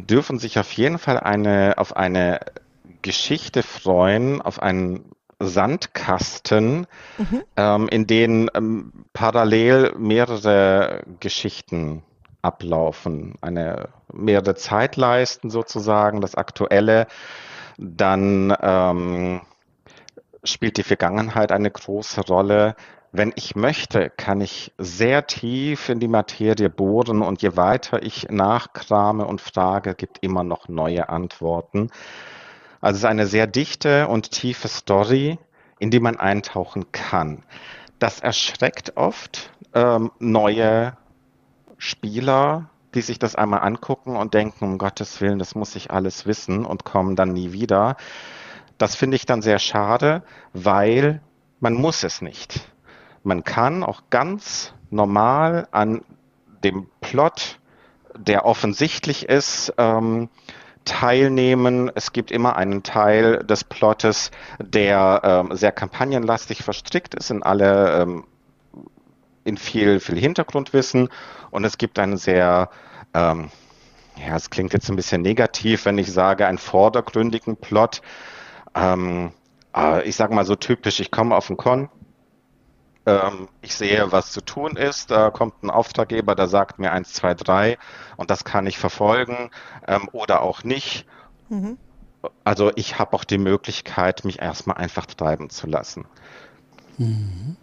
dürfen 0.10 0.40
sich 0.40 0.60
auf 0.60 0.72
jeden 0.74 0.98
Fall 0.98 1.20
eine, 1.20 1.76
auf 1.78 1.96
eine 1.96 2.40
Geschichte 3.02 3.64
freuen, 3.64 4.42
auf 4.42 4.62
einen 4.62 5.12
Sandkasten, 5.40 6.88
mhm. 7.18 7.44
ähm, 7.58 7.88
in 7.90 8.08
denen 8.08 8.50
ähm, 8.54 9.06
parallel 9.14 9.94
mehrere 9.98 11.04
Geschichten 11.20 12.04
ablaufen, 12.42 13.36
eine 13.42 13.90
mehrere 14.12 14.56
Zeitleisten 14.56 15.50
sozusagen, 15.50 16.22
das 16.22 16.36
Aktuelle, 16.36 17.08
dann 17.78 18.56
ähm, 18.62 19.42
spielt 20.44 20.78
die 20.78 20.84
Vergangenheit 20.84 21.52
eine 21.52 21.72
große 21.72 22.22
Rolle. 22.22 22.76
Wenn 23.12 23.32
ich 23.36 23.56
möchte, 23.56 24.10
kann 24.10 24.42
ich 24.42 24.74
sehr 24.78 25.28
tief 25.28 25.90
in 25.90 26.00
die 26.00 26.08
Materie 26.08 26.70
bohren 26.70 27.22
und 27.22 27.42
je 27.42 27.56
weiter 27.56 28.04
ich 28.04 28.28
nachkrame 28.30 29.26
und 29.26 29.40
frage, 29.40 29.96
gibt 29.96 30.20
immer 30.22 30.44
noch 30.44 30.68
neue 30.68 31.10
Antworten. 31.10 31.90
Also 32.84 32.98
es 32.98 33.04
ist 33.04 33.10
eine 33.10 33.28
sehr 33.28 33.48
dichte 33.48 34.10
und 34.10 34.32
tiefe 34.32 34.68
Story, 34.68 35.40
in 35.80 35.90
die 35.90 36.02
man 36.02 36.18
eintauchen 36.18 36.92
kann. 36.92 37.46
Das 37.98 38.20
erschreckt 38.20 38.98
oft 38.98 39.54
ähm, 39.74 40.12
neue 40.20 40.98
Spieler, 41.78 42.70
die 42.94 43.00
sich 43.00 43.20
das 43.20 43.38
einmal 43.38 43.62
angucken 43.62 44.18
und 44.18 44.34
denken, 44.34 44.66
um 44.66 44.78
Gottes 44.80 45.22
Willen, 45.22 45.40
das 45.40 45.56
muss 45.56 45.78
ich 45.78 45.92
alles 45.92 46.26
wissen 46.26 46.66
und 46.66 46.84
kommen 46.84 47.16
dann 47.16 47.32
nie 47.32 47.54
wieder. 47.54 47.96
Das 48.78 48.96
finde 48.96 49.16
ich 49.16 49.26
dann 49.26 49.42
sehr 49.42 49.60
schade, 49.60 50.22
weil 50.52 51.22
man 51.62 51.76
muss 51.76 52.04
es 52.04 52.22
nicht. 52.22 52.70
Man 53.24 53.46
kann 53.46 53.84
auch 53.84 54.02
ganz 54.10 54.74
normal 54.90 55.70
an 55.72 56.02
dem 56.66 56.90
Plot, 57.00 57.62
der 58.18 58.46
offensichtlich 58.46 59.30
ist, 59.30 59.74
ähm, 59.78 60.28
teilnehmen. 60.86 61.92
Es 61.96 62.14
gibt 62.14 62.32
immer 62.32 62.56
einen 62.56 62.84
Teil 62.84 63.40
des 63.40 63.64
Plottes, 63.64 64.32
der 64.60 65.22
ähm, 65.24 65.56
sehr 65.56 65.72
kampagnenlastig 65.72 66.64
verstrickt 66.64 67.16
ist 67.16 67.32
in 67.32 67.44
alle 67.44 68.02
ähm, 68.02 68.26
in 69.46 69.58
viel 69.58 70.00
viel 70.00 70.18
Hintergrundwissen 70.18 71.10
und 71.52 71.66
es 71.66 71.78
gibt 71.78 72.00
einen 72.00 72.18
sehr 72.18 72.70
ähm, 73.14 73.50
ja, 74.18 74.36
es 74.36 74.50
klingt 74.50 74.74
jetzt 74.74 74.90
ein 74.90 74.96
bisschen 74.96 75.22
negativ, 75.22 75.86
wenn 75.86 75.98
ich 75.98 76.12
sage, 76.12 76.46
einen 76.46 76.58
vordergründigen 76.58 77.58
Plot. 77.58 78.02
Ähm, 78.76 79.32
äh, 79.76 80.08
ich 80.08 80.16
sage 80.16 80.34
mal 80.34 80.46
so 80.46 80.56
typisch, 80.56 81.00
ich 81.00 81.12
komme 81.12 81.36
auf 81.36 81.48
den 81.48 81.58
Con, 81.58 81.90
ähm, 83.06 83.50
ich 83.62 83.76
sehe, 83.76 84.12
was 84.12 84.32
zu 84.32 84.42
tun 84.42 84.78
ist. 84.78 85.12
Da 85.12 85.30
kommt 85.30 85.64
ein 85.64 85.70
Auftraggeber, 85.70 86.36
der 86.36 86.48
sagt 86.48 86.80
mir 86.80 86.92
eins, 86.92 87.14
zwei, 87.14 87.34
drei 87.34 87.78
und 88.18 88.30
das 88.30 88.44
kann 88.44 88.68
ich 88.68 88.78
verfolgen 88.78 89.52
ähm, 89.88 90.10
oder 90.12 90.42
auch 90.42 90.64
nicht. 90.64 91.06
Mhm. 91.50 91.78
Also 92.44 92.72
ich 92.76 93.00
habe 93.00 93.14
auch 93.14 93.24
die 93.24 93.38
Möglichkeit, 93.38 94.24
mich 94.24 94.40
erstmal 94.40 94.78
einfach 94.78 95.06
treiben 95.06 95.50
zu 95.50 95.68
lassen. 95.68 96.06
Mhm. 96.98 97.58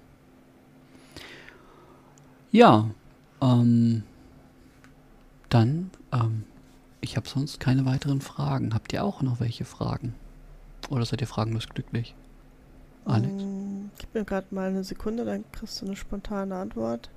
Ja, 2.52 2.90
ähm, 3.40 4.02
dann, 5.48 5.90
ähm, 6.12 6.44
ich 7.00 7.16
habe 7.16 7.28
sonst 7.28 7.60
keine 7.60 7.86
weiteren 7.86 8.20
Fragen. 8.20 8.74
Habt 8.74 8.92
ihr 8.92 9.04
auch 9.04 9.22
noch 9.22 9.40
welche 9.40 9.64
Fragen? 9.64 10.14
Oder 10.90 11.04
seid 11.06 11.20
ihr 11.20 11.26
fragenlos 11.26 11.68
glücklich? 11.68 12.14
Alex? 13.04 13.42
Mir 14.12 14.24
gerade 14.24 14.46
mal 14.50 14.68
eine 14.68 14.82
Sekunde, 14.82 15.24
dann 15.24 15.44
kriegst 15.52 15.80
du 15.80 15.86
eine 15.86 15.94
spontane 15.94 16.56
Antwort. 16.56 17.10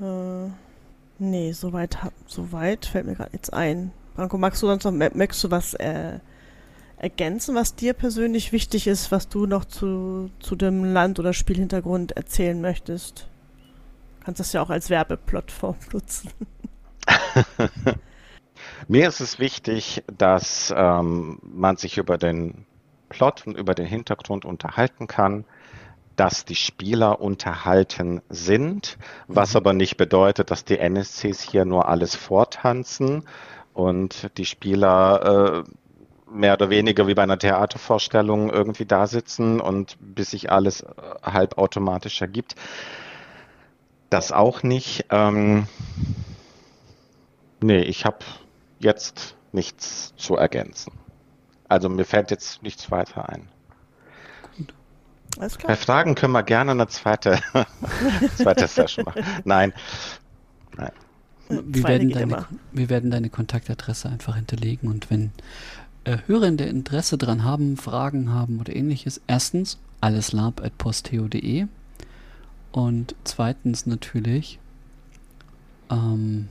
Äh, 0.00 0.48
nee, 1.18 1.52
soweit, 1.52 1.98
soweit 2.26 2.86
fällt 2.86 3.06
mir 3.06 3.14
gerade 3.14 3.32
nichts 3.32 3.50
ein. 3.50 3.92
Branko, 4.16 4.38
magst 4.38 4.62
du 4.62 4.66
sonst 4.66 4.84
noch, 4.84 4.92
möchtest 4.92 5.44
du 5.44 5.50
was 5.50 5.74
äh, 5.74 6.20
ergänzen, 6.96 7.54
was 7.54 7.74
dir 7.74 7.92
persönlich 7.92 8.52
wichtig 8.52 8.86
ist, 8.86 9.10
was 9.12 9.28
du 9.28 9.46
noch 9.46 9.64
zu, 9.66 10.30
zu 10.40 10.56
dem 10.56 10.84
Land- 10.84 11.18
oder 11.18 11.32
Spielhintergrund 11.32 12.12
erzählen 12.12 12.60
möchtest? 12.60 13.28
Du 14.18 14.24
kannst 14.24 14.40
das 14.40 14.52
ja 14.52 14.62
auch 14.62 14.70
als 14.70 14.88
Werbeplattform 14.88 15.76
nutzen. 15.92 16.30
Mir 18.88 19.08
ist 19.08 19.20
es 19.20 19.38
wichtig, 19.38 20.02
dass 20.16 20.72
ähm, 20.74 21.40
man 21.42 21.76
sich 21.76 21.98
über 21.98 22.16
den 22.18 22.64
Plot 23.12 23.46
und 23.46 23.56
über 23.56 23.74
den 23.74 23.86
Hintergrund 23.86 24.44
unterhalten 24.44 25.06
kann, 25.06 25.44
dass 26.16 26.44
die 26.44 26.56
Spieler 26.56 27.20
unterhalten 27.20 28.20
sind, 28.28 28.98
was 29.28 29.52
mhm. 29.52 29.56
aber 29.58 29.72
nicht 29.72 29.96
bedeutet, 29.96 30.50
dass 30.50 30.64
die 30.64 30.78
NSCs 30.78 31.40
hier 31.40 31.64
nur 31.64 31.88
alles 31.88 32.14
vortanzen 32.14 33.24
und 33.72 34.30
die 34.36 34.44
Spieler 34.44 35.64
äh, 35.64 35.70
mehr 36.30 36.54
oder 36.54 36.70
weniger 36.70 37.06
wie 37.06 37.14
bei 37.14 37.22
einer 37.22 37.38
Theatervorstellung 37.38 38.50
irgendwie 38.50 38.86
da 38.86 39.06
sitzen 39.06 39.60
und 39.60 39.96
bis 40.00 40.30
sich 40.30 40.50
alles 40.50 40.82
äh, 40.82 40.86
halbautomatisch 41.22 42.20
ergibt. 42.20 42.54
Das 44.10 44.32
auch 44.32 44.62
nicht. 44.62 45.06
Ähm, 45.10 45.66
nee, 47.60 47.82
ich 47.82 48.04
habe 48.04 48.18
jetzt 48.78 49.36
nichts 49.52 50.14
zu 50.16 50.36
ergänzen. 50.36 50.92
Also 51.72 51.88
mir 51.88 52.04
fällt 52.04 52.30
jetzt 52.30 52.62
nichts 52.62 52.90
weiter 52.90 53.30
ein. 53.30 53.48
Alles 55.38 55.56
klar. 55.56 55.68
Bei 55.68 55.76
Fragen 55.76 56.14
können 56.14 56.34
wir 56.34 56.42
gerne 56.42 56.72
eine 56.72 56.86
zweite, 56.86 57.40
zweite 58.36 58.66
Session 58.66 59.06
machen. 59.06 59.24
Nein. 59.46 59.72
Nein. 60.76 60.92
Wir 61.48 61.84
werden, 61.84 62.10
deine, 62.10 62.46
wir 62.72 62.90
werden 62.90 63.10
deine 63.10 63.30
Kontaktadresse 63.30 64.10
einfach 64.10 64.36
hinterlegen 64.36 64.90
und 64.90 65.08
wenn 65.08 65.32
äh, 66.04 66.18
Hörende 66.26 66.64
Interesse 66.64 67.16
dran 67.16 67.42
haben, 67.42 67.78
Fragen 67.78 68.30
haben 68.30 68.60
oder 68.60 68.76
ähnliches, 68.76 69.22
erstens 69.26 69.78
alleslab.posteo.de 70.02 71.68
und 72.72 73.14
zweitens 73.24 73.86
natürlich 73.86 74.58
ähm, 75.90 76.48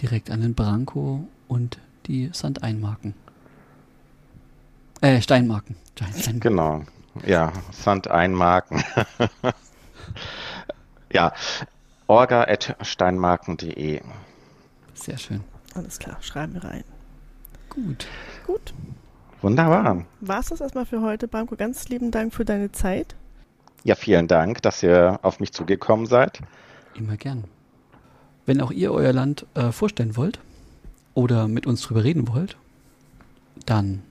direkt 0.00 0.30
an 0.30 0.42
den 0.42 0.54
Branko 0.54 1.26
und 1.48 1.80
die 2.06 2.30
Sandeinmarken. 2.32 3.14
Äh, 5.04 5.20
Steinmarken. 5.20 5.76
Stein, 5.94 6.40
Genau. 6.40 6.82
Ja, 7.26 7.52
Sandeinmarken. 7.72 8.82
ja, 11.12 11.34
orga.steinmarken.de. 12.06 14.00
Sehr 14.94 15.18
schön. 15.18 15.44
Alles 15.74 15.98
klar, 15.98 16.16
schreiben 16.22 16.54
wir 16.54 16.64
rein. 16.64 16.84
Gut. 17.68 18.06
Gut. 18.46 18.72
Wunderbar. 19.42 20.06
War 20.20 20.40
es 20.40 20.46
das 20.46 20.62
erstmal 20.62 20.86
für 20.86 21.02
heute, 21.02 21.28
Banko? 21.28 21.54
Ganz 21.56 21.86
lieben 21.90 22.10
Dank 22.10 22.32
für 22.32 22.46
deine 22.46 22.72
Zeit. 22.72 23.14
Ja, 23.82 23.96
vielen 23.96 24.26
Dank, 24.26 24.62
dass 24.62 24.82
ihr 24.82 25.18
auf 25.20 25.38
mich 25.38 25.52
zugekommen 25.52 26.06
seid. 26.06 26.40
Immer 26.94 27.18
gern. 27.18 27.44
Wenn 28.46 28.62
auch 28.62 28.70
ihr 28.70 28.90
euer 28.90 29.12
Land 29.12 29.44
äh, 29.52 29.70
vorstellen 29.70 30.16
wollt 30.16 30.40
oder 31.12 31.46
mit 31.46 31.66
uns 31.66 31.82
drüber 31.82 32.04
reden 32.04 32.26
wollt, 32.26 32.56
dann 33.66 34.02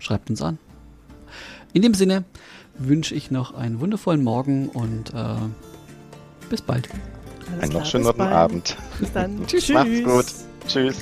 schreibt 0.00 0.30
uns 0.30 0.42
an. 0.42 0.58
In 1.72 1.82
dem 1.82 1.94
Sinne 1.94 2.24
wünsche 2.76 3.14
ich 3.14 3.30
noch 3.30 3.54
einen 3.54 3.80
wundervollen 3.80 4.24
Morgen 4.24 4.68
und 4.68 5.14
äh, 5.14 5.36
bis 6.48 6.62
bald. 6.62 6.88
Alles 7.52 7.62
einen 7.62 7.72
noch 7.72 7.86
schönen 7.86 8.20
Abend. 8.20 8.76
Bis 8.98 9.12
dann. 9.12 9.40
Tschüss. 9.46 9.68
Macht's 9.70 10.02
gut. 10.04 10.26
Tschüss. 10.66 10.96